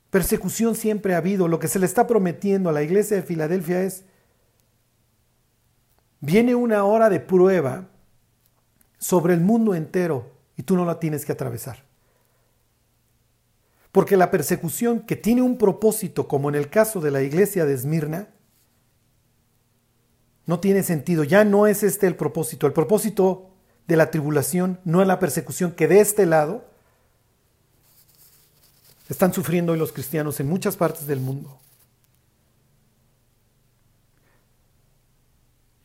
Persecución 0.09 0.76
siempre 0.76 1.13
ha 1.13 1.18
habido. 1.18 1.47
Lo 1.47 1.59
que 1.59 1.68
se 1.68 1.80
le 1.80 1.86
está 1.86 2.07
prometiendo 2.07 2.70
a 2.70 2.74
la 2.74 2.82
iglesia 2.82 3.18
de 3.18 3.24
Filadelfia 3.24 3.84
es, 3.84 4.05
viene 6.20 6.55
una 6.55 6.84
hora 6.84 7.09
de 7.09 7.20
prueba 7.20 7.88
sobre 8.97 9.34
el 9.34 9.41
mundo 9.41 9.76
entero 9.76 10.32
y 10.55 10.63
tú 10.63 10.76
no 10.76 10.86
la 10.86 10.99
tienes 10.99 11.26
que 11.26 11.32
atravesar. 11.32 11.84
Porque 13.91 14.18
la 14.18 14.32
persecución 14.32 15.01
que 15.01 15.15
tiene 15.15 15.41
un 15.41 15.57
propósito, 15.57 16.28
como 16.28 16.49
en 16.49 16.55
el 16.55 16.70
caso 16.70 17.01
de 17.01 17.11
la 17.11 17.22
iglesia 17.22 17.65
de 17.65 17.74
Esmirna, 17.74 18.30
no 20.45 20.59
tiene 20.59 20.84
sentido. 20.84 21.24
Ya 21.24 21.43
no 21.43 21.68
es 21.68 21.84
este 21.84 22.07
el 22.07 22.15
propósito. 22.15 22.68
El 22.68 22.74
propósito 22.74 23.49
de 23.88 23.97
la 23.97 24.11
tribulación 24.11 24.80
no 24.84 25.01
es 25.01 25.07
la 25.07 25.20
persecución 25.20 25.72
que 25.72 25.88
de 25.88 25.99
este 25.99 26.26
lado 26.26 26.65
están 29.09 29.34
sufriendo 29.34 29.72
hoy 29.72 29.80
los 29.80 29.93
cristianos 29.93 30.39
en 30.39 30.49
muchas 30.49 30.76
partes 30.76 31.07
del 31.07 31.20
mundo. 31.20 31.57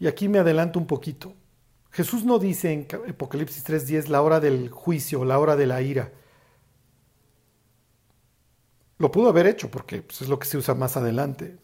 Y 0.03 0.09
aquí 0.09 0.29
me 0.29 0.41
adelanto 0.41 0.81
un 0.81 0.89
poquito. 0.89 1.33
Jesús 1.93 2.25
no 2.25 2.41
dice 2.41 2.73
en 2.73 2.89
Apocalipsis 3.09 3.63
3:10 3.63 4.09
la 4.09 4.21
hora 4.23 4.41
del 4.41 4.69
juicio, 4.69 5.25
la 5.25 5.39
hora 5.39 5.55
de 5.55 5.69
la 5.69 5.81
ira. 5.81 6.11
Lo 8.99 9.13
pudo 9.13 9.29
haber 9.29 9.47
hecho 9.47 9.71
porque 9.71 10.03
pues, 10.03 10.21
es 10.23 10.29
lo 10.29 10.41
que 10.41 10.49
se 10.49 10.59
usa 10.59 10.75
más 10.75 10.97
adelante. 10.97 11.57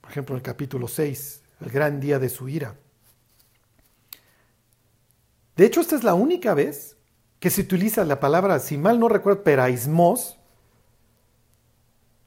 Por 0.00 0.10
ejemplo, 0.10 0.34
en 0.34 0.38
el 0.38 0.42
capítulo 0.42 0.88
6, 0.88 1.42
el 1.60 1.70
gran 1.70 2.00
día 2.00 2.18
de 2.18 2.30
su 2.30 2.48
ira. 2.48 2.76
De 5.56 5.66
hecho, 5.66 5.82
esta 5.82 5.94
es 5.94 6.02
la 6.02 6.14
única 6.14 6.54
vez 6.54 6.96
que 7.40 7.50
se 7.50 7.60
utiliza 7.60 8.06
la 8.06 8.20
palabra, 8.20 8.58
si 8.58 8.78
mal 8.78 8.98
no 8.98 9.10
recuerdo, 9.10 9.42
peraismos, 9.42 10.38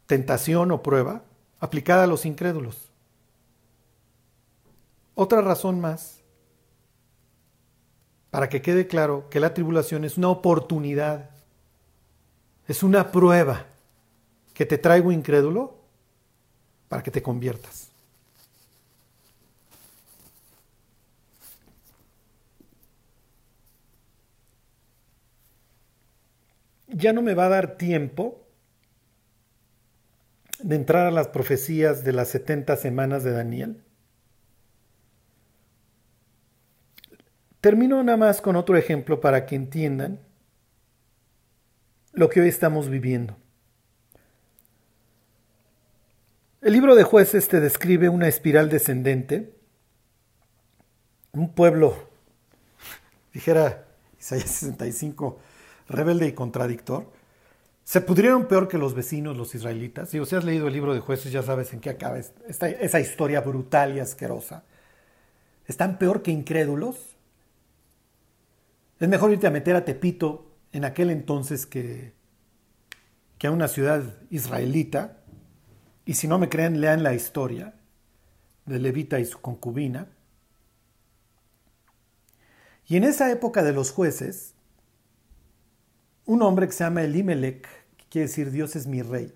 tentación 0.05 0.70
o 0.70 0.84
prueba 0.84 1.24
aplicada 1.59 2.03
a 2.03 2.07
los 2.07 2.28
incrédulos. 2.28 2.85
Otra 5.16 5.41
razón 5.41 5.80
más 5.80 6.20
para 8.30 8.49
que 8.49 8.61
quede 8.61 8.86
claro 8.86 9.30
que 9.30 9.39
la 9.39 9.53
tribulación 9.53 10.03
es 10.03 10.18
una 10.18 10.28
oportunidad, 10.28 11.30
es 12.68 12.84
una 12.84 13.13
prueba 13.13 13.66
que 14.53 14.66
te 14.66 14.78
traigo 14.78 15.13
incrédulo 15.13 15.80
para 16.89 17.01
que 17.01 17.11
te 17.11 17.24
conviertas. 17.24 17.91
Ya 26.88 27.13
no 27.13 27.22
me 27.22 27.36
va 27.36 27.45
a 27.45 27.49
dar 27.49 27.78
tiempo 27.78 28.45
de 30.59 30.76
entrar 30.76 31.07
a 31.07 31.11
las 31.11 31.30
profecías 31.30 32.03
de 32.03 32.11
las 32.11 32.28
70 32.30 32.76
semanas 32.76 33.24
de 33.24 33.32
Daniel. 33.32 33.85
Termino 37.66 38.03
nada 38.03 38.16
más 38.16 38.41
con 38.41 38.55
otro 38.57 38.78
ejemplo 38.78 39.20
para 39.20 39.47
que 39.47 39.55
entiendan 39.55 40.20
lo 42.13 42.30
que 42.30 42.39
hoy 42.41 42.47
estamos 42.47 42.89
viviendo. 42.89 43.38
El 46.61 46.74
libro 46.74 46.93
de 46.93 47.01
jueces 47.01 47.47
te 47.47 47.59
describe 47.59 48.07
una 48.07 48.28
espiral 48.28 48.70
descendente, 48.70 49.55
un 51.32 51.55
pueblo, 51.55 52.07
dijera 53.34 53.88
Isaías 54.20 54.51
65, 54.51 55.39
rebelde 55.89 56.28
y 56.28 56.34
contradictor, 56.34 57.11
se 57.84 57.99
pudrieron 57.99 58.47
peor 58.47 58.68
que 58.68 58.78
los 58.78 58.93
vecinos, 58.93 59.36
los 59.36 59.55
israelitas. 59.55 60.09
Si 60.09 60.20
has 60.20 60.43
leído 60.43 60.68
el 60.68 60.74
libro 60.74 60.93
de 60.93 60.99
jueces, 60.99 61.32
ya 61.32 61.41
sabes 61.41 61.74
en 61.74 61.80
qué 61.80 61.89
acaba 61.89 62.20
esa 62.20 62.99
historia 62.99 63.41
brutal 63.41 63.95
y 63.95 64.01
asquerosa. 64.01 64.66
¿Están 65.66 65.97
peor 65.97 66.22
que 66.22 66.30
incrédulos? 66.30 67.14
Es 69.00 69.10
mejor 69.10 69.32
irte 69.32 69.48
a 69.48 69.52
meter 69.52 69.76
a 69.76 69.86
Tepito 69.86 70.52
en 70.72 70.86
aquel 70.86 71.10
entonces 71.10 71.66
que, 71.66 72.14
que 73.38 73.48
a 73.48 73.52
una 73.52 73.68
ciudad 73.68 74.04
israelita. 74.30 75.18
Y 76.06 76.14
si 76.14 76.28
no 76.28 76.38
me 76.39 76.50
creen, 76.50 76.80
lean 76.80 77.04
la 77.04 77.14
historia 77.14 77.74
de 78.66 78.80
Levita 78.80 79.20
y 79.20 79.26
su 79.26 79.39
concubina. 79.41 80.08
Y 82.88 82.98
en 82.98 83.04
esa 83.04 83.32
época 83.32 83.64
de 83.64 83.74
los 83.74 83.91
jueces, 83.91 84.54
un 86.26 86.41
hombre 86.41 86.68
que 86.68 86.74
se 86.74 86.84
llama 86.84 87.04
Elimelech, 87.04 87.68
que 87.98 88.06
quiere 88.10 88.28
decir 88.28 88.52
Dios 88.52 88.76
es 88.76 88.88
mi 88.88 89.02
rey, 89.02 89.34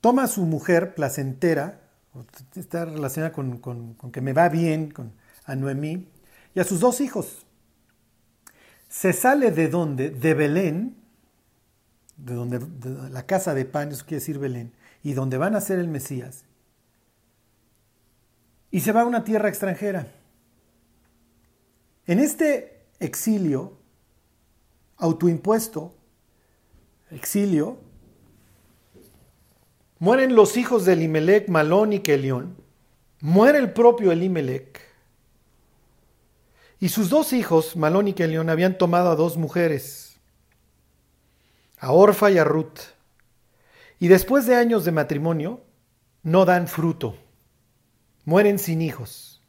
toma 0.00 0.24
a 0.24 0.28
su 0.28 0.44
mujer 0.44 0.94
placentera, 0.94 1.80
está 2.54 2.84
relacionada 2.84 3.32
con, 3.32 3.96
que 4.12 4.20
me 4.20 4.32
va 4.32 4.48
bien, 4.48 4.90
con, 4.90 5.12
a 5.44 5.54
Noemí, 5.54 6.08
y 6.54 6.60
a 6.60 6.64
sus 6.64 6.80
dos 6.80 7.00
hijos. 7.00 7.46
Se 8.88 9.12
sale 9.12 9.50
de 9.50 9.68
donde, 9.68 10.10
de 10.10 10.34
Belén, 10.34 10.96
de 12.16 12.34
donde 12.34 12.58
de 12.58 13.10
la 13.10 13.26
casa 13.26 13.54
de 13.54 13.64
pan, 13.64 13.92
eso 13.92 14.04
quiere 14.04 14.20
decir 14.20 14.38
Belén, 14.38 14.72
y 15.02 15.12
donde 15.12 15.38
van 15.38 15.54
a 15.54 15.60
ser 15.60 15.78
el 15.78 15.88
Mesías, 15.88 16.44
y 18.70 18.80
se 18.80 18.92
va 18.92 19.02
a 19.02 19.06
una 19.06 19.24
tierra 19.24 19.48
extranjera. 19.48 20.12
En 22.06 22.18
este 22.18 22.82
exilio, 22.98 23.76
autoimpuesto, 24.96 25.94
exilio, 27.10 27.78
mueren 29.98 30.34
los 30.34 30.56
hijos 30.56 30.84
de 30.84 30.94
Elimelech, 30.94 31.48
Malón 31.48 31.92
y 31.92 32.00
Kelión, 32.00 32.56
muere 33.20 33.58
el 33.58 33.72
propio 33.72 34.12
Elimelech, 34.12 34.80
Y 36.80 36.90
sus 36.90 37.10
dos 37.10 37.32
hijos, 37.32 37.76
Malón 37.76 38.08
y 38.08 38.12
Kelión, 38.12 38.50
habían 38.50 38.78
tomado 38.78 39.10
a 39.10 39.16
dos 39.16 39.36
mujeres, 39.36 40.16
a 41.78 41.92
Orfa 41.92 42.30
y 42.30 42.38
a 42.38 42.44
Ruth. 42.44 42.78
Y 43.98 44.08
después 44.08 44.46
de 44.46 44.54
años 44.54 44.84
de 44.84 44.92
matrimonio, 44.92 45.64
no 46.22 46.44
dan 46.44 46.68
fruto, 46.68 47.16
mueren 48.24 48.58
sin 48.58 48.80
hijos. 48.80 49.42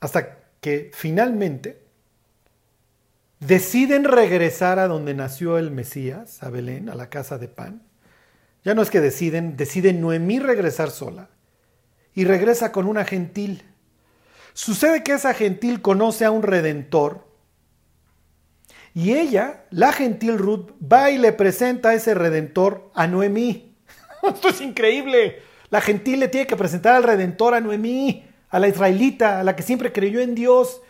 Hasta 0.00 0.38
que 0.60 0.90
finalmente 0.92 1.84
deciden 3.40 4.04
regresar 4.04 4.78
a 4.78 4.86
donde 4.86 5.14
nació 5.14 5.58
el 5.58 5.70
Mesías, 5.70 6.42
a 6.42 6.50
Belén, 6.50 6.88
a 6.88 6.94
la 6.94 7.10
casa 7.10 7.38
de 7.38 7.48
pan. 7.48 7.82
Ya 8.64 8.74
no 8.74 8.82
es 8.82 8.90
que 8.90 9.00
deciden, 9.00 9.56
decide 9.56 9.92
Noemí 9.92 10.38
regresar 10.38 10.90
sola 10.90 11.28
y 12.14 12.24
regresa 12.24 12.72
con 12.72 12.86
una 12.86 13.04
gentil. 13.04 13.62
Sucede 14.54 15.02
que 15.02 15.12
esa 15.12 15.34
gentil 15.34 15.82
conoce 15.82 16.24
a 16.24 16.30
un 16.30 16.42
redentor 16.42 17.24
y 18.94 19.14
ella, 19.14 19.64
la 19.70 19.92
gentil 19.92 20.38
Ruth, 20.38 20.70
va 20.80 21.10
y 21.10 21.18
le 21.18 21.32
presenta 21.32 21.90
a 21.90 21.94
ese 21.94 22.14
redentor 22.14 22.90
a 22.94 23.08
Noemí. 23.08 23.76
Esto 24.22 24.48
es 24.48 24.60
increíble. 24.60 25.42
La 25.68 25.80
gentil 25.80 26.20
le 26.20 26.28
tiene 26.28 26.46
que 26.46 26.56
presentar 26.56 26.94
al 26.94 27.02
redentor 27.02 27.54
a 27.54 27.60
Noemí, 27.60 28.24
a 28.48 28.60
la 28.60 28.68
israelita, 28.68 29.40
a 29.40 29.44
la 29.44 29.56
que 29.56 29.64
siempre 29.64 29.92
creyó 29.92 30.20
en 30.20 30.36
Dios 30.36 30.80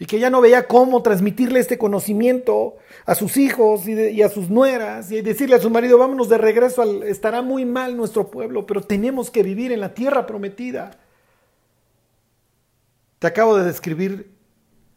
y 0.00 0.06
que 0.06 0.18
ya 0.18 0.30
no 0.30 0.40
veía 0.40 0.66
cómo 0.66 1.02
transmitirle 1.02 1.60
este 1.60 1.76
conocimiento 1.76 2.78
a 3.04 3.14
sus 3.14 3.36
hijos 3.36 3.86
y, 3.86 4.22
a 4.22 4.30
sus 4.30 4.48
nueras 4.48 5.12
y 5.12 5.20
decirle 5.20 5.56
a 5.56 5.60
su 5.60 5.68
marido, 5.68 5.98
vámonos 5.98 6.30
de 6.30 6.38
regreso, 6.38 6.80
al, 6.80 7.02
estará 7.02 7.42
muy 7.42 7.66
mal 7.66 7.98
nuestro 7.98 8.30
pueblo, 8.30 8.64
pero 8.66 8.80
tenemos 8.80 9.30
que 9.30 9.42
vivir 9.42 9.72
en 9.72 9.80
la 9.80 9.92
tierra 9.92 10.24
prometida. 10.24 10.92
Te 13.18 13.26
acabo 13.26 13.58
de 13.58 13.66
describir 13.66 14.32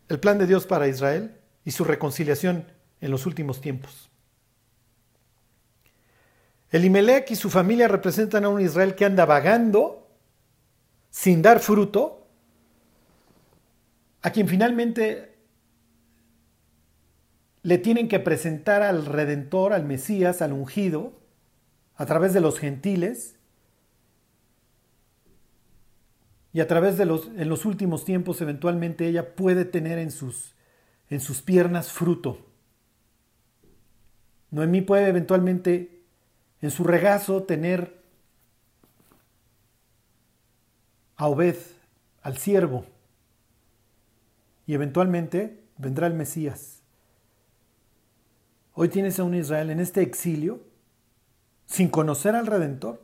el 0.08 0.22
plan 0.22 0.38
de 0.38 0.48
Dios 0.48 0.66
para 0.66 0.88
Israel 0.88 1.36
y 1.66 1.72
su 1.72 1.84
reconciliación 1.84 2.66
en 3.02 3.12
los 3.12 3.26
últimos 3.26 3.60
tiempos. 3.60 4.10
Elimelech 6.72 7.30
y 7.30 7.36
su 7.36 7.50
familia 7.50 7.90
representan 7.90 8.46
a 8.46 8.50
un 8.50 8.62
Israel 8.62 8.96
que 8.96 9.04
anda 9.04 9.26
vagando 9.26 10.08
sin 11.10 11.42
dar 11.42 11.60
fruto 11.60 12.23
a 14.24 14.32
quien 14.32 14.48
finalmente 14.48 15.36
le 17.62 17.78
tienen 17.78 18.08
que 18.08 18.20
presentar 18.20 18.82
al 18.82 19.06
Redentor, 19.06 19.74
al 19.74 19.86
Mesías, 19.86 20.42
al 20.42 20.54
ungido, 20.54 21.14
a 21.96 22.06
través 22.06 22.34
de 22.34 22.42
los 22.42 22.58
gentiles, 22.58 23.36
y 26.54 26.62
a 26.62 26.68
través 26.68 26.98
de 26.98 27.06
los, 27.06 27.28
en 27.36 27.50
los 27.50 27.66
últimos 27.66 28.06
tiempos, 28.06 28.40
eventualmente 28.40 29.08
ella 29.08 29.36
puede 29.36 29.66
tener 29.66 29.98
en 29.98 30.12
sus, 30.12 30.54
en 31.10 31.20
sus 31.20 31.42
piernas 31.42 31.92
fruto. 31.92 32.46
Noemí 34.52 34.82
puede 34.82 35.08
eventualmente 35.08 36.04
en 36.62 36.70
su 36.70 36.84
regazo 36.84 37.44
tener 37.44 38.04
a 41.16 41.28
Obed, 41.28 41.58
al 42.22 42.38
siervo, 42.38 42.86
y 44.66 44.74
eventualmente 44.74 45.64
vendrá 45.78 46.08
el 46.08 46.14
Mesías. 46.14 46.82
Hoy 48.74 48.90
tienes 48.90 49.20
a 49.20 49.24
un 49.24 49.36
Israel 49.36 49.70
en 49.70 49.80
este 49.80 50.02
exilio 50.02 50.62
sin 51.66 51.90
conocer 51.90 52.36
al 52.36 52.48
Redentor. 52.48 53.04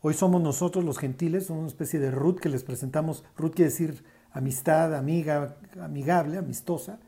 Hoy 0.00 0.14
somos 0.14 0.40
nosotros 0.40 0.84
los 0.84 0.98
gentiles, 0.98 1.46
somos 1.46 1.60
una 1.60 1.68
especie 1.68 1.98
de 1.98 2.10
Ruth 2.10 2.38
que 2.38 2.48
les 2.48 2.62
presentamos. 2.62 3.24
Ruth 3.36 3.54
quiere 3.54 3.70
decir 3.70 4.04
amistad, 4.30 4.94
amiga, 4.94 5.56
amigable, 5.80 6.38
amistosa. 6.38 7.00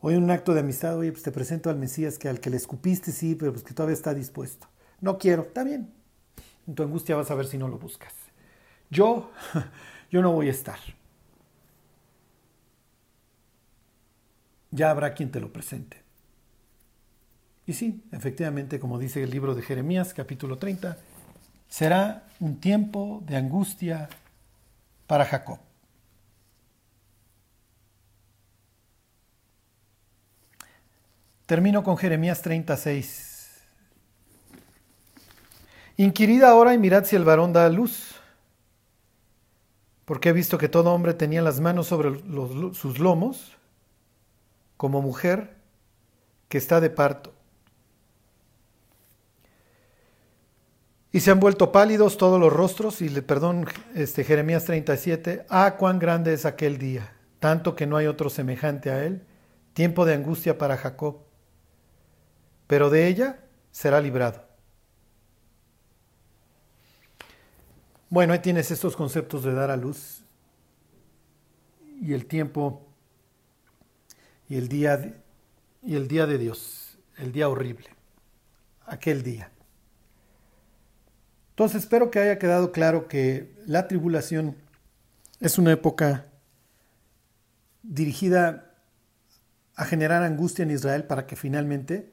Hoy 0.00 0.16
un 0.16 0.30
acto 0.30 0.52
de 0.52 0.60
amistad, 0.60 0.98
oye, 0.98 1.12
pues 1.12 1.22
te 1.22 1.32
presento 1.32 1.70
al 1.70 1.78
Mesías 1.78 2.18
que 2.18 2.28
al 2.28 2.40
que 2.40 2.50
le 2.50 2.56
escupiste, 2.56 3.12
sí, 3.12 3.34
pero 3.34 3.52
pues 3.52 3.64
que 3.64 3.72
todavía 3.72 3.94
está 3.94 4.12
dispuesto. 4.12 4.66
No 5.00 5.16
quiero, 5.16 5.42
está 5.42 5.64
bien. 5.64 5.92
En 6.66 6.74
tu 6.74 6.82
angustia 6.82 7.16
vas 7.16 7.30
a 7.30 7.34
ver 7.34 7.46
si 7.46 7.56
no 7.56 7.68
lo 7.68 7.78
buscas. 7.78 8.12
Yo, 8.90 9.30
yo 10.10 10.20
no 10.20 10.32
voy 10.32 10.48
a 10.48 10.50
estar. 10.50 10.78
Ya 14.72 14.90
habrá 14.90 15.14
quien 15.14 15.30
te 15.30 15.38
lo 15.38 15.52
presente. 15.52 16.02
Y 17.66 17.74
sí, 17.74 18.02
efectivamente, 18.10 18.80
como 18.80 18.98
dice 18.98 19.22
el 19.22 19.30
libro 19.30 19.54
de 19.54 19.62
Jeremías, 19.62 20.14
capítulo 20.14 20.58
30, 20.58 20.98
será 21.68 22.26
un 22.40 22.58
tiempo 22.58 23.22
de 23.24 23.36
angustia 23.36 24.08
para 25.06 25.24
Jacob. 25.24 25.58
Termino 31.46 31.84
con 31.84 31.96
Jeremías 31.96 32.40
36. 32.42 33.60
Inquirid 35.98 36.42
ahora 36.42 36.72
y 36.74 36.78
mirad 36.78 37.04
si 37.04 37.14
el 37.14 37.24
varón 37.24 37.52
da 37.52 37.68
luz, 37.68 38.14
porque 40.06 40.30
he 40.30 40.32
visto 40.32 40.56
que 40.56 40.68
todo 40.68 40.92
hombre 40.92 41.12
tenía 41.12 41.42
las 41.42 41.60
manos 41.60 41.88
sobre 41.88 42.18
sus 42.74 42.98
lomos 42.98 43.56
como 44.82 45.00
mujer 45.00 45.54
que 46.48 46.58
está 46.58 46.80
de 46.80 46.90
parto. 46.90 47.32
Y 51.12 51.20
se 51.20 51.30
han 51.30 51.38
vuelto 51.38 51.70
pálidos 51.70 52.16
todos 52.16 52.40
los 52.40 52.52
rostros, 52.52 53.00
y 53.00 53.08
le 53.08 53.22
perdón, 53.22 53.66
este, 53.94 54.24
Jeremías 54.24 54.64
37, 54.64 55.46
ah, 55.48 55.76
cuán 55.78 56.00
grande 56.00 56.34
es 56.34 56.44
aquel 56.44 56.78
día, 56.78 57.12
tanto 57.38 57.76
que 57.76 57.86
no 57.86 57.96
hay 57.96 58.08
otro 58.08 58.28
semejante 58.28 58.90
a 58.90 59.04
él, 59.04 59.22
tiempo 59.72 60.04
de 60.04 60.14
angustia 60.14 60.58
para 60.58 60.76
Jacob, 60.76 61.18
pero 62.66 62.90
de 62.90 63.06
ella 63.06 63.38
será 63.70 64.00
librado. 64.00 64.44
Bueno, 68.10 68.32
ahí 68.32 68.40
tienes 68.40 68.72
estos 68.72 68.96
conceptos 68.96 69.44
de 69.44 69.54
dar 69.54 69.70
a 69.70 69.76
luz 69.76 70.24
y 72.00 72.14
el 72.14 72.26
tiempo 72.26 72.91
y 74.52 74.56
el 74.58 74.68
día 74.68 74.98
de, 74.98 75.14
y 75.82 75.94
el 75.94 76.08
día 76.08 76.26
de 76.26 76.36
Dios, 76.36 76.98
el 77.16 77.32
día 77.32 77.48
horrible, 77.48 77.86
aquel 78.84 79.22
día. 79.22 79.50
Entonces 81.52 81.84
espero 81.84 82.10
que 82.10 82.18
haya 82.18 82.38
quedado 82.38 82.70
claro 82.70 83.08
que 83.08 83.56
la 83.64 83.88
tribulación 83.88 84.54
es 85.40 85.56
una 85.56 85.72
época 85.72 86.26
dirigida 87.82 88.74
a 89.74 89.86
generar 89.86 90.22
angustia 90.22 90.64
en 90.64 90.72
Israel 90.72 91.04
para 91.04 91.26
que 91.26 91.34
finalmente 91.34 92.12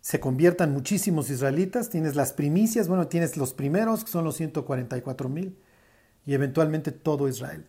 se 0.00 0.20
conviertan 0.20 0.72
muchísimos 0.72 1.28
israelitas. 1.28 1.90
Tienes 1.90 2.16
las 2.16 2.32
primicias, 2.32 2.88
bueno, 2.88 3.08
tienes 3.08 3.36
los 3.36 3.52
primeros, 3.52 4.04
que 4.04 4.10
son 4.10 4.24
los 4.24 4.36
144 4.36 5.28
mil, 5.28 5.54
y 6.24 6.32
eventualmente 6.32 6.92
todo 6.92 7.28
Israel. 7.28 7.66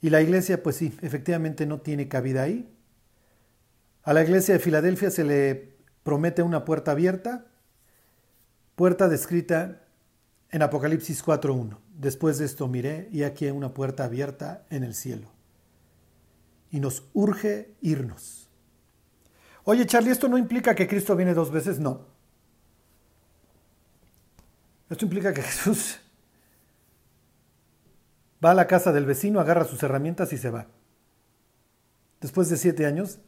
Y 0.00 0.10
la 0.10 0.22
iglesia, 0.22 0.62
pues 0.62 0.76
sí, 0.76 0.96
efectivamente 1.02 1.66
no 1.66 1.80
tiene 1.80 2.08
cabida 2.08 2.42
ahí. 2.42 2.68
A 4.02 4.12
la 4.12 4.22
iglesia 4.22 4.54
de 4.54 4.60
Filadelfia 4.60 5.10
se 5.10 5.24
le 5.24 5.76
promete 6.02 6.42
una 6.42 6.64
puerta 6.64 6.92
abierta, 6.92 7.46
puerta 8.76 9.08
descrita 9.08 9.82
en 10.50 10.62
Apocalipsis 10.62 11.24
4.1. 11.24 11.78
Después 11.98 12.38
de 12.38 12.46
esto 12.46 12.66
miré 12.66 13.08
y 13.12 13.24
aquí 13.24 13.44
hay 13.44 13.50
una 13.50 13.74
puerta 13.74 14.04
abierta 14.04 14.64
en 14.70 14.84
el 14.84 14.94
cielo. 14.94 15.30
Y 16.70 16.80
nos 16.80 17.04
urge 17.12 17.74
irnos. 17.82 18.48
Oye, 19.64 19.84
Charlie, 19.86 20.12
¿esto 20.12 20.28
no 20.28 20.38
implica 20.38 20.74
que 20.74 20.88
Cristo 20.88 21.14
viene 21.14 21.34
dos 21.34 21.50
veces? 21.50 21.78
No. 21.78 22.06
Esto 24.88 25.04
implica 25.04 25.34
que 25.34 25.42
Jesús 25.42 26.00
Va 28.44 28.52
a 28.52 28.54
la 28.54 28.66
casa 28.66 28.92
del 28.92 29.06
vecino, 29.06 29.40
agarra 29.40 29.64
sus 29.64 29.82
herramientas 29.82 30.32
y 30.32 30.38
se 30.38 30.50
va. 30.50 30.66
Después 32.20 32.48
de 32.48 32.56
siete 32.56 32.86
años, 32.86 33.18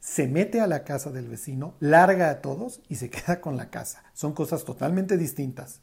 se 0.00 0.28
mete 0.28 0.60
a 0.60 0.66
la 0.66 0.84
casa 0.84 1.10
del 1.10 1.28
vecino, 1.28 1.74
larga 1.80 2.30
a 2.30 2.40
todos 2.40 2.80
y 2.88 2.96
se 2.96 3.10
queda 3.10 3.40
con 3.40 3.56
la 3.56 3.70
casa. 3.70 4.04
Son 4.14 4.32
cosas 4.32 4.64
totalmente 4.64 5.16
distintas. 5.16 5.80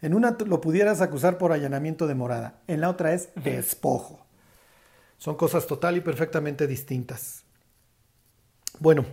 En 0.00 0.14
una 0.14 0.36
lo 0.46 0.60
pudieras 0.60 1.00
acusar 1.00 1.38
por 1.38 1.52
allanamiento 1.52 2.06
de 2.06 2.14
morada, 2.14 2.60
en 2.68 2.80
la 2.80 2.88
otra 2.88 3.14
es 3.14 3.30
despojo. 3.34 4.24
Son 5.16 5.34
cosas 5.34 5.66
total 5.66 5.96
y 5.96 6.00
perfectamente 6.00 6.68
distintas. 6.68 7.42
Bueno, 8.78 9.04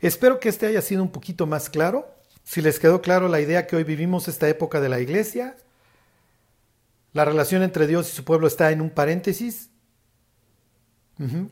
espero 0.00 0.40
que 0.40 0.48
este 0.48 0.66
haya 0.66 0.82
sido 0.82 1.02
un 1.04 1.12
poquito 1.12 1.46
más 1.46 1.70
claro. 1.70 2.12
Si 2.42 2.60
les 2.60 2.80
quedó 2.80 3.00
claro 3.00 3.28
la 3.28 3.40
idea 3.40 3.68
que 3.68 3.76
hoy 3.76 3.84
vivimos 3.84 4.26
esta 4.26 4.48
época 4.48 4.80
de 4.80 4.88
la 4.88 4.98
iglesia, 4.98 5.56
la 7.12 7.24
relación 7.24 7.62
entre 7.62 7.86
Dios 7.86 8.08
y 8.08 8.12
su 8.16 8.24
pueblo 8.24 8.46
está 8.46 8.70
en 8.70 8.80
un 8.80 8.90
paréntesis 8.90 9.70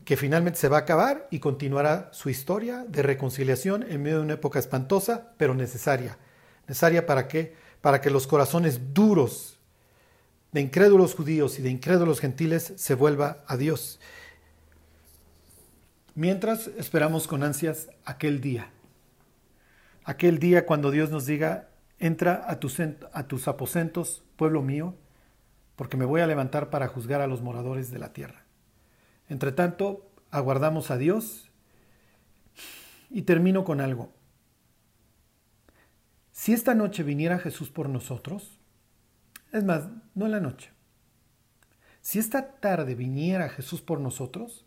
que 0.03 0.17
finalmente 0.17 0.57
se 0.57 0.67
va 0.67 0.77
a 0.77 0.81
acabar 0.81 1.27
y 1.29 1.37
continuará 1.37 2.09
su 2.11 2.31
historia 2.31 2.85
de 2.87 3.03
reconciliación 3.03 3.83
en 3.83 4.01
medio 4.01 4.17
de 4.17 4.23
una 4.23 4.33
época 4.33 4.57
espantosa, 4.57 5.33
pero 5.37 5.53
necesaria. 5.53 6.17
Necesaria 6.67 7.05
para 7.05 7.27
qué? 7.27 7.53
Para 7.79 8.01
que 8.01 8.09
los 8.09 8.25
corazones 8.25 8.95
duros 8.95 9.59
de 10.51 10.61
incrédulos 10.61 11.13
judíos 11.13 11.59
y 11.59 11.61
de 11.61 11.69
incrédulos 11.69 12.19
gentiles 12.19 12.73
se 12.77 12.95
vuelva 12.95 13.43
a 13.45 13.57
Dios. 13.57 13.99
Mientras 16.15 16.65
esperamos 16.77 17.27
con 17.27 17.43
ansias 17.43 17.89
aquel 18.05 18.41
día. 18.41 18.71
Aquel 20.03 20.39
día 20.39 20.65
cuando 20.65 20.89
Dios 20.89 21.11
nos 21.11 21.27
diga, 21.27 21.69
entra 21.99 22.43
a 22.47 22.59
tus, 22.59 22.79
a 22.79 23.27
tus 23.27 23.47
aposentos, 23.47 24.23
pueblo 24.35 24.63
mío, 24.63 24.95
porque 25.79 25.95
me 25.95 26.03
voy 26.03 26.19
a 26.19 26.27
levantar 26.27 26.69
para 26.69 26.89
juzgar 26.89 27.21
a 27.21 27.27
los 27.27 27.41
moradores 27.41 27.89
de 27.89 27.99
la 27.99 28.11
tierra. 28.11 28.43
Entre 29.29 29.53
tanto, 29.53 30.11
aguardamos 30.29 30.91
a 30.91 30.97
Dios 30.97 31.49
y 33.09 33.21
termino 33.21 33.63
con 33.63 33.79
algo. 33.79 34.11
Si 36.31 36.51
esta 36.51 36.75
noche 36.75 37.03
viniera 37.03 37.39
Jesús 37.39 37.69
por 37.69 37.87
nosotros, 37.87 38.59
es 39.53 39.63
más, 39.63 39.87
no 40.15 40.25
en 40.25 40.33
la 40.33 40.41
noche, 40.41 40.73
si 42.01 42.19
esta 42.19 42.55
tarde 42.59 42.93
viniera 42.93 43.47
Jesús 43.47 43.81
por 43.81 44.01
nosotros, 44.01 44.65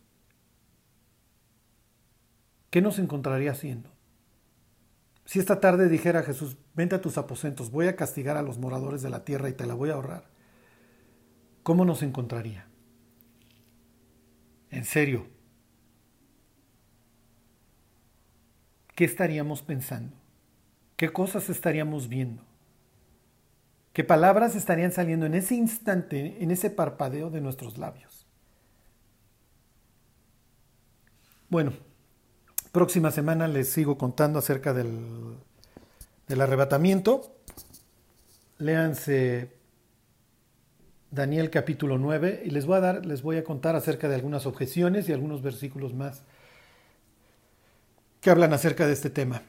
¿qué 2.71 2.81
nos 2.81 2.99
encontraría 2.99 3.51
haciendo? 3.51 3.91
Si 5.27 5.41
esta 5.41 5.61
tarde 5.61 5.91
dijera 5.91 6.23
Jesús, 6.23 6.57
vente 6.73 6.95
a 6.95 7.03
tus 7.03 7.19
aposentos, 7.19 7.71
voy 7.71 7.89
a 7.89 7.97
castigar 7.97 8.39
a 8.39 8.43
los 8.43 8.57
moradores 8.57 9.03
de 9.03 9.11
la 9.11 9.27
tierra 9.27 9.51
y 9.51 9.53
te 9.53 9.67
la 9.67 9.75
voy 9.75 9.91
a 9.91 9.93
ahorrar, 9.97 10.32
¿cómo 11.63 11.85
nos 11.85 12.03
encontraría? 12.03 12.67
En 14.71 14.85
serio, 14.85 15.27
¿qué 18.95 19.05
estaríamos 19.05 19.63
pensando? 19.63 20.17
¿Qué 20.97 21.13
cosas 21.13 21.51
estaríamos 21.51 22.09
viendo? 22.09 22.43
¿Qué 23.93 24.05
palabras 24.05 24.55
estarían 24.57 24.93
saliendo 24.93 25.27
en 25.27 25.35
ese 25.35 25.55
instante, 25.55 26.43
en 26.43 26.51
ese 26.51 26.71
parpadeo 26.71 27.29
de 27.29 27.41
nuestros 27.41 27.77
labios? 27.77 28.27
Bueno, 31.51 31.73
Próxima 32.73 33.11
semana 33.11 33.49
les 33.49 33.69
sigo 33.69 33.99
contando 33.99 34.39
acerca 34.39 34.73
del, 34.73 35.37
del 36.27 36.41
arrebatamiento. 36.41 37.37
Léanse 38.57 39.53
Daniel 41.13 41.51
capítulo 41.51 41.99
9 41.99 42.43
y 42.47 42.51
les 42.51 42.65
voy 42.65 42.79
a 42.79 42.81
dar, 42.81 43.05
les 43.05 43.21
voy 43.21 43.37
a 43.37 43.45
contar 43.45 43.77
acerca 43.77 44.09
de 44.09 44.15
algunas 44.15 44.47
objeciones 44.47 45.07
y 45.07 45.13
algunos 45.13 45.43
versículos 45.43 45.93
más 45.93 46.23
que 48.23 48.31
hablan 48.31 48.55
acerca 48.55 48.87
de 48.87 48.95
este 48.95 49.11
tema. 49.11 49.43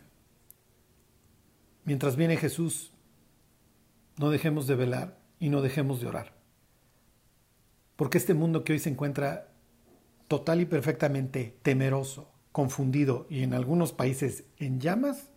Mientras 1.85 2.17
viene 2.17 2.35
Jesús, 2.35 2.91
no 4.17 4.29
dejemos 4.29 4.67
de 4.67 4.75
velar 4.75 5.17
y 5.39 5.47
no 5.47 5.61
dejemos 5.61 6.01
de 6.01 6.07
orar. 6.07 6.33
Porque 7.95 8.17
este 8.17 8.33
mundo 8.33 8.65
que 8.65 8.73
hoy 8.73 8.79
se 8.79 8.89
encuentra 8.89 9.47
total 10.27 10.59
y 10.59 10.65
perfectamente 10.65 11.57
temeroso, 11.61 12.29
confundido 12.51 13.25
y 13.29 13.41
en 13.41 13.53
algunos 13.53 13.93
países 13.93 14.43
en 14.57 14.81
llamas, 14.81 15.29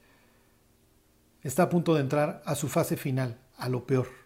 está 1.43 1.65
a 1.65 1.69
punto 1.69 1.95
de 1.95 2.01
entrar 2.01 2.43
a 2.47 2.57
su 2.57 2.67
fase 2.67 2.97
final, 2.97 3.39
a 3.57 3.69
lo 3.69 3.87
peor. 3.87 4.26